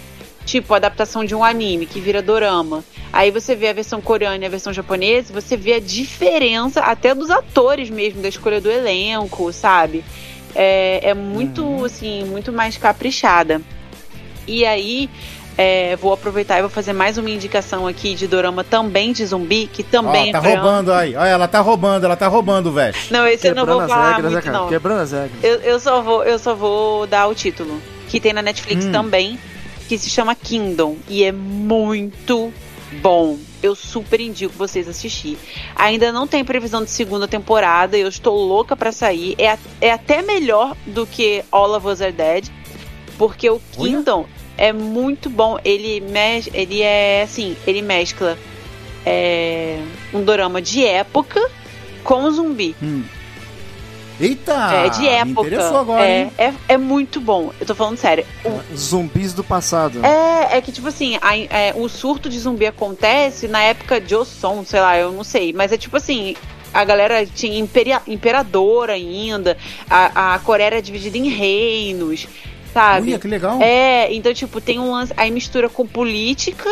Tipo, 0.52 0.74
a 0.74 0.78
adaptação 0.78 1.24
de 1.24 1.34
um 1.34 1.46
anime 1.46 1.86
que 1.86 2.02
vira 2.02 2.22
dorama. 2.22 2.84
Aí 3.14 3.32
você 3.32 3.56
vê 3.56 3.70
a 3.70 3.74
versão 3.74 4.02
coreana 4.02 4.44
e 4.44 4.46
a 4.46 4.50
versão 4.50 4.74
japonesa, 4.74 5.34
você 5.34 5.56
vê 5.56 5.76
a 5.76 5.80
diferença 5.80 6.82
até 6.82 7.16
dos 7.16 7.30
atores 7.30 7.90
mesmo, 7.90 8.22
da 8.22 8.28
escolha 8.28 8.60
do 8.60 8.70
elenco, 8.70 9.54
sabe? 9.54 10.04
É, 10.54 11.00
é 11.12 11.14
muito, 11.14 11.86
assim, 11.86 12.26
muito 12.26 12.52
mais 12.52 12.76
caprichada. 12.76 13.62
E 14.46 14.66
aí, 14.66 15.10
é, 15.58 15.96
vou 15.96 16.12
aproveitar 16.12 16.58
e 16.58 16.62
vou 16.62 16.70
fazer 16.70 16.92
mais 16.92 17.18
uma 17.18 17.30
indicação 17.30 17.88
aqui 17.88 18.14
de 18.14 18.28
dorama 18.28 18.62
também 18.62 19.14
de 19.14 19.26
zumbi, 19.26 19.68
que 19.72 19.84
também 19.84 20.36
Ó, 20.36 20.42
tá 20.42 20.50
é 20.50 20.54
roubando 20.56 20.92
aí. 20.92 21.16
Olha, 21.16 21.30
ela 21.30 21.48
tá 21.48 21.62
roubando, 21.62 22.04
ela 22.04 22.18
tá 22.18 22.28
roubando, 22.28 22.74
velho. 22.74 22.94
Não, 23.10 23.26
esse 23.26 23.48
eu 23.48 23.56
não 23.56 23.62
Quebrando 23.64 23.80
vou 23.80 23.88
falar 23.88 24.16
regras, 24.16 24.26
né, 24.26 24.32
muito, 24.32 24.46
cara? 24.46 24.58
não. 24.58 24.68
Quebrando 24.68 25.00
as 25.00 25.12
regras. 25.14 25.44
Eu, 25.44 25.56
eu 25.62 25.80
só 25.80 26.02
vou, 26.02 26.26
eu 26.26 26.38
só 26.38 26.54
vou 26.54 27.08
dar 27.08 27.28
o 27.28 27.34
título, 27.34 27.82
que 28.10 28.20
tem 28.20 28.34
na 28.34 28.42
Netflix 28.42 28.84
Hum. 28.84 28.92
também, 28.92 29.40
que 29.92 29.98
se 29.98 30.10
chama 30.10 30.34
Kingdom 30.34 30.96
e 31.10 31.22
é 31.22 31.34
muito 31.34 32.54
bom. 33.02 33.38
Eu 33.62 33.76
super 33.76 34.22
indico 34.22 34.54
vocês 34.58 34.88
assistir. 34.88 35.38
Ainda 35.76 36.14
não 36.14 36.26
tem 36.26 36.46
previsão 36.46 36.82
de 36.82 36.90
segunda 36.90 37.28
temporada, 37.28 37.98
eu 37.98 38.08
estou 38.08 38.38
louca 38.38 38.74
pra 38.74 38.94
sair. 38.94 39.36
É, 39.38 39.58
é 39.82 39.92
até 39.92 40.22
melhor 40.22 40.78
do 40.88 41.06
que 41.06 41.44
All 41.52 41.76
of 41.76 41.86
Us 41.86 42.00
Are 42.00 42.14
Dead, 42.14 42.46
porque 43.18 43.50
o 43.50 43.56
Olha. 43.56 43.62
Kingdom 43.90 44.26
é 44.58 44.72
muito 44.72 45.30
bom. 45.30 45.60
Ele 45.62 46.00
mes 46.00 46.50
ele 46.54 46.82
é 46.82 47.24
assim, 47.24 47.58
ele 47.68 47.82
mescla 47.82 48.38
é, 49.06 49.78
um 50.14 50.24
dorama 50.24 50.62
de 50.62 50.86
época 50.86 51.52
com 52.02 52.32
zumbi. 52.32 52.78
Hum. 52.82 53.04
Eita! 54.22 54.54
é 54.86 54.90
de 54.90 55.00
Me 55.02 55.08
época. 55.08 55.48
interessou 55.48 55.78
agora, 55.80 56.04
é, 56.06 56.30
é, 56.38 56.54
é 56.70 56.78
muito 56.78 57.20
bom. 57.20 57.52
Eu 57.60 57.66
tô 57.66 57.74
falando 57.76 57.98
sério. 57.98 58.26
O- 58.46 58.76
Zumbis 58.76 59.34
do 59.34 59.44
passado. 59.44 60.00
é, 60.06 60.58
é 60.58 60.62
que, 60.62 60.72
tipo 60.72 60.88
assim, 60.88 61.18
a- 61.22 61.38
é, 61.38 61.74
o 61.76 61.88
surto 61.90 62.30
de 62.30 62.38
zumbi 62.40 62.66
acontece 62.66 63.48
na 63.48 63.62
época 63.62 64.00
de 64.00 64.16
Osson, 64.16 64.64
sei 64.66 64.80
lá, 64.80 64.98
eu 64.98 65.12
não 65.12 65.24
sei. 65.24 65.54
Mas 65.54 65.72
é 65.72 65.78
tipo 65.78 65.98
assim. 65.98 66.36
A 66.74 66.86
galera 66.86 67.26
tinha 67.26 67.60
imperia- 67.60 68.02
imperador 68.08 68.90
ainda. 68.90 69.58
A, 69.90 70.36
a 70.36 70.40
Coreia 70.40 70.68
era 70.68 70.82
dividida 70.82 71.18
em 71.18 71.28
reinos, 71.28 72.28
sabe? 72.74 73.10
Olha, 73.10 73.20
que 73.20 73.28
legal. 73.28 73.60
É, 73.62 74.08
então, 74.14 74.34
tipo, 74.34 74.62
tem 74.62 74.80
um 74.80 74.90
lance. 74.94 75.12
Aí 75.18 75.30
mistura 75.32 75.68
com 75.68 75.86
política, 75.86 76.70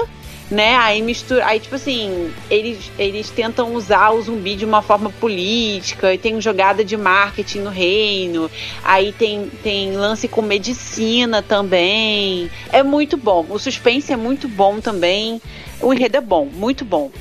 né? 0.49 0.75
Aí 0.77 1.01
mistura. 1.01 1.45
Aí, 1.45 1.59
tipo 1.59 1.75
assim, 1.75 2.33
eles, 2.49 2.91
eles 2.97 3.29
tentam 3.29 3.73
usar 3.73 4.11
o 4.11 4.21
zumbi 4.21 4.55
de 4.55 4.65
uma 4.65 4.81
forma 4.81 5.09
política, 5.09 6.13
e 6.13 6.17
tem 6.17 6.39
jogada 6.41 6.83
de 6.83 6.97
marketing 6.97 7.59
no 7.59 7.69
reino. 7.69 8.49
Aí 8.83 9.11
tem, 9.13 9.49
tem 9.63 9.91
lance 9.95 10.27
com 10.27 10.41
medicina 10.41 11.41
também. 11.41 12.49
É 12.71 12.81
muito 12.83 13.15
bom. 13.17 13.45
O 13.49 13.59
suspense 13.59 14.11
é 14.11 14.17
muito 14.17 14.47
bom 14.47 14.79
também. 14.79 15.41
O 15.81 15.93
enredo 15.93 16.17
é 16.17 16.21
bom, 16.21 16.45
muito 16.45 16.83
bom. 16.83 17.11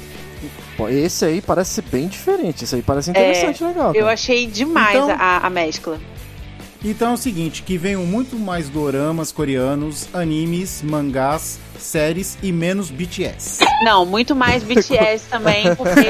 Esse 0.90 1.24
aí 1.24 1.40
parece 1.40 1.74
ser 1.74 1.82
bem 1.82 2.06
diferente. 2.06 2.62
Esse 2.64 2.76
aí 2.76 2.82
parece 2.82 3.10
interessante, 3.10 3.64
legal. 3.64 3.92
Eu 3.94 4.06
achei 4.08 4.46
demais 4.46 4.96
Então- 4.96 5.10
a, 5.18 5.38
a 5.46 5.50
mescla. 5.50 5.98
Então 6.84 7.10
é 7.10 7.14
o 7.14 7.16
seguinte, 7.16 7.62
que 7.62 7.76
venham 7.76 8.06
muito 8.06 8.36
mais 8.36 8.68
doramas 8.68 9.32
coreanos, 9.32 10.08
animes, 10.14 10.80
mangás, 10.82 11.58
séries 11.76 12.38
e 12.40 12.52
menos 12.52 12.88
BTS. 12.88 13.64
Não, 13.82 14.06
muito 14.06 14.34
mais 14.36 14.62
BTS 14.62 15.26
também, 15.30 15.74
porque 15.74 16.00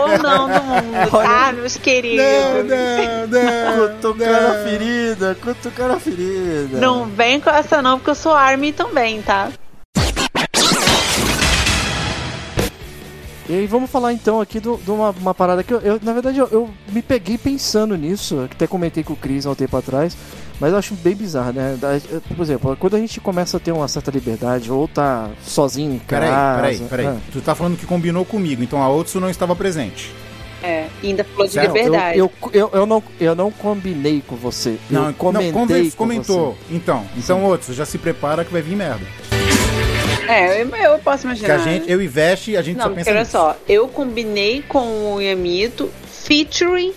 ou 0.00 0.18
não 0.18 0.48
do 0.48 0.62
mundo, 0.62 1.10
tá, 1.10 1.52
meus 1.52 1.76
queridos? 1.76 2.24
não, 2.24 3.26
não. 3.26 3.92
Cutucando 3.96 4.46
a 4.46 4.64
ferida, 4.64 5.36
cutucando 5.40 5.92
a 5.94 6.00
ferida. 6.00 6.78
Não 6.80 7.06
vem 7.06 7.40
com 7.40 7.50
essa 7.50 7.82
não, 7.82 7.98
porque 7.98 8.10
eu 8.10 8.14
sou 8.14 8.32
Army 8.32 8.72
também, 8.72 9.20
tá? 9.20 9.50
E 13.52 13.54
aí 13.54 13.66
vamos 13.66 13.90
falar 13.90 14.14
então 14.14 14.40
aqui 14.40 14.58
de 14.60 14.68
uma, 14.90 15.10
uma 15.10 15.34
parada 15.34 15.62
que 15.62 15.74
eu, 15.74 15.80
eu- 15.80 16.00
na 16.02 16.14
verdade, 16.14 16.38
eu, 16.38 16.48
eu 16.50 16.70
me 16.90 17.02
peguei 17.02 17.36
pensando 17.36 17.94
nisso, 17.98 18.46
que 18.48 18.54
até 18.56 18.66
comentei 18.66 19.04
com 19.04 19.12
o 19.12 19.16
Cris 19.16 19.44
há 19.44 19.50
um 19.50 19.54
tempo 19.54 19.76
atrás, 19.76 20.16
mas 20.58 20.72
eu 20.72 20.78
acho 20.78 20.94
bem 20.94 21.14
bizarro, 21.14 21.52
né? 21.52 21.76
Por 22.34 22.42
exemplo, 22.42 22.74
quando 22.80 22.96
a 22.96 22.98
gente 22.98 23.20
começa 23.20 23.58
a 23.58 23.60
ter 23.60 23.70
uma 23.72 23.86
certa 23.88 24.10
liberdade, 24.10 24.72
ou 24.72 24.88
tá 24.88 25.28
sozinho 25.44 25.96
em 25.96 25.98
Peraí, 25.98 26.30
casa... 26.30 26.56
peraí, 26.62 26.78
peraí. 26.88 27.06
Ah. 27.08 27.16
Tu 27.30 27.42
tá 27.42 27.54
falando 27.54 27.76
que 27.76 27.84
combinou 27.84 28.24
comigo, 28.24 28.62
então 28.62 28.82
a 28.82 28.88
Otsu 28.88 29.20
não 29.20 29.28
estava 29.28 29.54
presente. 29.54 30.10
É, 30.62 30.86
ainda 31.04 31.22
falou 31.22 31.46
de 31.46 31.52
Certo, 31.52 31.74
liberdade. 31.76 32.18
Eu, 32.18 32.32
eu, 32.44 32.50
eu, 32.54 32.70
eu 32.72 32.86
não, 32.86 33.02
eu 33.20 33.34
não 33.34 33.50
combinei 33.50 34.22
com 34.26 34.34
você. 34.34 34.78
Não, 34.88 35.08
eu 35.08 35.12
comentei 35.14 35.52
não, 35.52 35.60
conven- 35.60 35.90
com 35.90 35.96
comentou. 35.98 36.52
você. 36.70 36.74
Então, 36.74 37.04
então 37.18 37.44
Otsu, 37.44 37.74
já 37.74 37.84
se 37.84 37.98
prepara 37.98 38.46
que 38.46 38.52
vai 38.52 38.62
vir 38.62 38.76
merda. 38.76 39.04
É, 40.28 40.62
eu, 40.62 40.68
eu 40.68 40.98
posso 40.98 41.24
imaginar. 41.26 41.54
a 41.54 41.58
gente, 41.58 41.90
eu 41.90 42.00
e 42.00 42.06
Veste, 42.08 42.56
a 42.56 42.62
gente 42.62 42.76
Não, 42.76 42.84
só 42.88 42.90
pensa 42.90 43.10
olha 43.10 43.18
nisso. 43.20 43.30
só, 43.32 43.56
eu 43.68 43.88
combinei 43.88 44.62
com 44.62 45.14
o 45.14 45.20
Yamito 45.20 45.90
featuring 46.06 46.92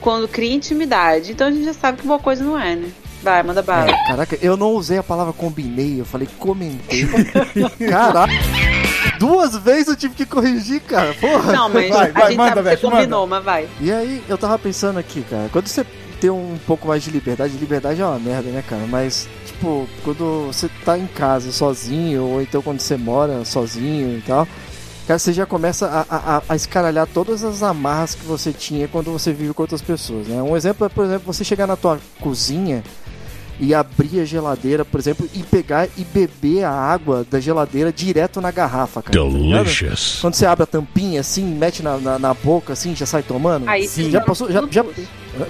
quando 0.00 0.26
cria 0.28 0.52
intimidade. 0.54 1.32
Então 1.32 1.46
a 1.46 1.50
gente 1.50 1.64
já 1.64 1.74
sabe 1.74 2.00
que 2.00 2.06
boa 2.06 2.18
coisa 2.18 2.42
não 2.42 2.58
é, 2.58 2.74
né? 2.76 2.88
Vai, 3.22 3.40
manda 3.44 3.62
bala. 3.62 3.88
É, 3.88 4.06
caraca, 4.08 4.36
eu 4.42 4.56
não 4.56 4.72
usei 4.72 4.98
a 4.98 5.02
palavra 5.02 5.32
combinei, 5.32 6.00
eu 6.00 6.04
falei 6.04 6.28
comentei. 6.40 7.06
Caraca. 7.88 8.32
Duas 9.18 9.56
vezes 9.56 9.86
eu 9.86 9.96
tive 9.96 10.14
que 10.14 10.26
corrigir, 10.26 10.80
cara. 10.80 11.14
Porra. 11.14 11.52
Não, 11.52 11.68
mas 11.68 11.88
Vai, 11.88 12.10
a 12.10 12.12
vai, 12.12 12.26
gente 12.28 12.36
manda, 12.36 12.54
sabe 12.56 12.70
que 12.70 12.76
você 12.82 12.90
combinou, 12.90 13.26
mas 13.28 13.44
vai. 13.44 13.68
E 13.80 13.92
aí, 13.92 14.22
eu 14.28 14.36
tava 14.36 14.58
pensando 14.58 14.98
aqui, 14.98 15.22
cara, 15.30 15.48
quando 15.52 15.68
você 15.68 15.86
tem 16.20 16.30
um 16.30 16.58
pouco 16.66 16.88
mais 16.88 17.02
de 17.04 17.10
liberdade, 17.10 17.56
liberdade 17.56 18.00
é 18.00 18.04
uma 18.04 18.18
merda, 18.18 18.50
né, 18.50 18.64
cara? 18.68 18.82
Mas, 18.88 19.28
tipo, 19.62 19.88
quando 20.02 20.46
você 20.48 20.68
tá 20.84 20.98
em 20.98 21.06
casa 21.06 21.52
sozinho, 21.52 22.24
ou 22.24 22.42
então 22.42 22.60
quando 22.60 22.80
você 22.80 22.96
mora 22.96 23.44
sozinho 23.44 24.18
e 24.18 24.22
tal, 24.22 24.46
cara, 25.06 25.18
você 25.18 25.32
já 25.32 25.46
começa 25.46 25.86
a, 25.86 26.36
a, 26.36 26.42
a 26.48 26.56
escaralhar 26.56 27.06
todas 27.06 27.44
as 27.44 27.62
amarras 27.62 28.14
que 28.14 28.24
você 28.24 28.52
tinha 28.52 28.88
quando 28.88 29.12
você 29.12 29.32
vive 29.32 29.54
com 29.54 29.62
outras 29.62 29.80
pessoas, 29.80 30.26
né? 30.26 30.42
Um 30.42 30.56
exemplo 30.56 30.84
é, 30.84 30.88
por 30.88 31.04
exemplo, 31.04 31.32
você 31.32 31.44
chegar 31.44 31.66
na 31.66 31.76
tua 31.76 32.00
cozinha 32.20 32.82
e 33.60 33.72
abrir 33.72 34.18
a 34.18 34.24
geladeira, 34.24 34.84
por 34.84 34.98
exemplo, 34.98 35.28
e 35.32 35.42
pegar 35.44 35.86
e 35.96 36.02
beber 36.04 36.64
a 36.64 36.72
água 36.72 37.24
da 37.30 37.38
geladeira 37.38 37.92
direto 37.92 38.40
na 38.40 38.50
garrafa, 38.50 39.00
cara. 39.02 39.16
tá? 39.16 39.24
Delicious. 39.24 40.18
Quando 40.20 40.34
você 40.34 40.44
abre 40.46 40.64
a 40.64 40.66
tampinha 40.66 41.20
assim, 41.20 41.44
mete 41.44 41.82
na, 41.82 41.96
na, 41.98 42.18
na 42.18 42.34
boca 42.34 42.72
assim, 42.72 42.96
já 42.96 43.06
sai 43.06 43.22
tomando. 43.22 43.68
Aí 43.68 43.86
Sim. 43.86 44.10
Já 44.10 44.18
tá 44.20 44.26
passou- 44.26 44.48
no 44.48 44.52
já- 44.52 44.66
já-. 44.68 44.84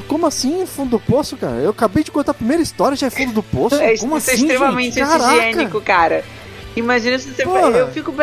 Como 0.07 0.26
assim, 0.26 0.64
fundo 0.66 0.91
do 0.91 1.01
poço, 1.01 1.37
cara? 1.37 1.57
Eu 1.57 1.70
acabei 1.70 2.05
de 2.05 2.11
contar 2.11 2.30
a 2.30 2.35
primeira 2.35 2.62
história, 2.62 2.97
já 2.97 3.09
é 3.09 3.11
fundo 3.11 3.33
do 3.33 3.43
poço? 3.43 3.74
É, 3.76 3.97
Como 3.99 4.16
isso 4.16 4.30
assim, 4.30 4.43
é 4.43 4.47
extremamente 4.47 4.95
gente? 4.95 5.09
Higiênico, 5.09 5.80
cara. 5.80 6.24
Imagina 6.74 7.18
se 7.18 7.33
você. 7.33 7.45
Porra. 7.45 7.68
Eu 7.70 7.91
fico. 7.91 8.14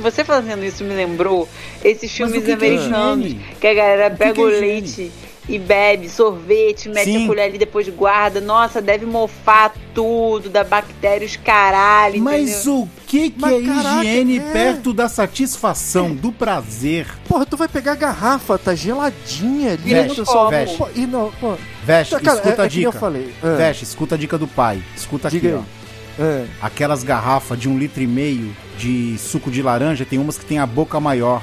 Você 0.00 0.24
fazendo 0.24 0.64
isso 0.64 0.84
me 0.84 0.94
lembrou 0.94 1.48
esses 1.82 2.10
filmes 2.10 2.34
que 2.34 2.42
que 2.42 2.50
é 2.50 2.54
americanos 2.54 3.36
que 3.60 3.66
a 3.66 3.74
galera 3.74 4.10
que 4.10 4.16
pega 4.16 4.32
que 4.34 4.40
é 4.40 4.44
o 4.44 4.46
leite 4.46 5.12
e 5.48 5.58
bebe 5.58 6.08
sorvete, 6.08 6.88
mete 6.88 7.04
Sim. 7.04 7.24
a 7.24 7.26
colher 7.26 7.42
ali 7.48 7.58
depois 7.58 7.88
guarda. 7.88 8.40
Nossa, 8.40 8.80
deve 8.80 9.04
mofar 9.04 9.74
tudo, 9.94 10.48
da 10.48 10.64
bactéria, 10.64 11.26
os 11.26 11.36
caralho. 11.36 12.22
Mas 12.22 12.50
entendeu? 12.50 12.80
o 12.82 12.88
que, 13.06 13.30
que 13.30 13.40
Mas 13.40 13.52
é 13.62 13.66
caraca, 13.66 14.04
higiene 14.04 14.38
é. 14.38 14.52
perto 14.52 14.92
da 14.92 15.08
satisfação, 15.08 16.14
do 16.14 16.32
prazer? 16.32 17.06
Porra, 17.28 17.44
tu 17.46 17.56
vai 17.56 17.68
pegar 17.68 17.92
a 17.92 17.96
garrafa, 17.96 18.56
tá 18.58 18.74
geladinha 18.74 19.72
ali. 19.72 19.92
Veste, 19.94 20.20
no 20.20 20.48
veste. 20.50 20.76
Pô, 20.78 20.88
E 20.94 21.06
não, 21.06 21.30
pô. 21.40 21.54
Veste, 21.84 22.14
Tá, 22.14 22.20
cara, 22.20 22.36
escuta 22.38 22.62
é, 22.62 22.64
a 22.64 22.66
é 22.66 22.70
nem 22.70 22.82
eu 22.82 22.90
dica. 22.90 23.00
falei. 23.00 23.34
Ah, 23.42 23.54
Veste, 23.56 23.84
escuta 23.84 24.14
a 24.14 24.18
dica 24.18 24.38
do 24.38 24.46
pai. 24.48 24.82
Escuta 24.96 25.28
aqui, 25.28 25.40
Diga 25.40 25.56
ó. 25.58 26.22
aí. 26.22 26.46
ah. 26.60 26.66
Aquelas 26.66 27.02
garrafas 27.04 27.58
de 27.58 27.68
um 27.68 27.78
litro 27.78 28.02
e 28.02 28.06
meio 28.06 28.54
de 28.78 29.16
suco 29.18 29.50
de 29.50 29.60
laranja, 29.62 30.04
tem 30.04 30.18
umas 30.18 30.38
que 30.38 30.44
tem 30.46 30.58
a 30.58 30.66
boca 30.66 30.98
maior. 30.98 31.42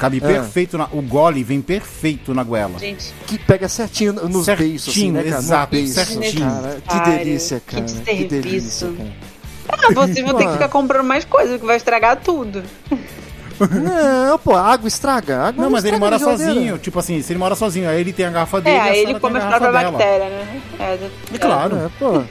Cabe 0.00 0.18
Ah. 0.24 0.26
perfeito 0.26 0.76
na. 0.76 0.88
O 0.92 1.00
gole 1.02 1.44
vem 1.44 1.60
perfeito 1.60 2.34
na 2.34 2.42
goela. 2.42 2.76
Gente, 2.78 3.12
Que 3.26 3.38
pega 3.38 3.68
certinho 3.68 4.14
nos 4.14 4.44
Certinho, 4.46 4.68
beiços, 4.70 4.88
assim, 4.88 5.12
né, 5.12 5.22
cara? 5.22 5.36
exato, 5.38 5.70
beiço, 5.70 5.94
certinho. 5.94 6.46
Cara, 6.50 6.82
que 6.88 7.10
delícia, 7.10 7.60
que 7.60 7.74
cara. 7.76 7.84
Que, 7.84 7.92
desserviço. 7.92 8.28
delícia, 8.28 8.88
cara. 8.96 9.10
ah, 9.68 9.92
vocês 9.94 10.26
vão 10.26 10.34
ter 10.34 10.46
que 10.46 10.52
ficar 10.54 10.68
comprando 10.68 11.06
mais 11.06 11.24
coisas, 11.24 11.60
que 11.60 11.66
vai 11.66 11.76
estragar 11.76 12.16
tudo. 12.16 12.62
Não, 13.60 14.38
pô, 14.38 14.56
água 14.56 14.88
estraga. 14.88 15.38
Água 15.42 15.62
Não, 15.64 15.70
mas 15.70 15.84
ele 15.84 15.98
mora 15.98 16.18
sozinho. 16.18 16.78
Tipo 16.78 16.98
assim, 16.98 17.20
se 17.20 17.30
ele 17.32 17.38
mora 17.38 17.54
sozinho, 17.54 17.90
aí 17.90 18.00
ele 18.00 18.10
tem 18.12 18.24
a 18.24 18.30
garrafa 18.30 18.58
dele. 18.60 18.76
É, 18.76 18.78
e 18.78 18.80
a 18.80 18.84
aí 18.92 18.98
ele 19.00 19.20
come 19.20 19.36
a 19.38 19.46
própria 19.46 19.70
dela. 19.70 19.90
bactéria, 19.92 20.28
né? 20.30 20.60
É, 20.78 20.98
É 21.34 21.38
claro. 21.38 21.76
É, 21.76 21.88
pô. 21.98 22.22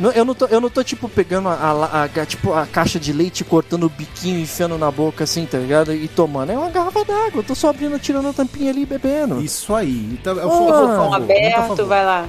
Não, 0.00 0.10
eu, 0.12 0.24
não 0.24 0.34
tô, 0.34 0.46
eu 0.46 0.60
não 0.60 0.70
tô, 0.70 0.82
tipo, 0.82 1.08
pegando 1.08 1.48
a, 1.48 1.52
a- 1.54 2.04
a- 2.04 2.26
tipo, 2.26 2.52
a 2.54 2.66
caixa 2.66 2.98
de 2.98 3.12
leite, 3.12 3.44
cortando 3.44 3.84
o 3.84 3.88
biquinho, 3.90 4.40
enfiando 4.40 4.78
na 4.78 4.90
boca, 4.90 5.24
assim, 5.24 5.44
tá 5.44 5.58
ligado? 5.58 5.92
E 5.94 6.08
tomando. 6.08 6.50
É 6.50 6.56
uma 6.58 6.70
garrafa 6.70 7.04
d'água. 7.04 7.40
Eu 7.40 7.42
tô 7.42 7.54
só 7.54 7.68
abrindo, 7.68 7.98
tirando 7.98 8.26
a 8.28 8.32
tampinha 8.32 8.70
ali 8.70 8.82
e 8.82 8.86
bebendo. 8.86 9.40
Isso 9.42 9.74
aí. 9.74 10.08
Então, 10.18 10.34
eu 10.36 10.50
Ah. 10.50 10.54
Um 10.54 10.68
favor, 10.96 11.14
aberto, 11.16 11.84
vai 11.86 12.04
lá. 12.04 12.26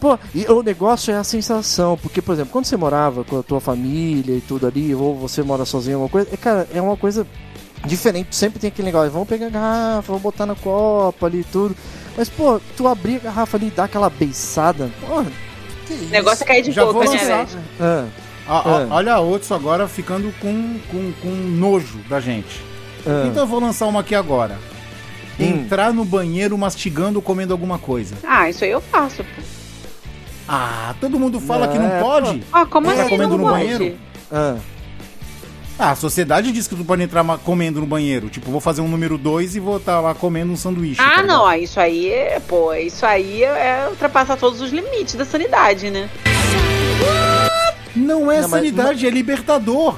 Pô, 0.00 0.18
e 0.34 0.44
o 0.46 0.62
negócio 0.62 1.12
é 1.12 1.16
a 1.16 1.24
sensação, 1.24 1.98
porque, 2.00 2.22
por 2.22 2.32
exemplo, 2.32 2.52
quando 2.52 2.66
você 2.66 2.76
morava 2.76 3.24
com 3.24 3.38
a 3.38 3.42
tua 3.42 3.60
família 3.60 4.36
e 4.36 4.40
tudo 4.40 4.66
ali, 4.66 4.94
ou 4.94 5.16
você 5.16 5.42
mora 5.42 5.64
sozinho, 5.64 5.96
alguma 5.96 6.10
coisa, 6.10 6.28
é, 6.32 6.36
cara, 6.36 6.68
é 6.72 6.80
uma 6.80 6.96
coisa 6.96 7.26
diferente. 7.86 8.36
Sempre 8.36 8.58
tem 8.60 8.68
aquele 8.68 8.86
negócio, 8.86 9.10
vamos 9.10 9.26
pegar 9.28 9.46
a 9.46 9.50
garrafa, 9.50 10.02
vamos 10.08 10.22
botar 10.22 10.46
na 10.46 10.54
copa 10.54 11.26
ali 11.26 11.40
e 11.40 11.44
tudo. 11.44 11.74
Mas, 12.16 12.28
pô, 12.28 12.60
tu 12.76 12.86
abrir 12.86 13.16
a 13.16 13.20
garrafa 13.20 13.56
ali 13.56 13.66
e 13.68 13.70
dar 13.70 13.84
aquela 13.84 14.08
beiçada, 14.10 14.90
pô, 15.00 15.24
que 15.86 15.92
O 15.94 16.08
negócio 16.08 16.42
é 16.42 16.46
cair 16.46 16.62
de 16.62 16.72
Já 16.72 16.84
boca, 16.84 17.10
né, 17.10 17.16
velho? 17.18 17.48
Ah, 17.80 18.04
Ah, 18.46 18.62
ah, 18.64 18.80
É. 18.82 18.86
Olha 18.92 19.14
a 19.14 19.20
Otso 19.20 19.54
agora 19.54 19.88
ficando 19.88 20.32
com, 20.40 20.78
com, 20.90 21.12
com 21.22 21.28
nojo 21.28 21.98
da 22.08 22.20
gente. 22.20 22.60
ah. 23.06 23.24
Então 23.26 23.42
eu 23.44 23.46
vou 23.46 23.60
lançar 23.60 23.86
uma 23.86 24.00
aqui 24.00 24.14
agora. 24.14 24.58
Hum. 25.38 25.44
Entrar 25.44 25.92
no 25.92 26.04
banheiro 26.04 26.56
mastigando 26.56 27.18
ou 27.18 27.22
comendo 27.22 27.52
alguma 27.52 27.78
coisa. 27.78 28.14
Ah, 28.22 28.48
isso 28.48 28.64
aí 28.64 28.70
eu 28.70 28.80
faço, 28.80 29.24
pô. 29.24 29.42
Ah, 30.46 30.94
todo 31.00 31.18
mundo 31.18 31.40
fala 31.40 31.66
que 31.68 31.78
não 31.78 31.86
É, 31.90 32.00
pode? 32.00 32.42
Ah, 32.52 32.66
como 32.66 32.86
Tá 32.86 32.92
assim 32.92 33.08
comendo 33.08 33.30
não 33.38 33.38
no 33.38 33.50
pode? 33.50 33.64
banheiro? 33.64 33.96
ah. 34.30 34.56
Ah, 35.78 35.90
a 35.90 35.96
sociedade 35.96 36.52
diz 36.52 36.68
que 36.68 36.76
tu 36.76 36.84
pode 36.84 37.02
entrar 37.02 37.24
comendo 37.38 37.80
no 37.80 37.86
banheiro. 37.86 38.28
Tipo, 38.28 38.50
vou 38.50 38.60
fazer 38.60 38.80
um 38.80 38.86
número 38.88 39.18
2 39.18 39.56
e 39.56 39.60
vou 39.60 39.78
estar 39.78 40.00
lá 40.00 40.14
comendo 40.14 40.52
um 40.52 40.56
sanduíche. 40.56 40.96
tá 40.98 41.04
Ah, 41.04 41.08
ligado? 41.22 41.26
não, 41.26 41.52
isso 41.54 41.80
aí 41.80 42.08
é, 42.12 42.38
pô, 42.40 42.72
isso 42.74 43.04
aí 43.04 43.42
é 43.42 43.86
ultrapassar 43.90 44.36
todos 44.36 44.60
os 44.60 44.70
limites 44.70 45.14
da 45.16 45.24
sanidade, 45.24 45.90
né? 45.90 46.08
Não 47.96 48.30
é 48.30 48.40
Não, 48.40 48.48
mas- 48.48 48.50
sanidade, 48.50 49.04
é 49.06 49.10
libertador. 49.10 49.96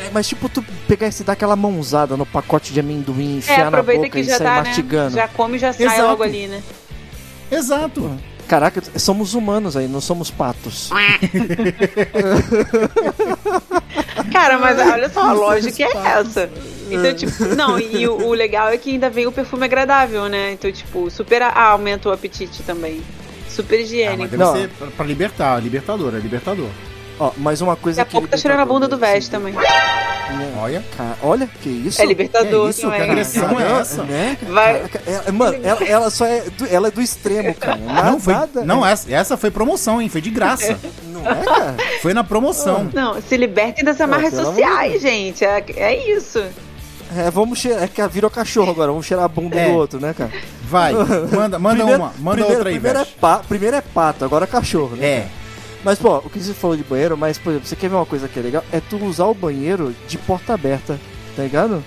É, 0.00 0.10
mas 0.12 0.26
tipo, 0.26 0.48
tu 0.48 0.64
pegar 0.88 1.08
e 1.08 1.22
dar 1.22 1.34
aquela 1.34 1.54
mãozada 1.54 2.16
no 2.16 2.26
pacote 2.26 2.72
de 2.72 2.80
amendoim, 2.80 3.34
É, 3.34 3.38
enfiar 3.38 3.58
na 3.62 3.68
aproveita 3.68 4.02
boca 4.02 4.10
que 4.12 4.20
e 4.20 4.24
já 4.24 4.38
sair 4.38 4.46
tá, 4.46 4.62
mastigando. 4.64 5.14
né? 5.14 5.22
Já 5.22 5.28
come 5.28 5.56
e 5.56 5.58
já 5.60 5.72
sai 5.72 5.86
Exato. 5.86 6.02
logo 6.02 6.22
ali, 6.24 6.46
né? 6.48 6.60
Exato. 7.52 8.18
Caraca, 8.48 8.82
somos 8.98 9.32
humanos 9.34 9.76
aí, 9.76 9.86
não 9.88 10.00
somos 10.00 10.30
patos. 10.30 10.90
Cara, 14.34 14.58
mas 14.58 14.78
olha 14.78 15.08
só, 15.08 15.20
a 15.22 15.32
lógica 15.32 15.82
é 15.82 15.86
essa. 16.18 16.50
Então, 16.90 17.14
tipo, 17.14 17.44
não, 17.56 17.78
e 17.78 18.06
o, 18.06 18.26
o 18.26 18.32
legal 18.34 18.68
é 18.68 18.76
que 18.76 18.90
ainda 18.90 19.08
vem 19.08 19.26
o 19.26 19.32
perfume 19.32 19.64
agradável, 19.64 20.28
né? 20.28 20.52
Então, 20.52 20.70
tipo, 20.70 21.10
super 21.10 21.40
a- 21.42 21.52
aumenta 21.70 22.08
o 22.08 22.12
apetite 22.12 22.62
também. 22.62 23.00
Super 23.48 23.76
Ah, 23.76 23.78
mas 23.78 23.86
higiênico. 23.86 24.28
deve 24.28 24.36
Não. 24.36 24.52
ser 24.56 24.68
pra- 24.70 24.88
pra 24.88 25.06
libertar, 25.06 25.62
libertador, 25.62 26.14
é 26.14 26.18
libertador. 26.18 26.68
Ó, 27.18 27.30
mais 27.36 27.60
uma 27.60 27.76
coisa 27.76 27.98
Daqui 27.98 28.16
a 28.16 28.20
pouco 28.20 28.28
tá 28.28 28.36
tirando 28.36 28.60
a 28.60 28.64
bunda 28.64 28.88
do 28.88 28.98
veste 28.98 29.30
também. 29.30 29.54
Olha. 30.60 30.82
Cara, 30.96 31.16
olha, 31.22 31.46
que 31.62 31.68
isso? 31.68 32.02
É 32.02 32.06
libertador 32.06 32.66
É 32.66 32.70
isso, 32.70 32.80
que 32.80 32.86
também. 32.86 33.02
agressão 33.02 33.60
é 33.60 33.80
essa? 33.80 34.02
Né? 34.02 34.36
Vai. 34.48 34.82
Ela- 35.06 35.32
mano, 35.32 35.58
ela, 35.62 35.84
ela 35.84 36.10
só 36.10 36.26
é 36.26 36.40
do, 36.40 36.66
ela 36.66 36.88
é 36.88 36.90
do 36.90 37.00
extremo, 37.00 37.54
cara. 37.54 37.76
Nada, 37.76 38.10
Não, 38.10 38.20
foi, 38.20 38.34
nada- 38.34 38.64
não 38.64 38.84
essa, 38.86 39.12
essa 39.14 39.36
foi 39.36 39.50
promoção, 39.50 40.00
hein? 40.02 40.08
Foi 40.08 40.20
de 40.20 40.30
graça. 40.30 40.76
não 41.06 41.20
é, 41.30 41.34
cara? 41.44 41.76
Foi 42.02 42.12
na 42.14 42.24
promoção. 42.24 42.90
Não, 42.92 43.20
se 43.22 43.36
libertem 43.36 43.84
das 43.84 44.00
amarras 44.00 44.34
sociais, 44.34 45.00
gente. 45.00 45.44
É, 45.44 45.64
é 45.76 46.16
isso. 46.16 46.42
É, 47.16 47.30
vamos 47.30 47.58
cheirar, 47.60 47.84
é 47.84 47.86
que 47.86 48.04
virou 48.08 48.28
cachorro 48.28 48.70
agora, 48.72 48.90
vamos 48.90 49.06
cheirar 49.06 49.26
a 49.26 49.28
bunda 49.28 49.56
É. 49.56 49.68
do 49.68 49.74
outro, 49.74 50.00
né, 50.00 50.12
cara? 50.18 50.32
Vai, 50.64 50.92
manda, 51.30 51.58
manda 51.60 51.76
Primeiro- 51.76 52.02
uma, 52.02 52.12
manda 52.18 52.36
primeiro, 52.38 52.54
outra 52.56 52.68
aí, 52.70 52.74
primeiro 52.74 52.98
é, 52.98 53.04
pa, 53.20 53.36
primeiro 53.46 53.76
é 53.76 53.80
pato, 53.80 54.24
agora 54.24 54.44
é 54.44 54.48
cachorro, 54.48 54.96
né? 54.96 55.06
É. 55.06 55.26
Mas, 55.84 55.98
pô, 55.98 56.16
o 56.16 56.30
que 56.30 56.40
você 56.40 56.54
falou 56.54 56.76
de 56.76 56.82
banheiro, 56.82 57.16
mas, 57.16 57.36
por 57.36 57.50
exemplo, 57.50 57.68
você 57.68 57.76
quer 57.76 57.88
ver 57.90 57.96
uma 57.96 58.06
coisa 58.06 58.26
que 58.26 58.38
é 58.38 58.42
legal? 58.42 58.64
É 58.72 58.80
tu 58.80 58.96
usar 59.04 59.26
o 59.26 59.34
banheiro 59.34 59.94
de 60.08 60.16
porta 60.16 60.54
aberta, 60.54 60.98
tá 61.36 61.42
ligado? 61.42 61.84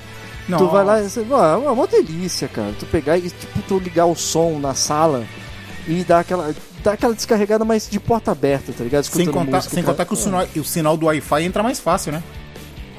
Tu 0.59 0.67
vai 0.67 0.85
lá 0.85 1.01
e 1.01 1.09
você, 1.09 1.25
ó, 1.29 1.45
é 1.45 1.57
uma, 1.57 1.71
uma 1.71 1.87
delícia, 1.87 2.47
cara. 2.47 2.73
Tu 2.79 2.85
pegar 2.85 3.17
e, 3.17 3.23
tipo, 3.23 3.59
tu 3.67 3.79
ligar 3.79 4.05
o 4.05 4.15
som 4.15 4.59
na 4.59 4.73
sala 4.73 5.25
e 5.87 6.03
dar 6.03 6.19
aquela, 6.19 6.53
dar 6.83 6.93
aquela 6.93 7.13
descarregada, 7.13 7.65
mas 7.65 7.89
de 7.89 7.99
porta 7.99 8.31
aberta, 8.31 8.71
tá 8.71 8.83
ligado? 8.83 9.03
Sem 9.03 9.23
Escutando 9.23 9.45
contar, 9.45 9.57
música, 9.57 9.73
sem 9.73 9.83
cara. 9.83 9.93
contar 9.93 10.05
que 10.05 10.13
o 10.13 10.15
sinal, 10.15 10.47
o 10.55 10.63
sinal 10.63 10.95
do 10.95 11.07
Wi-Fi 11.07 11.43
entra 11.43 11.63
mais 11.63 11.79
fácil, 11.79 12.13
né? 12.13 12.23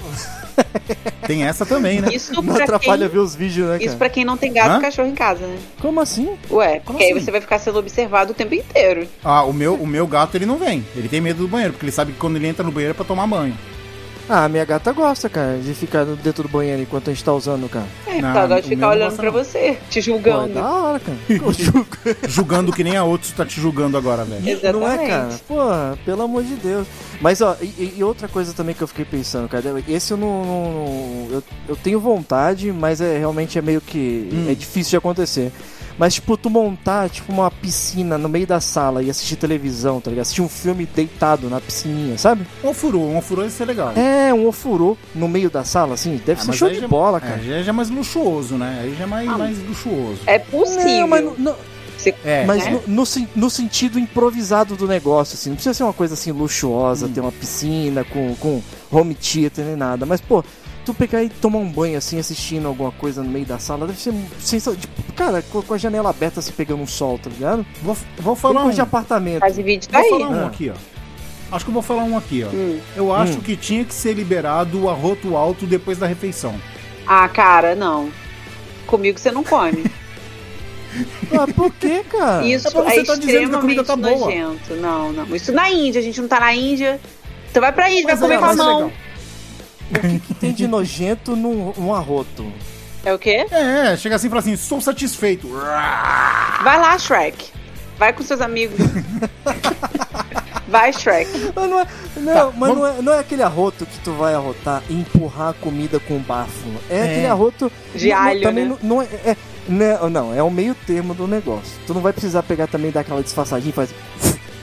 Tem 1.27 1.45
essa 1.45 1.67
também, 1.67 2.01
né? 2.01 2.09
Isso 2.13 2.33
Não 2.41 2.57
atrapalha 2.57 3.07
quem, 3.07 3.09
ver 3.09 3.19
os 3.19 3.35
vídeos, 3.35 3.67
né, 3.69 3.75
cara? 3.75 3.85
isso 3.85 3.97
pra 3.97 4.09
quem 4.09 4.25
não 4.25 4.37
tem 4.37 4.53
gato 4.53 4.71
Hã? 4.71 4.79
e 4.79 4.81
cachorro 4.81 5.09
em 5.09 5.15
casa, 5.15 5.47
né? 5.47 5.59
Como 5.81 6.01
assim? 6.01 6.37
Ué, 6.51 6.81
porque 6.81 7.03
aí 7.05 7.13
assim? 7.13 7.21
você 7.21 7.31
vai 7.31 7.41
ficar 7.41 7.59
sendo 7.59 7.79
observado 7.79 8.33
o 8.33 8.35
tempo 8.35 8.55
inteiro. 8.55 9.07
Ah, 9.23 9.45
o 9.45 9.53
meu, 9.53 9.75
o 9.75 9.87
meu 9.87 10.07
gato 10.07 10.37
ele 10.37 10.47
não 10.47 10.57
vem. 10.57 10.85
Ele 10.97 11.09
tem 11.09 11.21
medo 11.21 11.43
do 11.43 11.49
banheiro, 11.49 11.73
porque 11.73 11.85
ele 11.85 11.93
sabe 11.93 12.13
que 12.13 12.19
quando 12.19 12.37
ele 12.37 12.47
entra 12.47 12.65
no 12.65 12.73
banheiro 12.73 12.93
é 12.93 12.95
pra 12.95 13.05
tomar 13.05 13.27
banho. 13.27 13.57
Ah, 14.29 14.49
minha 14.49 14.65
gata 14.65 14.93
gosta, 14.93 15.29
cara, 15.29 15.59
de 15.59 15.73
ficar 15.73 16.05
dentro 16.05 16.43
do 16.43 16.49
banheiro 16.51 16.83
enquanto 16.83 17.09
a 17.09 17.13
gente 17.15 17.25
tá 17.25 17.33
usando, 17.33 17.69
cara. 17.69 17.87
É, 18.07 18.21
Não, 18.21 18.31
então 18.31 18.43
agora 18.43 18.61
o 18.61 18.63
de 18.63 18.69
ficar 18.69 18.89
olhando 18.91 19.09
gosta, 19.09 19.23
pra 19.23 19.31
você, 19.31 19.79
te 19.89 19.95
Pô, 19.95 19.99
é 19.99 20.03
julgando. 20.03 20.55
da 20.55 20.69
hora, 20.71 21.01
cara. 21.01 21.19
Julgando 22.29 22.73
que 22.73 22.85
nem 22.85 22.97
a 22.97 23.05
outros 23.05 23.33
tá 23.33 23.45
te 23.47 23.61
julgando 23.61 23.97
agora, 23.97 24.25
velho. 24.25 24.47
Exatamente. 24.49 24.81
Não 24.81 24.89
é, 25.03 25.07
cara? 25.09 25.29
Pô, 25.49 25.57
pelo 26.05 26.23
amor 26.23 26.43
de 26.43 26.55
Deus. 26.57 26.87
Mas, 27.21 27.41
ó, 27.41 27.57
e, 27.61 27.95
e 27.97 28.05
outra 28.05 28.29
coisa 28.29 28.53
também 28.53 28.75
que 28.75 28.83
eu 28.83 28.89
fiquei 28.89 29.05
pensando, 29.05 29.49
cara, 29.49 29.65
esse 29.89 30.13
eu 30.13 30.17
não. 30.17 30.45
não- 30.45 30.73
não- 30.73 31.29
eu, 31.33 31.43
eu 31.71 31.77
tenho 31.77 31.99
vontade, 32.01 32.71
mas 32.73 33.01
é 33.01 33.19
realmente 33.19 33.59
é 33.59 33.63
meio 33.63 33.81
que. 33.81 34.29
Hum. 34.33 34.47
É 34.51 34.55
difícil 34.55 34.91
de 34.91 34.97
acontecer. 34.97 35.53
Mas, 35.99 36.15
tipo, 36.15 36.37
tu 36.37 36.49
montar, 36.49 37.11
tipo, 37.11 37.33
uma 37.33 37.51
piscina 37.51 38.17
no 38.17 38.29
meio 38.29 38.47
da 38.47 38.61
sala 38.61 39.03
e 39.03 39.11
assistir 39.11 39.35
televisão, 39.37 40.01
tá 40.01 40.11
ligado? 40.11 40.23
Assistir 40.23 40.43
um 40.43 40.49
filme 40.49 40.87
deitado 40.87 41.51
na 41.51 41.61
piscininha, 41.61 42.17
sabe? 42.17 42.47
Um 42.63 42.69
ofurô, 42.69 43.01
um 43.01 43.19
ofurô 43.19 43.43
ia 43.43 43.51
ser 43.51 43.65
legal. 43.65 43.93
É, 43.97 44.33
um 44.33 44.47
ofurô 44.47 44.97
no 45.15 45.27
meio 45.27 45.51
da 45.51 45.65
sala, 45.65 45.95
assim, 45.95 46.21
deve 46.25 46.41
Ah, 46.41 46.45
ser 46.45 46.53
show 46.53 46.69
de 46.71 46.81
já- 46.81 46.87
bola, 46.89 47.19
É, 47.19 47.21
cara. 47.21 47.43
já, 47.43 47.63
já 47.63 47.71
é 47.71 47.73
mais 47.73 47.91
luxuoso, 47.91 48.55
né? 48.55 48.79
Aí 48.83 48.95
já 48.97 49.05
é 49.05 49.07
mais, 49.07 49.29
Ah. 49.29 49.39
mais 49.39 49.59
luxuoso. 49.59 50.21
É 50.27 50.39
possível. 50.39 51.01
Não, 51.01 51.09
mas 51.09 51.25
no- 51.25 51.35
no- 51.39 51.55
É, 52.25 52.45
Mas 52.47 52.65
né? 52.65 52.71
no, 52.87 52.95
no 53.03 53.05
no 53.35 53.51
sentido 53.51 53.99
improvisado 53.99 54.77
do 54.77 54.87
negócio, 54.87 55.35
assim, 55.35 55.51
não 55.51 55.57
precisa 55.57 55.75
ser 55.75 55.83
uma 55.83 55.93
coisa 55.93 56.15
assim 56.15 56.31
luxuosa, 56.31 57.07
Hum. 57.07 57.13
ter 57.13 57.21
uma 57.21 57.33
piscina 57.33 58.05
com, 58.05 58.37
com 58.37 58.63
home 58.91 59.17
theater 59.17 59.65
nem 59.65 59.75
nada, 59.77 60.07
mas 60.07 60.21
pô, 60.21 60.45
tu 60.93 60.95
pegar 60.95 61.23
e 61.23 61.29
tomar 61.29 61.59
um 61.59 61.69
banho 61.71 61.97
assim, 61.99 62.19
assistindo 62.19 62.67
alguma 62.67 62.91
coisa 62.93 63.23
no 63.23 63.29
meio 63.31 63.45
da 63.47 63.59
sala, 63.59 63.87
deve 63.87 63.99
ser 64.01 64.13
sensacional. 64.41 64.81
Tipo, 64.81 65.13
cara, 65.13 65.43
com, 65.43 65.75
a 65.75 65.79
janela 65.79 66.11
aberta 66.11 66.41
se 66.43 66.53
pegando 66.53 66.83
um 66.83 66.87
sol, 66.87 67.19
tá 67.19 67.29
ligado? 67.31 67.65
vou, 67.83 67.97
vou 68.19 68.35
falar 68.37 68.65
um. 68.65 68.71
de 68.71 68.81
apartamento. 68.81 69.41
Faz 69.41 69.57
vídeo 69.57 69.89
tá 69.89 69.99
Vou 70.01 70.05
aí. 70.05 70.11
falar 70.23 70.31
um 70.31 70.45
Ah. 70.45 70.47
aqui, 70.49 70.71
ó. 70.71 70.99
Acho 71.55 71.65
que 71.65 71.71
eu 71.71 71.75
vou 71.75 71.83
falar 71.83 72.05
um 72.05 72.17
aqui, 72.17 72.45
ó. 72.45 72.49
Hum. 72.55 72.79
Eu 72.97 73.15
acho 73.15 73.35
Hum. 73.39 73.41
que 73.41 73.57
tinha 73.57 73.85
que 73.85 73.95
ser 73.95 74.13
liberado 74.15 74.83
o 74.83 74.91
arroto 74.91 75.37
alto 75.37 75.67
depois 75.67 75.97
da 75.99 76.07
refeição. 76.07 76.55
Ah, 77.07 77.29
cara, 77.29 77.75
não. 77.75 78.11
Comigo 78.87 79.19
você 79.19 79.31
não 79.31 79.43
come. 79.45 79.85
Ah, 81.39 81.47
por 81.55 81.71
quê, 81.75 82.03
cara? 82.09 82.45
Isso 82.47 82.67
É 82.69 82.71
você 82.71 83.01
é 83.01 83.05
tá 83.05 83.15
dizendo 83.15 83.51
que 83.51 83.57
a 83.57 83.61
comida 83.61 83.83
extremamente 83.83 83.87
tá 83.87 83.97
boa. 83.97 84.19
nojento. 84.19 84.75
Não, 84.77 85.13
não. 85.13 85.37
Isso 85.37 85.53
na 85.53 85.71
Índia, 85.71 86.01
a 86.01 86.03
gente 86.03 86.19
não 86.21 86.27
tá 86.29 86.41
na 86.41 86.55
Índia. 86.55 86.99
Tu 87.53 87.61
vai 87.61 87.71
pra 87.71 87.91
Índia, 87.91 88.07
Mas 88.09 88.21
vai 88.21 88.33
é, 88.33 88.39
comer 88.39 88.39
com 88.39 88.45
a 88.47 88.53
é 88.53 88.57
mão. 88.57 88.75
legal. 88.87 88.93
O 89.91 90.21
que 90.21 90.35
tem 90.35 90.53
de 90.53 90.67
nojento 90.67 91.35
num, 91.37 91.73
num 91.77 91.95
arroto? 91.95 92.51
É 93.05 93.13
o 93.15 93.19
quê? 93.19 93.47
É, 93.51 93.97
chega 93.97 94.17
assim 94.17 94.27
e 94.27 94.31
fala 94.31 94.41
assim, 94.41 94.53
estou 94.53 94.81
satisfeito. 94.81 95.49
Vai 95.49 96.79
lá, 96.79 96.99
Shrek. 96.99 97.47
Vai 97.99 98.13
com 98.13 98.23
seus 98.23 98.41
amigos. 98.41 98.77
Vai, 100.69 100.93
Shrek. 100.93 101.31
Mas 101.55 101.71
não 101.71 101.81
é, 101.81 101.87
não, 102.17 102.35
Tá, 102.35 102.45
mas 102.45 102.59
vamos- 102.59 102.77
não, 102.79 102.87
é, 102.87 103.03
não 103.03 103.13
é 103.15 103.19
aquele 103.21 103.43
arroto 103.43 103.87
que 103.87 103.99
tu 104.01 104.13
vai 104.13 104.35
arrotar 104.35 104.83
e 104.91 104.95
empurrar 105.01 105.49
a 105.51 105.53
comida 105.55 105.99
com 106.01 106.19
bafo. 106.19 106.69
É, 106.91 106.97
É. 106.99 107.03
aquele 107.05 107.27
arroto. 107.27 107.73
De 107.95 108.11
não- 108.11 108.17
alho, 108.19 108.43
também 108.43 108.65
né? 108.67 108.77
não, 108.83 108.89
não 108.97 109.03
é, 109.03 109.07
é- 109.25 109.37
Não, 109.69 110.11
não, 110.11 110.35
é 110.35 110.43
o 110.43 110.51
meio 110.51 110.75
termo 110.75 111.15
do 111.15 111.27
negócio. 111.27 111.73
Tu 111.87 111.95
não 111.95 112.01
vai 112.03 112.13
precisar 112.13 112.43
pegar 112.43 112.67
também 112.67 112.91
daquela 112.91 113.23
disfarçadinha 113.23 113.71
e 113.71 113.73
faz. 113.73 113.91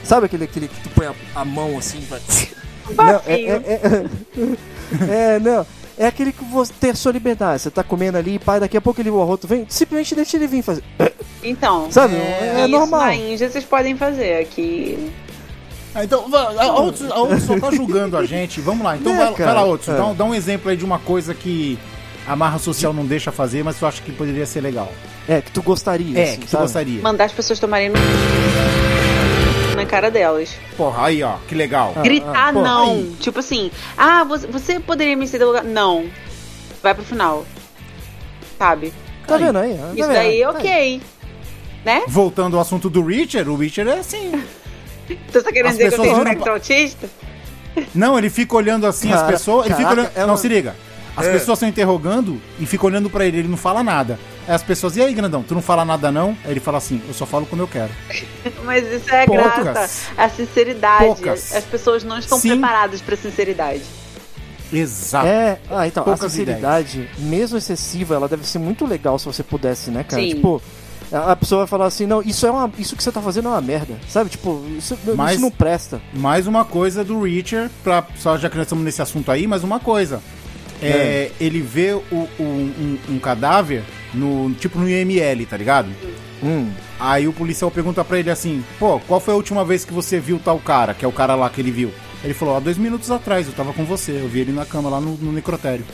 Sabe 0.03 0.27
aquele, 0.27 0.43
aquele 0.43 0.67
que 0.67 0.79
tu 0.81 0.89
põe 0.89 1.07
a, 1.07 1.13
a 1.35 1.43
mão 1.45 1.77
assim 1.77 1.97
e 1.99 2.05
faz. 2.05 2.23
Não, 2.89 3.21
é, 3.25 3.41
é, 3.41 4.05
é, 5.09 5.35
é, 5.35 5.39
não. 5.39 5.65
É 5.97 6.07
aquele 6.07 6.33
que 6.33 6.43
você 6.43 6.73
tem 6.79 6.89
a 6.91 6.95
sua 6.95 7.11
liberdade. 7.13 7.61
Você 7.61 7.71
tá 7.71 7.81
comendo 7.83 8.17
ali, 8.17 8.37
pai, 8.37 8.59
daqui 8.59 8.75
a 8.75 8.81
pouco 8.81 8.99
ele 9.01 9.09
o 9.09 9.21
arroto 9.21 9.47
vem, 9.47 9.65
simplesmente 9.69 10.13
deixa 10.13 10.35
ele 10.37 10.45
vir 10.47 10.61
fazer. 10.61 10.83
Então, 11.41 11.89
Sabe? 11.91 12.15
É, 12.15 12.53
É, 12.57 12.59
isso 12.61 12.67
normal. 12.69 12.99
na 13.01 13.15
Índia 13.15 13.49
vocês 13.49 13.63
podem 13.63 13.95
fazer 13.95 14.41
aqui. 14.41 15.11
Ah, 15.93 16.03
então, 16.03 16.25
a 16.33 16.65
Outros, 16.81 17.09
a 17.09 17.15
Outros 17.15 17.43
só 17.43 17.57
tá 17.57 17.71
julgando 17.71 18.17
a 18.17 18.25
gente. 18.25 18.59
Vamos 18.59 18.83
lá, 18.83 18.97
então 18.97 19.13
É, 19.13 19.17
vai, 19.17 19.33
cara. 19.33 19.53
vai 19.53 19.69
lá. 19.69 19.73
É. 19.87 19.97
Dá, 19.97 20.05
um- 20.07 20.15
dá 20.15 20.25
um 20.25 20.35
exemplo 20.35 20.69
aí 20.69 20.75
de 20.75 20.83
uma 20.83 20.99
coisa 20.99 21.33
que 21.33 21.79
a 22.27 22.35
marra 22.35 22.59
social 22.59 22.91
não 22.91 23.05
deixa 23.05 23.31
fazer, 23.31 23.63
mas 23.63 23.77
tu 23.79 23.85
acha 23.85 24.01
que 24.01 24.11
poderia 24.11 24.45
ser 24.45 24.59
legal. 24.59 24.91
É, 25.29 25.39
que 25.41 25.51
tu 25.51 25.61
gostaria. 25.61 26.19
É, 26.19 26.23
assim, 26.23 26.39
que 26.39 26.45
tu 26.47 26.51
sabe? 26.51 26.63
gostaria. 26.63 27.01
Mandar 27.01 27.23
as 27.25 27.31
pessoas 27.31 27.57
tomarem 27.57 27.87
no... 27.89 27.95
na 29.75 29.85
cara 29.85 30.09
delas. 30.09 30.55
Porra, 30.77 31.05
aí 31.07 31.21
ó, 31.23 31.35
que 31.47 31.53
legal. 31.55 31.93
Ah, 31.95 32.01
Gritar 32.01 32.49
ah, 32.49 32.53
pô, 32.53 32.61
não. 32.61 32.91
aí. 32.93 33.15
Tipo 33.19 33.39
assim, 33.39 33.69
ah, 33.97 34.23
você, 34.23 34.47
você 34.47 34.79
poderia 34.79 35.15
me 35.15 35.27
ceder 35.27 35.45
lugar? 35.47 35.63
Não. 35.63 36.05
Vai 36.81 36.93
pro 36.93 37.03
final. 37.03 37.45
Sabe? 38.57 38.93
Tá 39.27 39.35
Aí. 39.35 39.43
vendo 39.43 39.57
aí? 39.59 39.73
Tá 39.77 39.85
Isso 39.87 39.95
vendo? 39.95 40.13
daí, 40.13 40.13
Tá 40.13 40.19
aí. 40.19 40.45
ok. 40.45 41.01
Né? 41.83 42.03
Voltando 42.07 42.55
ao 42.55 42.61
assunto 42.61 42.89
do 42.89 43.03
Richard, 43.05 43.49
o 43.49 43.55
Richard 43.55 43.91
é 43.91 43.99
assim. 43.99 44.31
Você 45.31 45.41
tá 45.41 45.51
querendo 45.51 45.71
As 45.71 45.77
dizer 45.77 45.89
que 45.89 45.95
eu 45.95 46.01
tenho 46.01 46.15
não- 46.15 46.23
espectro 46.23 46.51
autista? 46.53 47.09
Não, 47.93 48.17
ele 48.17 48.29
fica 48.29 48.55
olhando 48.55 48.87
assim 48.87 49.11
as 49.11 49.19
Cara, 49.19 49.31
pessoas. 49.33 49.65
Ele 49.65 49.75
fica 49.75 49.89
caraca, 49.89 50.11
olhando. 50.13 50.23
é 50.23 50.25
Não, 50.25 50.37
se 50.37 50.47
liga. 50.47 50.75
As 51.17 51.27
É. 51.27 51.31
pessoas 51.33 51.57
estão 51.57 51.67
interrogando 51.69 52.41
e 52.59 52.65
fica 52.65 52.85
olhando 52.85 53.09
pra 53.09 53.25
ele, 53.25 53.37
ele 53.39 53.47
não 53.47 53.57
fala 53.57 53.83
nada. 53.83 54.17
Aí 54.47 54.53
as 54.55 54.63
pessoas, 54.63 54.95
e 54.95 55.01
aí, 55.01 55.13
grandão, 55.13 55.41
tu 55.43 55.53
não 55.55 55.61
fala 55.61 55.83
nada 55.83 56.11
não? 56.11 56.37
Aí 56.43 56.51
ele 56.51 56.59
fala 56.59 56.77
assim, 56.77 57.01
eu 57.07 57.13
só 57.13 57.25
falo 57.25 57.45
quando 57.45 57.61
eu 57.61 57.67
quero. 57.67 57.91
Mas 58.63 58.85
isso 58.91 59.13
é 59.13 59.25
Poucas. 59.25 59.63
graça. 59.63 60.11
A 60.17 60.29
sinceridade. 60.29 61.05
Poucas. 61.05 61.53
As 61.55 61.63
pessoas 61.63 62.03
não 62.03 62.17
estão 62.19 62.39
Sim. 62.39 62.49
preparadas 62.49 63.01
pra 63.01 63.15
sinceridade. 63.17 63.81
Exato. 64.71 65.27
É, 65.27 65.59
ah, 65.69 65.87
então, 65.87 66.01
a 66.01 66.05
Poucas 66.05 66.31
sinceridade, 66.31 67.09
mesmo 67.17 67.57
excessiva, 67.57 68.15
ela 68.15 68.27
deve 68.27 68.45
ser 68.47 68.59
muito 68.59 68.85
legal 68.85 69.17
se 69.19 69.25
você 69.25 69.43
pudesse, 69.43 69.89
né, 69.91 70.03
cara? 70.03 70.21
Sim. 70.21 70.35
Tipo, 70.35 70.61
a 71.11 71.31
a 71.31 71.35
pessoa 71.35 71.59
vai 71.59 71.67
falar 71.67 71.85
assim, 71.85 72.05
não, 72.05 72.21
isso 72.21 72.45
é 72.45 72.51
uma. 72.51 72.69
Isso 72.77 72.95
que 72.95 73.03
você 73.03 73.11
tá 73.11 73.21
fazendo 73.21 73.47
é 73.47 73.51
uma 73.51 73.61
merda. 73.61 73.95
Sabe? 74.09 74.29
Tipo, 74.29 74.63
isso, 74.77 74.97
Mas- 75.15 75.33
isso 75.33 75.41
não 75.41 75.51
presta. 75.51 76.01
Mais 76.13 76.47
uma 76.47 76.65
coisa 76.65 77.03
do 77.03 77.21
Richard, 77.21 77.71
pra, 77.83 78.03
só 78.17 78.37
já 78.37 78.49
que 78.49 78.57
nós 78.57 78.65
estamos 78.65 78.83
nesse 78.83 79.01
assunto 79.01 79.31
aí, 79.31 79.47
mais 79.47 79.63
uma 79.63 79.79
coisa. 79.79 80.21
É, 80.87 81.31
Ele 81.39 81.61
vê 81.61 81.93
o- 81.93 82.03
o- 82.11 82.29
um, 82.39 82.97
um 83.09 83.19
cadáver 83.19 83.83
no 84.13 84.51
tipo 84.53 84.79
no 84.79 84.87
IML, 84.89 85.45
tá 85.45 85.57
ligado? 85.57 85.89
Hum. 86.43 86.69
Aí 86.99 87.27
o 87.27 87.33
policial 87.33 87.69
pergunta 87.71 88.03
pra 88.03 88.19
ele 88.19 88.29
assim: 88.29 88.63
pô, 88.79 88.99
qual 89.01 89.19
foi 89.19 89.33
a 89.33 89.37
última 89.37 89.63
vez 89.65 89.83
que 89.85 89.93
você 89.93 90.19
viu 90.19 90.39
tal 90.43 90.59
cara, 90.59 90.93
que 90.93 91.03
é 91.03 91.07
o 91.07 91.11
cara 91.11 91.35
lá 91.35 91.49
que 91.49 91.59
ele 91.61 91.71
viu? 91.71 91.91
Ele 92.23 92.33
falou: 92.33 92.55
há 92.55 92.59
dois 92.59 92.77
minutos 92.77 93.09
atrás, 93.11 93.47
eu 93.47 93.53
tava 93.53 93.73
com 93.73 93.83
você, 93.85 94.11
eu 94.13 94.27
vi 94.27 94.41
ele 94.41 94.51
na 94.51 94.65
cama 94.65 94.89
lá 94.89 94.99
no, 95.01 95.15
no 95.17 95.31
necrotério. 95.31 95.85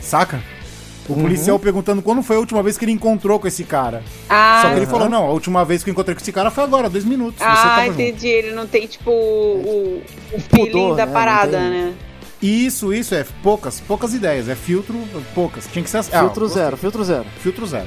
Saca? 0.00 0.40
O 1.08 1.14
policial 1.14 1.56
perguntando 1.56 2.02
quando 2.02 2.20
foi 2.20 2.34
a 2.34 2.40
última 2.40 2.64
vez 2.64 2.76
que 2.76 2.84
ele 2.84 2.90
encontrou 2.90 3.38
com 3.38 3.46
esse 3.46 3.62
cara. 3.62 4.02
Ah, 4.28 4.60
Só 4.62 4.70
que 4.70 4.76
ele 4.76 4.86
falou: 4.86 5.08
não, 5.08 5.24
a 5.24 5.30
última 5.30 5.64
vez 5.64 5.84
que 5.84 5.90
eu 5.90 5.92
encontrei 5.92 6.16
com 6.16 6.20
esse 6.20 6.32
cara 6.32 6.50
foi 6.50 6.64
agora, 6.64 6.90
dois 6.90 7.04
minutos. 7.04 7.38
você 7.38 7.44
ah 7.46 7.82
junto." 7.86 8.00
entendi. 8.00 8.26
Ele 8.26 8.52
não 8.52 8.66
tem, 8.66 8.88
tipo, 8.88 9.10
o, 9.10 10.02
o 10.32 10.40
feeling 10.40 10.66
pudor, 10.72 10.96
da 10.96 11.06
né? 11.06 11.12
parada, 11.12 11.60
né? 11.60 11.94
Isso, 12.42 12.92
isso, 12.92 13.14
é 13.14 13.24
poucas, 13.42 13.80
poucas 13.80 14.12
ideias. 14.14 14.48
É 14.48 14.54
filtro, 14.54 14.96
poucas. 15.34 15.66
Tinha 15.72 15.82
que 15.82 15.88
ser 15.90 15.98
assim. 15.98 16.10
Ah, 16.12 16.20
Filtro 16.20 16.42
gostei. 16.42 16.62
zero, 16.62 16.76
filtro 16.76 17.04
zero. 17.04 17.26
Filtro 17.40 17.66
zero. 17.66 17.86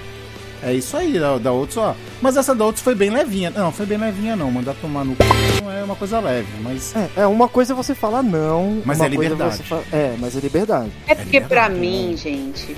É 0.62 0.74
isso 0.74 0.98
aí, 0.98 1.18
da, 1.18 1.38
da 1.38 1.52
Outros, 1.54 1.78
ó. 1.78 1.96
Mas 2.22 2.36
essa 2.36 2.54
da 2.54 2.66
Outros 2.66 2.84
foi 2.84 2.94
bem 2.94 3.10
levinha. 3.10 3.50
Não, 3.50 3.72
foi 3.72 3.86
bem 3.86 3.98
levinha 3.98 4.36
não. 4.36 4.52
Mandar 4.52 4.74
tomar 4.74 5.06
no 5.06 5.14
c... 5.14 5.20
não 5.64 5.72
é 5.72 5.84
uma 5.84 5.96
coisa 5.96 6.20
leve, 6.20 6.48
mas. 6.62 6.94
É, 6.96 7.22
é 7.22 7.28
uma 7.28 7.48
coisa 7.48 7.72
é 7.74 7.76
você 7.76 7.96
falar 7.96 8.22
não. 8.22 8.82
Mas 8.84 8.98
uma 9.00 9.06
é 9.06 9.10
liberdade. 9.10 9.64
fala- 9.64 9.84
é, 9.94 10.16
mas 10.20 10.36
é 10.36 10.40
liberdade. 10.40 10.92
É 11.08 11.16
porque 11.16 11.40
pra 11.40 11.68
liberdade, 11.70 11.80
mim, 11.80 12.18
gente, 12.18 12.76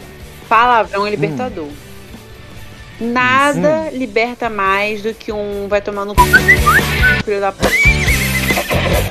palavrão 0.47 1.07
é 1.07 1.09
libertador. 1.09 1.69
Nada 2.99 3.89
liberta 3.91 4.47
mais 4.47 5.01
do 5.01 5.11
que 5.13 5.31
um 5.31 5.67
vai 5.67 5.81
tomar 5.81 6.05
no 6.05 6.13
c... 6.13 6.21
filho 7.25 7.39
da 7.41 7.51
p... 7.51 7.65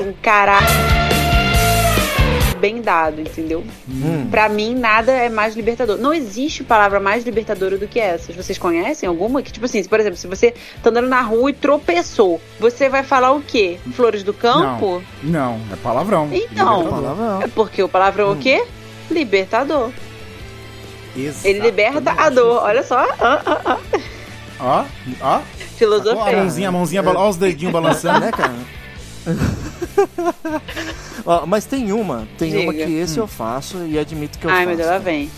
um 0.01 0.13
caralho 0.23 0.67
bem 2.61 2.81
dado, 2.83 3.21
entendeu? 3.21 3.65
Hum. 3.89 4.29
Pra 4.31 4.49
mim, 4.49 4.75
nada 4.75 5.11
é 5.13 5.29
mais 5.29 5.57
libertador. 5.57 5.97
Não 5.99 6.13
existe 6.15 6.63
palavra 6.63 7.01
mais 7.01 7.25
libertadora 7.25 7.77
do 7.79 7.89
que 7.89 7.99
essas. 7.99 8.37
Vocês 8.37 8.59
conhecem 8.59 9.09
alguma? 9.09 9.43
Que, 9.43 9.51
tipo 9.53 9.65
assim, 9.67 9.83
por 9.85 9.99
exemplo, 9.99 10.17
se 10.19 10.27
você 10.27 10.55
tá 10.83 10.91
andando 10.91 11.09
na 11.09 11.23
rua 11.23 11.51
e 11.51 11.55
tropeçou, 11.55 12.41
você 12.61 12.89
vai 12.89 13.03
falar 13.03 13.33
o 13.33 13.41
quê? 13.41 13.79
Flores 13.95 14.23
do 14.23 14.33
campo? 14.35 15.03
Não, 15.23 15.59
é 15.73 15.77
palavrão. 15.77 16.29
Então. 16.31 16.87
Palavrão. 16.89 17.43
É 17.43 17.49
porque 17.49 17.83
o 17.83 17.89
palavrão 17.89 18.29
é 18.29 18.33
o 18.33 18.37
quê? 18.37 18.63
Libertador. 19.11 19.91
Ele 21.17 21.27
Exatamente. 21.27 21.61
liberta 21.61 22.13
a 22.17 22.31
dor. 22.31 22.63
Olha 22.63 22.85
só. 22.85 22.99
Ah, 23.21 23.43
ah, 23.45 23.61
ah. 23.65 23.79
Ó, 24.61 24.85
ó. 25.23 25.37
Ó, 25.39 25.41
Filosofia. 25.77 26.23
a 26.23 26.37
mãozinha, 26.37 26.69
a 26.69 26.73
mãozinha, 26.73 27.03
bala- 27.03 27.19
ó 27.21 27.29
os 27.31 27.37
dedinhos 27.37 27.73
balançando. 27.73 28.21
né, 28.21 28.31
cara? 28.31 28.53
Ó, 31.25 31.47
mas 31.47 31.65
tem 31.65 31.93
uma, 31.93 32.27
tem 32.39 32.57
uma 32.65 32.73
Diga. 32.73 32.87
que 32.87 32.93
esse 32.93 33.19
eu 33.19 33.27
faço 33.27 33.79
e 33.87 33.99
admito 33.99 34.39
que 34.39 34.47
eu 34.47 34.51
Ai, 34.51 34.57
faço. 34.65 34.69
meu 34.69 34.77
Deus, 34.77 34.89
lá 34.89 34.99
vem. 34.99 35.31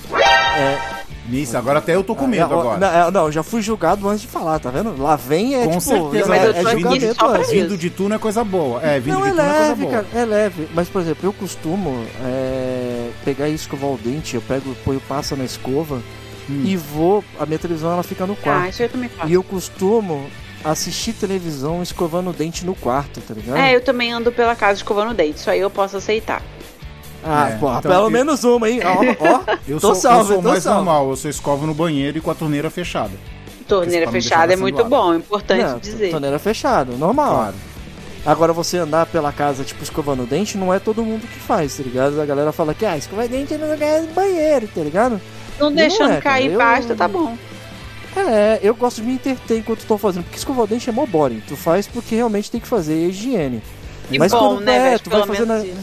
Isso, 1.30 1.56
agora 1.56 1.78
até 1.78 1.94
eu 1.94 2.02
tô 2.02 2.14
com 2.16 2.26
medo 2.26 2.52
É, 2.52 2.56
ó, 2.56 2.60
agora. 2.60 2.78
Não, 2.78 3.06
é, 3.06 3.10
não, 3.10 3.32
já 3.32 3.42
fui 3.44 3.62
julgado 3.62 4.08
antes 4.08 4.22
de 4.22 4.26
falar, 4.28 4.58
tá 4.58 4.70
vendo? 4.70 5.00
Lá 5.00 5.14
vem 5.14 5.54
é 5.54 5.64
Com 5.64 5.78
tipo, 5.78 5.80
certeza, 5.82 6.34
é, 6.36 6.50
é 6.50 6.62
julgamento 6.72 7.14
só 7.14 7.28
pra. 7.28 7.42
Vindo 7.44 7.76
de 7.78 7.90
tu 7.90 8.08
não 8.08 8.16
é 8.16 8.18
coisa 8.18 8.42
boa. 8.42 8.82
É, 8.82 8.98
vindo 8.98 9.14
Não, 9.14 9.22
de 9.22 9.28
é 9.28 9.30
tu 9.32 9.36
não 9.36 9.44
é 9.44 9.46
coisa 9.48 9.62
leve, 9.68 9.82
boa. 9.82 9.92
cara, 9.92 10.06
é 10.14 10.24
leve. 10.24 10.68
Mas, 10.74 10.88
por 10.88 11.00
exemplo, 11.00 11.20
eu 11.28 11.32
costumo 11.32 12.04
é, 12.24 13.10
pegar 13.24 13.48
e 13.48 13.54
escovar 13.54 13.90
o 13.90 13.98
dente, 14.02 14.34
eu 14.34 14.42
pego, 14.42 14.74
ponho 14.84 15.00
passa 15.00 15.36
na 15.36 15.44
escova 15.44 16.02
Hum. 16.50 16.62
e 16.64 16.76
vou, 16.76 17.22
a 17.38 17.46
minha 17.46 17.58
televisão 17.58 17.92
ela 17.92 18.02
fica 18.02 18.26
no 18.26 18.32
Ah, 18.32 18.36
quarto. 18.42 18.70
isso 18.70 18.82
eu 18.82 18.88
também 18.88 19.08
faço. 19.08 19.30
E 19.30 19.32
eu 19.34 19.44
costumo 19.44 20.26
assistir 20.64 21.12
televisão 21.14 21.82
escovando 21.82 22.30
o 22.30 22.32
dente 22.32 22.64
no 22.64 22.74
quarto, 22.74 23.20
tá 23.20 23.34
ligado? 23.34 23.56
É, 23.58 23.74
eu 23.74 23.80
também 23.82 24.12
ando 24.12 24.30
pela 24.32 24.54
casa 24.54 24.74
escovando 24.78 25.10
o 25.10 25.14
dente. 25.14 25.38
Isso 25.38 25.50
aí 25.50 25.60
eu 25.60 25.70
posso 25.70 25.96
aceitar. 25.96 26.42
Ah, 27.24 27.50
É, 27.50 27.56
porra, 27.58 27.78
então 27.78 27.90
pelo 27.90 28.06
eu- 28.06 28.10
menos 28.10 28.42
uma, 28.44 28.68
hein? 28.68 28.80
Ó, 28.84 28.98
ó. 29.24 29.56
Eu 29.68 29.80
Tô 29.80 29.88
sou, 29.88 29.94
salvo, 29.94 30.20
eu 30.20 30.26
sou 30.34 30.42
tô 30.42 30.48
mais 30.48 30.62
salvo. 30.64 30.84
normal, 30.84 31.10
eu 31.10 31.16
sou 31.16 31.30
escovo 31.30 31.66
no 31.66 31.74
banheiro 31.74 32.18
e 32.18 32.20
com 32.20 32.30
a 32.30 32.34
torneira 32.34 32.68
fechada. 32.70 33.12
Torneira 33.68 34.06
não 34.06 34.12
fechada 34.12 34.52
é 34.52 34.56
muito 34.56 34.84
bom, 34.84 35.14
é 35.14 35.16
importante 35.16 35.62
Não, 35.62 35.78
dizer. 35.78 36.10
torneira 36.10 36.38
fechada, 36.38 36.92
normal. 36.96 37.34
Claro. 37.36 37.54
Agora 38.26 38.52
você 38.52 38.76
andar 38.78 39.06
pela 39.06 39.32
casa, 39.32 39.64
tipo, 39.64 39.82
escovando 39.82 40.24
o 40.24 40.26
dente, 40.26 40.56
não 40.58 40.72
é 40.74 40.78
todo 40.78 41.02
mundo 41.04 41.22
que 41.26 41.38
faz, 41.40 41.76
tá 41.76 41.82
ligado? 41.82 42.20
A 42.20 42.24
galera 42.26 42.52
fala 42.52 42.74
que, 42.74 42.84
ah, 42.84 42.96
escovar 42.96 43.26
dente 43.28 43.56
no 43.56 43.70
lugar 43.70 44.00
do 44.02 44.12
banheiro, 44.14 44.68
tá 44.72 44.80
ligado? 44.80 45.20
Não 45.58 45.70
Não 45.70 45.76
deixando 45.76 46.10
é, 46.12 46.20
cara, 46.20 46.22
cair 46.22 46.52
eu- 46.52 46.58
pasta, 46.58 46.94
tá 46.94 47.06
bom. 47.08 47.36
É, 48.16 48.60
eu 48.62 48.74
gosto 48.74 49.00
de 49.00 49.06
me 49.06 49.14
entreter 49.14 49.58
enquanto 49.58 49.84
tô 49.86 49.96
fazendo, 49.96 50.24
porque 50.24 50.36
escovar 50.38 50.64
o 50.64 50.66
dente 50.66 50.88
é 50.88 50.92
mó 50.92 51.06
boring. 51.06 51.40
Tu 51.48 51.56
faz 51.56 51.86
porque 51.86 52.14
realmente 52.14 52.50
tem 52.50 52.60
que 52.60 52.68
fazer 52.68 52.94
é 52.94 53.08
higiene. 53.08 53.62
Que 54.10 54.18
Mas 54.18 54.32
bom, 54.32 54.56
quando- 54.56 54.60
né, 54.64 54.94
é, 54.94 54.98
tu 54.98 55.08
vai 55.08 55.20
na- 55.46 55.64
isso. 55.64 55.76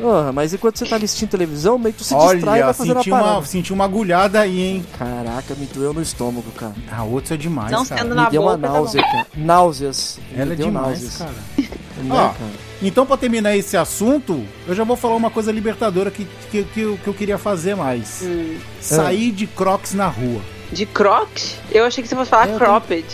Porra, 0.00 0.32
mas 0.32 0.54
enquanto 0.54 0.78
você 0.78 0.86
tá 0.86 0.94
assistindo 0.94 1.28
televisão, 1.30 1.76
meio 1.76 1.92
que 1.92 1.98
tu 1.98 2.04
se 2.04 2.14
distrai 2.14 2.36
e 2.36 2.42
Olha, 2.62 2.64
vai 2.66 2.74
fazendo 2.74 2.92
a 2.98 3.00
senti 3.00 3.10
parada. 3.10 3.30
uma, 3.32 3.44
senti 3.44 3.72
uma 3.72 3.84
agulhada 3.84 4.38
aí, 4.40 4.60
hein? 4.60 4.86
Caraca, 4.96 5.56
me 5.56 5.66
doeu 5.66 5.92
no 5.92 6.00
estômago, 6.00 6.48
cara. 6.52 6.72
A 6.92 7.02
outra 7.02 7.34
é 7.34 7.36
demais, 7.36 7.72
Não 7.72 7.84
cara. 7.84 8.02
sendo 8.02 8.10
Me 8.10 8.14
na 8.22 8.30
deu 8.30 8.42
uma 8.42 8.56
boca, 8.56 8.68
tá 8.68 8.72
náusea, 8.74 9.02
cara. 9.02 9.26
Náuseas. 9.34 10.20
Ela 10.36 10.46
me 10.46 10.52
é 10.52 10.56
deu 10.56 10.66
demais, 10.66 10.86
náuseas. 11.02 11.16
cara. 11.16 11.32
Né, 11.56 11.68
Ó, 12.14 12.28
cara? 12.28 12.34
Então, 12.80 13.04
pra 13.04 13.16
terminar 13.16 13.56
esse 13.56 13.76
assunto, 13.76 14.44
eu 14.68 14.74
já 14.76 14.84
vou 14.84 14.94
falar 14.96 15.16
uma 15.16 15.30
coisa 15.32 15.50
libertadora 15.50 16.12
que, 16.12 16.28
que, 16.48 16.62
que, 16.62 16.80
eu, 16.80 16.96
que 17.02 17.08
eu 17.08 17.14
queria 17.14 17.36
fazer 17.36 17.74
mais. 17.74 18.20
Hum. 18.22 18.56
Sair 18.80 19.32
de 19.32 19.48
crocs 19.48 19.94
na 19.94 20.06
rua. 20.06 20.40
De 20.72 20.84
crocs? 20.86 21.56
Eu 21.70 21.84
achei 21.84 22.02
que 22.02 22.08
você 22.08 22.14
fosse 22.16 22.30
falar 22.30 22.48
É, 22.48 22.52
eu 22.54 22.58
cropped. 22.58 23.04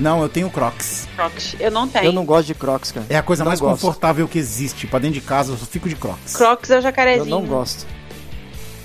Não, 0.00 0.22
eu 0.22 0.28
tenho 0.28 0.50
crocs. 0.50 1.06
Crocs. 1.16 1.56
Eu 1.60 1.70
não 1.70 1.86
tenho. 1.86 2.06
Eu 2.06 2.12
não 2.12 2.24
gosto 2.24 2.46
de 2.48 2.54
crocs, 2.54 2.90
cara. 2.92 3.06
É 3.08 3.16
a 3.16 3.22
coisa 3.22 3.44
Não 3.44 3.50
mais 3.50 3.60
gosto. 3.60 3.80
confortável 3.80 4.26
que 4.26 4.38
existe. 4.38 4.86
Pra 4.86 4.98
dentro 4.98 5.14
de 5.20 5.26
casa, 5.26 5.52
eu 5.52 5.56
só 5.56 5.66
fico 5.66 5.88
de 5.88 5.94
crocs. 5.96 6.34
Crocs 6.36 6.70
é 6.70 6.74
o 6.74 6.78
Eu 6.78 6.82
jacarezinho. 6.82 7.26
não 7.30 7.44
gosto. 7.44 7.86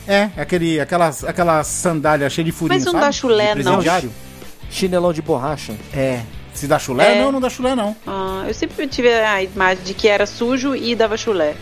É, 0.07 0.29
aquele, 0.37 0.79
aquelas, 0.79 1.23
aquelas 1.23 1.67
sandálias 1.67 2.31
cheias 2.31 2.45
de 2.45 2.51
furinho, 2.51 2.75
Mas 2.79 2.85
não 2.85 2.93
sabe? 2.93 3.05
dá 3.05 3.11
chulé, 3.11 3.55
De 3.55 3.63
não. 3.63 3.81
Chinelão 4.69 5.11
de 5.13 5.21
borracha. 5.21 5.75
É. 5.93 6.21
Se 6.53 6.65
dá 6.67 6.79
chulé? 6.79 7.17
É. 7.17 7.21
Não, 7.21 7.31
não 7.31 7.39
dá 7.41 7.49
chulé, 7.49 7.75
não. 7.75 7.95
Ah, 8.05 8.43
eu 8.47 8.53
sempre 8.53 8.87
tive 8.87 9.13
a 9.13 9.43
imagem 9.43 9.83
de 9.83 9.93
que 9.93 10.07
era 10.07 10.25
sujo 10.25 10.75
e 10.75 10.95
dava 10.95 11.15
chulé. 11.17 11.55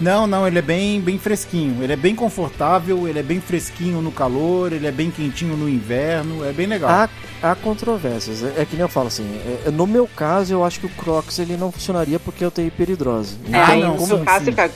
Não, 0.00 0.26
não, 0.28 0.46
ele 0.46 0.58
é 0.60 0.62
bem, 0.62 1.00
bem 1.00 1.18
fresquinho. 1.18 1.82
Ele 1.82 1.92
é 1.92 1.96
bem 1.96 2.14
confortável, 2.14 3.08
ele 3.08 3.18
é 3.18 3.22
bem 3.22 3.40
fresquinho 3.40 4.00
no 4.00 4.12
calor, 4.12 4.72
ele 4.72 4.86
é 4.86 4.92
bem 4.92 5.10
quentinho 5.10 5.56
no 5.56 5.68
inverno, 5.68 6.44
é 6.44 6.52
bem 6.52 6.66
legal. 6.66 6.88
Ah, 6.88 7.08
há 7.42 7.54
controvérsias. 7.56 8.42
É, 8.44 8.62
é 8.62 8.64
que 8.64 8.74
nem 8.76 8.82
eu 8.82 8.88
falo 8.88 9.08
assim, 9.08 9.28
é- 9.44 9.68
é- 9.68 9.70
no 9.72 9.86
meu 9.88 10.06
caso 10.06 10.52
eu 10.52 10.64
acho 10.64 10.78
que 10.78 10.86
o 10.86 10.90
Crocs 10.90 11.40
ele 11.40 11.56
não 11.56 11.72
funcionaria 11.72 12.20
porque 12.20 12.44
eu 12.44 12.50
tenho 12.50 12.68
hiperidrose. 12.68 13.36
É, 13.52 13.56
Ah, 13.56 13.68
aí 13.70 13.80
não, 13.82 13.94
no 13.94 14.00
sim, 14.00 14.06
seu 14.06 14.18
caso 14.20 14.44
fica. 14.44 14.70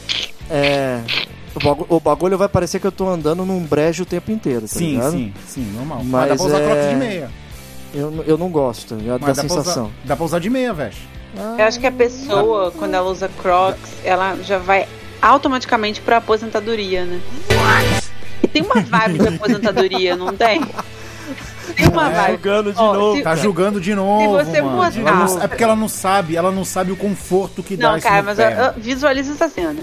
É. 0.51 1.01
O 1.55 1.61
bagulho, 1.61 1.87
o 1.89 2.01
bagulho 2.01 2.39
vai 2.39 2.49
parecer 2.49 2.81
que 2.81 2.87
eu 2.87 2.93
tô 2.93 3.09
andando 3.09 3.45
num 3.47 3.61
brejo 3.61 4.03
o 4.03 4.07
tempo 4.07 4.33
inteiro, 4.33 4.63
tá 4.63 4.67
Sim, 4.69 4.93
ligado? 4.93 5.11
sim, 5.13 5.33
sim, 5.47 5.73
normal. 5.77 5.99
Mas, 5.99 6.07
Mas 6.09 6.29
dá 6.31 6.37
pra 6.37 6.45
usar 6.47 6.61
é- 6.61 6.67
crocs 6.67 6.89
de 6.89 6.95
meia. 6.97 7.31
Eu, 7.95 8.25
eu 8.27 8.39
não 8.39 8.49
gosto 8.49 8.89
tá 8.89 8.95
ligado? 8.97 9.21
Mas 9.21 9.37
da 9.37 9.43
dá 9.43 9.47
pra, 9.49 9.55
usar, 9.57 9.63
sensação. 9.65 9.91
dá 10.05 10.17
pra 10.17 10.25
usar 10.25 10.39
de 10.41 10.49
meia, 10.51 10.73
velho. 10.73 10.95
Eu 11.59 11.65
acho 11.65 11.79
que 11.79 11.87
a 11.87 11.93
pessoa, 11.93 12.71
quando 12.73 12.95
ela 12.95 13.09
usa 13.11 13.29
Crocs, 13.41 13.91
ela 14.05 14.37
já 14.43 14.59
vai 14.59 14.87
automaticamente 15.23 16.01
pra 16.01 16.17
aposentadoria, 16.19 17.05
né? 17.05 17.21
E 18.43 18.49
tem 18.49 18.63
uma 18.63 18.81
vibe 18.81 19.19
de 19.21 19.29
aposentadoria, 19.29 20.17
não 20.17 20.37
tem? 20.37 20.61
Tem 21.77 21.89
uma 21.89 22.11
É, 22.11 22.15
vibe. 22.15 22.31
julgando 22.33 22.73
de 22.73 22.79
Ó, 22.81 22.93
novo. 22.93 23.17
se- 23.19 23.23
Tá 23.23 23.37
julgando 23.37 23.81
de 23.81 23.95
novo, 23.95 24.33
você 24.45 24.61
mano. 24.61 24.77
botar- 24.77 25.15
não- 25.15 25.43
é 25.43 25.47
porque 25.49 25.63
ela 25.65 25.77
não 25.77 25.89
sabe, 25.89 26.37
ela 26.37 26.51
não 26.51 26.65
sabe 26.65 26.91
o 26.93 26.97
conforto 26.97 27.63
que 27.63 27.77
dá 27.77 27.91
Não, 27.91 27.97
isso 27.97 28.07
cara, 28.07 28.21
no 28.21 28.27
mas 28.27 28.37
pé. 28.37 28.57
ó, 28.61 28.69
ó, 28.69 28.73
visualiza 28.77 29.33
essa 29.33 29.49
cena. 29.49 29.81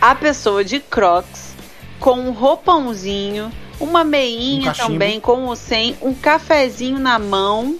A 0.00 0.14
pessoa 0.14 0.64
de 0.64 0.80
Crocs, 0.80 1.54
com 2.00 2.14
um 2.14 2.30
roupãozinho, 2.32 3.52
uma 3.78 4.00
Um 4.00 4.04
meinha 4.04 4.66
cachimbo. 4.72 4.92
também, 4.92 5.20
com 5.20 5.44
ou 5.44 5.54
sem, 5.54 5.96
um 6.00 6.14
cafezinho 6.14 6.98
na 6.98 7.18
mão, 7.18 7.76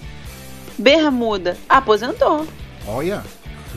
bermuda. 0.77 1.57
Aposentou. 1.67 2.45
Olha, 2.87 3.23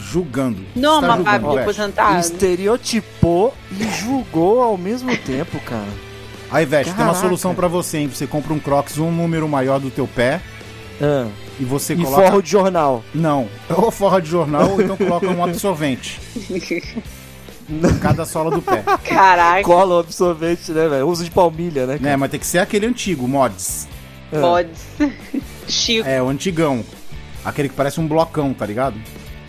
julgando. 0.03 0.65
Não 0.75 0.99
é 0.99 1.01
vibe 1.01 1.17
julgando, 1.17 1.39
de 1.41 1.49
velho. 1.49 1.61
aposentado. 1.63 2.21
Estereotipou 2.21 3.55
e 3.79 3.85
julgou 4.01 4.63
ao 4.63 4.77
mesmo 4.77 5.17
tempo, 5.19 5.59
cara. 5.61 5.89
Aí, 6.51 6.67
Veste, 6.67 6.93
tem 6.95 7.05
uma 7.05 7.15
solução 7.15 7.55
pra 7.55 7.67
você, 7.69 7.99
hein? 7.99 8.09
Você 8.09 8.27
compra 8.27 8.53
um 8.53 8.59
Crocs 8.59 8.99
um 8.99 9.11
número 9.11 9.49
maior 9.49 9.81
do 9.81 9.91
teu 9.91 10.07
pé 10.07 10.41
Ah, 11.01 11.27
e 11.59 11.65
você 11.65 11.95
e 11.95 11.97
coloca... 12.05 12.27
forro 12.27 12.43
de 12.43 12.51
jornal. 12.51 13.03
Não, 13.15 13.49
ou 13.75 13.91
forra 13.91 14.21
de 14.21 14.29
jornal 14.29 14.73
ou 14.73 14.83
então 14.83 14.97
coloca 14.97 15.27
um 15.29 15.43
absorvente. 15.43 16.21
em 17.71 17.99
cada 18.03 18.27
sola 18.27 18.51
do 18.51 18.61
pé. 18.61 18.83
Caraca, 19.05 19.63
Cola 19.63 19.95
o 19.95 19.99
absorvente, 20.01 20.73
né, 20.73 20.89
velho? 20.89 21.09
Uso 21.09 21.25
de 21.25 21.31
palmilha, 21.31 21.87
né? 21.87 21.99
Né, 21.99 22.17
mas 22.17 22.31
tem 22.31 22.39
que 22.41 22.47
ser 22.47 22.59
aquele 22.59 22.85
antigo, 22.87 23.27
mods. 23.27 23.89
Ah. 24.31 24.41
pode. 24.41 24.71
Chico, 25.69 26.07
É, 26.07 26.23
o 26.23 26.29
antigão. 26.29 26.85
Aquele 27.45 27.69
que 27.71 27.75
parece 27.75 27.99
um 27.99 28.07
blocão, 28.07 28.53
tá 28.53 28.67
ligado? 28.67 28.97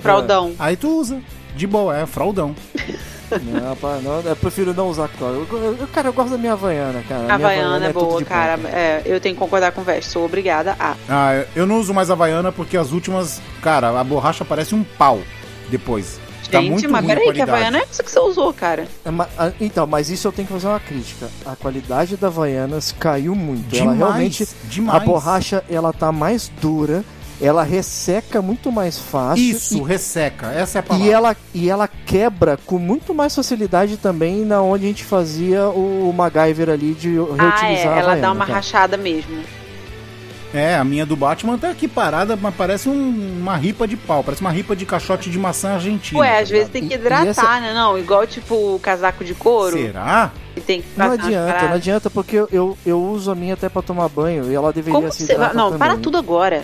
Fraudão. 0.04 0.54
Aí 0.60 0.76
tu 0.76 1.00
usa. 1.00 1.20
De 1.56 1.66
boa, 1.68 1.96
é 1.98 2.06
fraldão. 2.06 2.56
Não, 3.42 3.76
pá, 3.78 3.98
não, 4.04 4.20
eu 4.22 4.36
prefiro 4.36 4.76
não 4.76 4.90
usar 4.90 5.08
cola. 5.18 5.34
Eu, 5.52 5.76
eu- 5.80 5.88
cara, 5.88 6.10
eu 6.10 6.14
gosto 6.14 6.30
da 6.32 6.38
minha 6.38 6.54
Havaiana, 6.54 7.04
cara. 7.10 7.22
A 7.22 7.24
minha 7.24 7.34
Havaiana 7.34 7.86
é 7.88 7.94
tudo 7.94 8.06
boa, 8.06 8.24
cara. 8.24 8.60
É, 8.70 9.02
eu 9.06 9.20
tenho 9.20 9.34
que 9.34 9.40
concordar 9.40 9.72
com 9.72 9.82
o 9.82 9.84
Veste. 9.84 10.12
Sou 10.12 10.24
obrigada 10.24 10.76
a. 10.80 10.94
Ah, 11.10 11.44
eu 11.56 11.66
não 11.66 11.80
uso 11.80 11.96
mais 11.96 12.12
Havaiana 12.12 12.52
porque 12.52 12.78
as 12.78 12.92
últimas. 12.92 13.42
Cara, 13.60 14.00
a 14.00 14.04
borracha 14.04 14.46
parece 14.46 14.76
um 14.76 14.84
pau 14.84 15.20
depois. 15.72 16.20
Tá 16.52 16.60
Gente, 16.60 16.72
muito 16.72 16.90
mas 16.92 17.06
peraí, 17.08 17.34
que 17.34 17.42
a. 17.42 17.44
Havaiana 17.46 17.80
é 17.80 17.86
isso 17.90 18.04
que 18.04 18.12
você 18.12 18.20
usou, 18.20 18.54
cara. 18.54 18.88
É, 19.04 19.10
ma- 19.10 19.28
ah, 19.40 19.52
Então, 19.60 19.88
mas 19.88 20.12
isso 20.12 20.28
eu 20.28 20.32
tenho 20.32 20.48
que 20.48 20.54
fazer 20.54 20.68
uma 20.68 20.80
crítica. 20.80 21.28
A 21.44 21.56
qualidade 21.56 22.16
da 22.16 22.28
Havaianas 22.28 22.94
caiu 23.00 23.34
muito. 23.34 23.68
Demais, 23.70 24.00
ela 24.00 24.10
realmente. 24.12 24.48
demais. 24.66 25.02
A 25.02 25.06
borracha, 25.06 25.64
ela 25.68 25.92
tá 25.92 26.12
mais 26.12 26.50
dura. 26.62 27.04
Ela 27.44 27.64
resseca 27.64 28.42
muito 28.42 28.72
mais 28.72 28.98
fácil. 28.98 29.44
Isso, 29.44 29.78
e- 29.80 29.84
resseca. 29.84 30.48
Essa 30.48 30.78
é 30.78 30.80
a 30.80 30.84
palavra. 30.84 31.08
E 31.08 31.12
ela, 31.12 31.38
e 31.54 31.70
ela 31.70 31.88
quebra 31.88 32.58
com 32.66 32.78
muito 32.80 33.14
mais 33.14 33.36
facilidade 33.36 33.98
também 33.98 34.46
na 34.46 34.62
onde 34.62 34.86
a 34.86 34.88
gente 34.88 35.04
fazia 35.04 35.68
o 35.68 36.14
MacGyver 36.16 36.70
ali 36.70 36.94
de 36.94 37.10
reutilizar 37.16 37.60
Ah, 37.62 37.70
é. 37.70 37.76
a 37.76 37.92
Ela 37.92 38.00
Havaiana, 38.02 38.22
dá 38.22 38.32
uma 38.32 38.46
cara. 38.46 38.54
rachada 38.60 38.96
mesmo. 38.98 39.44
É, 40.54 40.76
a 40.76 40.84
minha 40.84 41.04
do 41.04 41.16
Batman 41.16 41.58
tá 41.58 41.72
aqui 41.72 41.88
parada, 41.88 42.38
mas 42.40 42.54
parece 42.54 42.88
um- 42.88 43.40
uma 43.42 43.58
ripa 43.58 43.88
de 43.88 43.98
pau. 43.98 44.24
Parece 44.24 44.40
uma 44.40 44.52
ripa 44.52 44.76
de 44.76 44.86
caixote 44.86 45.28
de 45.32 45.40
maçã 45.40 45.74
argentina. 45.74 46.20
Ué, 46.20 46.28
tá 46.36 46.40
às 46.44 46.50
vezes 46.50 46.68
ligado? 46.68 46.72
tem 46.74 46.88
que 46.88 46.94
hidratar, 46.94 47.28
essa- 47.28 47.60
né? 47.60 47.74
Não, 47.74 47.98
igual 47.98 48.28
tipo 48.28 48.54
o 48.76 48.80
casaco 48.80 49.24
de 49.26 49.34
couro. 49.34 49.76
Será? 49.76 50.32
Tem 50.68 50.82
que 50.84 50.88
Não 50.96 51.12
adianta, 51.12 51.68
não 51.68 51.74
adianta, 51.74 52.10
porque 52.12 52.36
eu, 52.52 52.78
eu, 52.86 53.02
uso 53.02 53.32
a 53.32 53.36
minha 53.36 53.56
até 53.56 53.68
pra 53.68 53.82
tomar 53.82 54.08
banho 54.10 54.50
e 54.52 54.54
ela 54.54 54.72
deveria 54.72 54.94
Como 55.00 55.12
se 55.12 55.26
você 55.26 55.34
hidratar 55.34 55.56
Não, 55.56 55.76
para 55.76 55.88
também. 55.88 56.04
tudo 56.04 56.18
agora. 56.20 56.62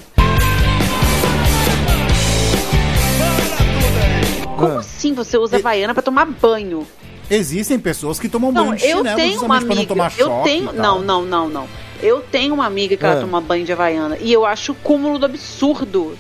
Como 4.60 4.74
Ah. 4.78 4.80
assim 4.80 5.14
você 5.14 5.38
usa 5.38 5.57
Havaiana 5.57 5.93
pra 5.93 6.03
tomar 6.03 6.26
banho? 6.26 6.86
Existem 7.30 7.80
pessoas 7.80 8.20
que 8.20 8.28
tomam 8.28 8.51
banho 8.51 8.68
Não, 8.68 8.76
de 8.76 8.86
eu 8.86 8.97
chinelo 8.97 9.16
tenho 9.18 9.41
uma 9.41 9.55
pra 9.57 9.66
não 9.66 9.72
amiga. 9.74 9.88
tomar 9.88 10.14
Eu 10.18 10.30
tenho. 10.43 10.74
Não, 10.74 11.01
não, 11.01 11.22
não, 11.24 11.47
não. 11.47 11.68
Eu 12.01 12.22
tenho 12.22 12.53
uma 12.53 12.66
amiga 12.66 12.97
que 12.97 13.05
ela 13.05 13.16
Ah. 13.18 13.22
toma 13.22 13.39
banho 13.39 13.66
de 13.66 13.72
Havaiana. 13.72 14.18
E 14.20 14.32
eu 14.34 14.45
acho 14.45 14.72
o 14.72 14.76
cúmulo 14.76 15.20
do 15.20 15.26
absurdo. 15.26 16.18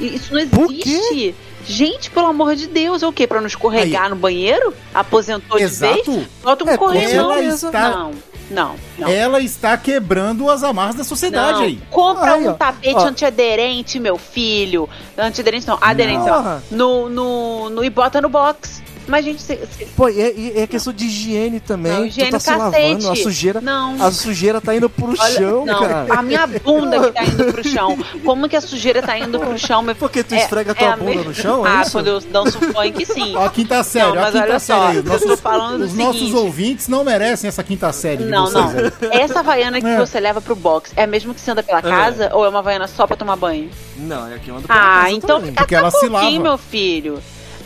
Isso 0.00 0.34
não 0.34 0.46
Por 0.48 0.68
quê? 0.72 1.34
Gente, 1.66 2.10
pelo 2.10 2.26
amor 2.26 2.56
de 2.56 2.66
Deus, 2.66 3.02
é 3.02 3.06
o 3.06 3.12
quê? 3.12 3.26
Pra 3.26 3.40
não 3.40 3.46
escorregar 3.46 4.10
no 4.10 4.16
banheiro? 4.16 4.74
Aposentou 4.92 5.58
de 5.58 5.66
vez? 5.66 5.72
Exato. 6.08 6.26
Bota 6.42 6.64
um 6.64 6.68
É, 6.68 6.76
corrimão. 6.76 7.32
ela 7.32 7.40
está- 7.42 7.90
Não, 7.90 8.10
não, 8.50 8.74
não. 8.98 9.08
Ela 9.08 9.40
está 9.40 9.76
quebrando 9.76 10.50
as 10.50 10.62
amarras 10.62 10.94
da 10.96 11.04
sociedade 11.04 11.52
Não. 11.58 11.60
aí. 11.64 11.80
Compra 11.90 12.32
Aí, 12.34 12.46
um 12.46 12.50
ó. 12.50 12.54
tapete 12.54 12.94
Ó. 12.96 13.06
antiaderente, 13.06 13.98
meu 14.00 14.18
filho. 14.18 14.88
Antiaderente 15.16 15.66
não, 15.68 15.78
aderente. 15.80 16.24
Porra. 16.28 16.62
No, 16.70 17.08
no, 17.08 17.70
no, 17.70 17.84
e 17.84 17.90
bota 17.90 18.20
no 18.20 18.28
box. 18.28 18.82
Mas, 19.06 19.24
gente, 19.24 19.42
cê, 19.42 19.58
cê- 19.76 19.86
Pô, 19.96 20.08
e 20.08 20.20
é, 20.20 20.32
e 20.34 20.52
é 20.60 20.66
questão 20.66 20.92
de 20.92 21.04
higiene 21.06 21.58
também. 21.60 21.92
Não, 21.92 22.00
tu 22.02 22.06
higiene 22.06 22.30
tá 22.30 22.38
se 22.38 22.46
cacete. 22.46 22.82
lavando, 22.82 23.10
a 23.10 23.16
sujeira, 23.16 23.60
não. 23.60 24.02
a 24.02 24.10
sujeira 24.12 24.60
tá 24.60 24.74
indo 24.76 24.88
pro 24.88 25.08
Olha, 25.18 25.32
chão, 25.34 25.66
não, 25.66 25.80
cara. 25.80 26.06
a 26.10 26.22
minha 26.22 26.46
bunda 26.46 27.00
que 27.00 27.12
tá 27.12 27.24
indo 27.24 27.52
pro 27.52 27.68
chão. 27.68 27.98
Como 28.24 28.48
que 28.48 28.56
a 28.56 28.60
sujeira 28.60 29.02
tá 29.02 29.18
indo 29.18 29.38
pro 29.40 29.58
chão? 29.58 29.82
Meu... 29.82 29.94
Porque 29.96 30.22
tu 30.22 30.34
É- 30.34 30.38
esfrega 30.38 30.74
tua 30.74 30.92
a 30.92 30.96
bunda 30.96 31.10
me- 31.10 31.24
no 31.24 31.34
chão, 31.34 31.66
é 31.66 31.70
ah, 31.70 31.82
isso? 31.82 31.92
quando 31.92 32.06
eu 32.06 32.20
danço 32.20 32.58
funk, 32.60 33.04
sim. 33.06 33.34
Ó, 33.36 33.44
a 33.46 33.50
quinta 33.50 33.82
série, 33.82 34.06
Não, 34.06 34.12
ó, 34.14 34.18
a 34.18 34.22
mas 34.22 34.32
quinta 34.32 34.44
olha 34.44 34.58
série 34.58 34.80
só, 34.80 34.86
aí. 34.86 34.96
eu 34.96 35.02
Nossos, 35.04 35.26
tô 35.26 35.36
falando 35.36 35.78
do 35.78 35.84
os 35.84 35.94
nossos 35.94 36.20
seguinte. 36.20 36.36
ouvintes 36.36 36.88
não 36.88 37.04
merecem 37.04 37.48
essa 37.48 37.62
quinta 37.62 37.92
série 37.92 38.24
Não, 38.24 38.46
vocês 38.46 38.64
não. 38.72 38.80
aí. 39.10 39.20
Essa 39.20 39.40
havaiana 39.40 39.80
que 39.80 39.86
É. 39.86 39.98
você 39.98 40.20
leva 40.20 40.40
pro 40.40 40.54
box 40.54 40.92
é 40.96 41.02
a 41.04 41.06
mesma 41.06 41.34
que 41.34 41.40
você 41.40 41.50
anda 41.50 41.62
pela 41.62 41.82
casa 41.82 42.30
ou 42.32 42.44
é 42.44 42.48
uma 42.48 42.60
havaiana 42.60 42.86
só 42.86 43.06
pra 43.06 43.16
tomar 43.16 43.36
banho? 43.36 43.68
Não, 43.96 44.28
é 44.30 44.34
aqui 44.36 44.48
eu 44.48 44.56
ando 44.56 44.66
pela 44.68 44.78
Ah, 44.78 45.02
casa 45.02 45.10
então 45.12 45.36
também. 45.36 45.50
fica 45.50 45.62
Porque 45.62 45.74
ela 45.74 45.90
se 45.90 46.08
lava. 46.08 46.30
meu 46.30 46.56
filho. 46.58 47.18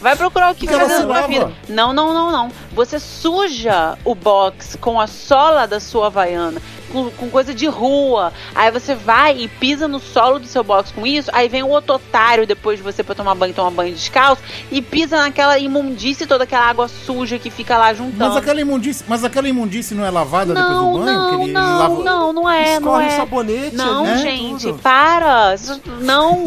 Vai 0.07 0.15
procurar 0.15 0.53
o 0.53 0.55
que 0.55 0.69
fazer 0.69 0.87
na 0.87 1.03
sua 1.03 1.27
vida. 1.27 1.53
Não, 1.69 1.93
não, 1.93 2.15
não, 2.15 2.31
não. 2.31 2.53
Você 2.77 3.01
suja 3.01 3.97
o 4.05 4.15
box 4.15 4.77
com 4.79 5.01
a 5.01 5.07
sola 5.07 5.67
da 5.67 5.81
sua 5.81 6.09
havaiana, 6.09 6.61
com, 6.93 7.11
com 7.11 7.31
coisa 7.31 7.55
de 7.55 7.67
rua. 7.67 8.35
Aí 8.55 8.71
você 8.71 8.95
vai 8.95 9.35
e 9.39 9.49
pisa 9.49 9.89
no 9.89 9.99
solo 9.99 10.39
do 10.39 10.47
seu 10.47 10.63
box 10.63 10.93
com 10.93 11.07
isso. 11.07 11.31
Aí 11.33 11.49
vem 11.49 11.63
o 11.63 11.69
outro 11.69 11.95
otário 11.95 12.47
depois 12.47 12.77
de 12.77 12.83
você 12.83 13.03
pra 13.03 13.15
tomar 13.15 13.35
banho, 13.35 13.55
tomar 13.55 13.71
banho 13.71 13.95
descalço 13.95 14.43
e 14.71 14.83
pisa 14.83 15.17
naquela 15.17 15.59
imundície 15.59 16.27
toda 16.27 16.45
aquela 16.45 16.67
água 16.67 16.87
suja 16.87 17.39
que 17.39 17.49
fica 17.49 17.79
lá 17.79 17.95
juntando. 17.95 18.19
Mas 18.19 18.37
aquela 18.37 18.61
imundície, 18.61 19.05
mas 19.09 19.25
aquela 19.25 19.49
imundície 19.49 19.95
não 19.97 20.05
é 20.05 20.11
lavada 20.11 20.53
não, 20.53 20.63
depois 20.63 20.79
do 20.79 20.99
banho? 21.07 21.19
não, 21.19 21.43
ele 21.45 21.53
não, 21.53 21.79
lava... 21.79 22.05
não, 22.05 22.33
não 22.35 22.51
é, 22.51 22.79
não 22.79 22.91
Escorre 22.91 23.05
é. 23.05 23.09
o 23.09 23.17
sabonete 23.17 23.77
Não, 23.77 24.05
ali, 24.05 24.19
gente, 24.19 24.67
tudo. 24.67 24.79
para! 24.81 25.55
Isso- 25.55 25.81
Não! 26.03 26.45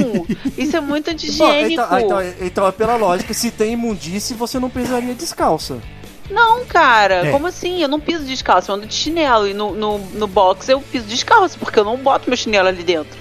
Isso 0.56 0.78
é 0.78 0.80
muito 0.80 1.06
Bom, 1.10 1.12
anti-higiênico. 1.12 1.82
então, 1.82 2.00
então, 2.00 2.22
então, 2.40 2.72
pela 2.72 2.96
lógica, 2.98 3.34
se 3.34 3.50
tem 3.50 3.74
imundície, 3.74 4.36
você 4.36 4.60
não 4.60 4.70
pisaria 4.70 5.16
descalça. 5.16 5.80
Não, 6.30 6.66
cara, 6.66 7.28
É. 7.28 7.32
como 7.32 7.48
assim? 7.48 7.82
Eu 7.82 7.88
não 7.88 8.00
piso 8.00 8.24
descalço, 8.24 8.72
eu 8.72 8.76
ando 8.76 8.86
de 8.86 8.94
chinelo. 8.94 9.48
E 9.48 9.54
no, 9.54 9.74
no, 9.74 9.98
no 9.98 10.28
box 10.28 10.70
eu 10.70 10.80
piso 10.82 11.06
descalço, 11.06 11.58
porque 11.58 11.80
eu 11.80 11.84
não 11.84 11.98
boto 11.98 12.30
meu 12.30 12.38
chinelo 12.38 12.68
ali 12.68 12.84
dentro. 12.84 13.18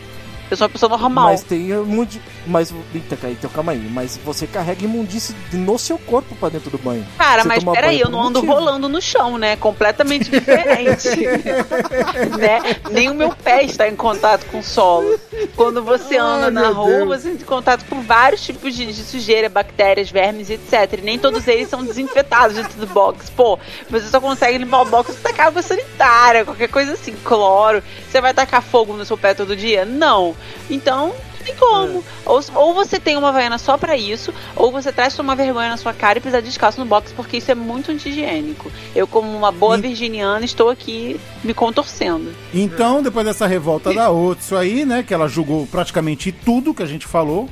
Eu 0.50 0.56
sou 0.56 0.66
uma 0.66 0.70
pessoa 0.72 0.90
normal. 0.90 1.26
Mas 1.26 1.42
tem 1.42 1.68
imundi... 1.68 2.20
Mas, 2.48 2.72
eita, 2.94 3.16
então 3.28 3.50
calma 3.50 3.72
aí. 3.72 3.88
Mas 3.90 4.18
você 4.24 4.46
carrega 4.46 4.84
imundície 4.84 5.36
no 5.52 5.78
seu 5.78 5.98
corpo 5.98 6.34
pra 6.36 6.48
dentro 6.48 6.70
do 6.70 6.78
banho. 6.78 7.06
Cara, 7.18 7.42
Você 7.42 7.48
mas 7.48 7.64
peraí, 7.64 8.00
eu 8.00 8.08
não 8.08 8.20
ando 8.20 8.42
motivo. 8.42 8.52
rolando 8.52 8.88
no 8.88 9.00
chão, 9.02 9.36
né? 9.36 9.54
Completamente 9.56 10.30
diferente. 10.30 11.08
né? 12.38 12.76
Nem 12.90 13.10
o 13.10 13.14
meu 13.14 13.30
pé 13.30 13.64
está 13.64 13.86
em 13.88 13.94
contato 13.94 14.46
com 14.46 14.60
o 14.60 14.62
solo. 14.62 15.18
Quando 15.54 15.82
você 15.82 16.16
anda 16.16 16.46
Ai, 16.46 16.50
na 16.50 16.68
rua, 16.68 16.88
Deus. 16.88 17.08
você 17.22 17.28
entra 17.28 17.42
em 17.42 17.46
contato 17.46 17.84
com 17.84 18.00
vários 18.00 18.40
tipos 18.40 18.74
de, 18.74 18.86
de 18.86 19.02
sujeira, 19.04 19.48
bactérias, 19.48 20.10
vermes, 20.10 20.48
etc. 20.50 20.98
E 20.98 21.02
nem 21.02 21.18
todos 21.18 21.46
eles 21.46 21.68
são 21.68 21.84
desinfetados 21.84 22.56
dentro 22.56 22.78
do 22.78 22.86
box. 22.86 23.30
Pô, 23.30 23.58
você 23.90 24.08
só 24.08 24.20
consegue 24.20 24.58
limpar 24.58 24.82
o 24.82 24.84
box 24.86 25.12
se 25.12 25.20
tacar 25.20 25.48
água 25.48 25.62
sanitária, 25.62 26.44
qualquer 26.44 26.68
coisa 26.68 26.92
assim, 26.92 27.12
cloro. 27.24 27.82
Você 28.10 28.20
vai 28.20 28.32
tacar 28.32 28.62
fogo 28.62 28.94
no 28.94 29.04
seu 29.04 29.18
pé 29.18 29.34
todo 29.34 29.54
dia? 29.54 29.84
Não. 29.84 30.34
Então, 30.70 31.12
tem 31.48 31.56
como. 31.56 32.04
Ou, 32.24 32.40
ou 32.54 32.74
você 32.74 32.98
tem 33.00 33.16
uma 33.16 33.32
vaiana 33.32 33.58
só 33.58 33.76
pra 33.76 33.96
isso, 33.96 34.32
ou 34.54 34.70
você 34.70 34.92
traz 34.92 35.18
uma 35.18 35.34
vergonha 35.34 35.68
na 35.70 35.76
sua 35.76 35.92
cara 35.92 36.18
e 36.18 36.20
precisa 36.20 36.42
descalço 36.42 36.78
no 36.80 36.86
box, 36.86 37.12
porque 37.14 37.38
isso 37.38 37.50
é 37.50 37.54
muito 37.54 37.90
anti-higiênico. 37.90 38.70
Eu, 38.94 39.06
como 39.06 39.28
uma 39.36 39.50
boa 39.52 39.78
E- 39.78 39.80
virginiana, 39.80 40.44
estou 40.44 40.68
aqui 40.68 41.20
me 41.42 41.54
contorcendo. 41.54 42.32
Então, 42.54 43.02
depois 43.02 43.24
dessa 43.26 43.46
revolta 43.46 43.92
da 43.92 44.10
Otsu 44.10 44.56
aí, 44.56 44.84
né, 44.84 45.02
que 45.02 45.12
ela 45.14 45.28
julgou 45.28 45.66
praticamente 45.66 46.30
tudo 46.32 46.74
que 46.74 46.82
a 46.82 46.86
gente 46.86 47.06
falou, 47.06 47.48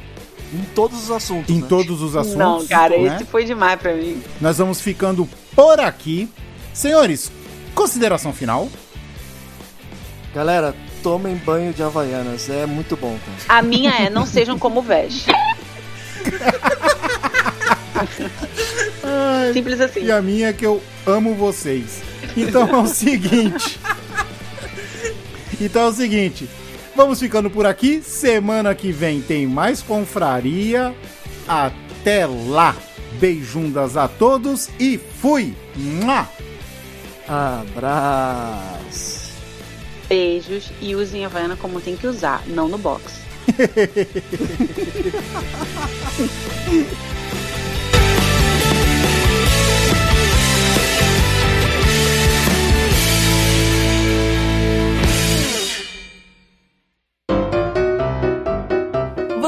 Em 0.52 0.62
todos 0.74 1.02
os 1.04 1.10
assuntos. 1.10 1.54
em 1.54 1.60
né? 1.60 1.66
todos 1.68 2.00
os 2.02 2.14
assuntos, 2.14 2.36
não, 2.38 2.66
cara, 2.66 2.96
né? 2.96 3.14
esse 3.16 3.24
foi 3.24 3.44
demais 3.44 3.80
pra 3.80 3.92
mim. 3.94 4.22
Nós 4.40 4.58
vamos 4.58 4.80
ficando 4.80 5.28
por 5.54 5.80
aqui. 5.80 6.28
Senhores, 6.72 7.32
consideração 7.74 8.32
final. 8.32 8.68
Galera, 10.34 10.74
tomem 11.06 11.36
banho 11.36 11.72
de 11.72 11.84
Havaianas. 11.84 12.50
É 12.50 12.66
muito 12.66 12.96
bom, 12.96 13.16
cara. 13.24 13.60
A 13.60 13.62
minha 13.62 13.92
é 13.92 14.10
não 14.10 14.26
sejam 14.26 14.58
como 14.58 14.82
veste. 14.82 15.30
Simples 19.54 19.80
assim. 19.80 20.02
E 20.02 20.10
a 20.10 20.20
minha 20.20 20.48
é 20.48 20.52
que 20.52 20.66
eu 20.66 20.82
amo 21.06 21.32
vocês. 21.36 22.02
Então 22.36 22.68
é 22.68 22.76
o 22.76 22.88
seguinte. 22.88 23.78
Então 25.60 25.82
é 25.82 25.86
o 25.86 25.92
seguinte. 25.92 26.50
Vamos 26.96 27.20
ficando 27.20 27.48
por 27.48 27.66
aqui. 27.66 28.02
Semana 28.02 28.74
que 28.74 28.90
vem 28.90 29.20
tem 29.20 29.46
mais 29.46 29.80
confraria. 29.82 30.92
Até 31.46 32.26
lá. 32.26 32.74
Beijundas 33.20 33.96
a 33.96 34.08
todos 34.08 34.68
e 34.80 34.98
fui! 34.98 35.54
Mua! 35.76 36.28
Abraço. 37.28 39.15
Beijos 40.08 40.70
e 40.80 40.94
usem 40.94 41.24
a 41.24 41.28
Havaiana 41.28 41.56
como 41.56 41.80
tem 41.80 41.96
que 41.96 42.06
usar, 42.06 42.42
não 42.46 42.68
no 42.68 42.78
box. 42.78 43.20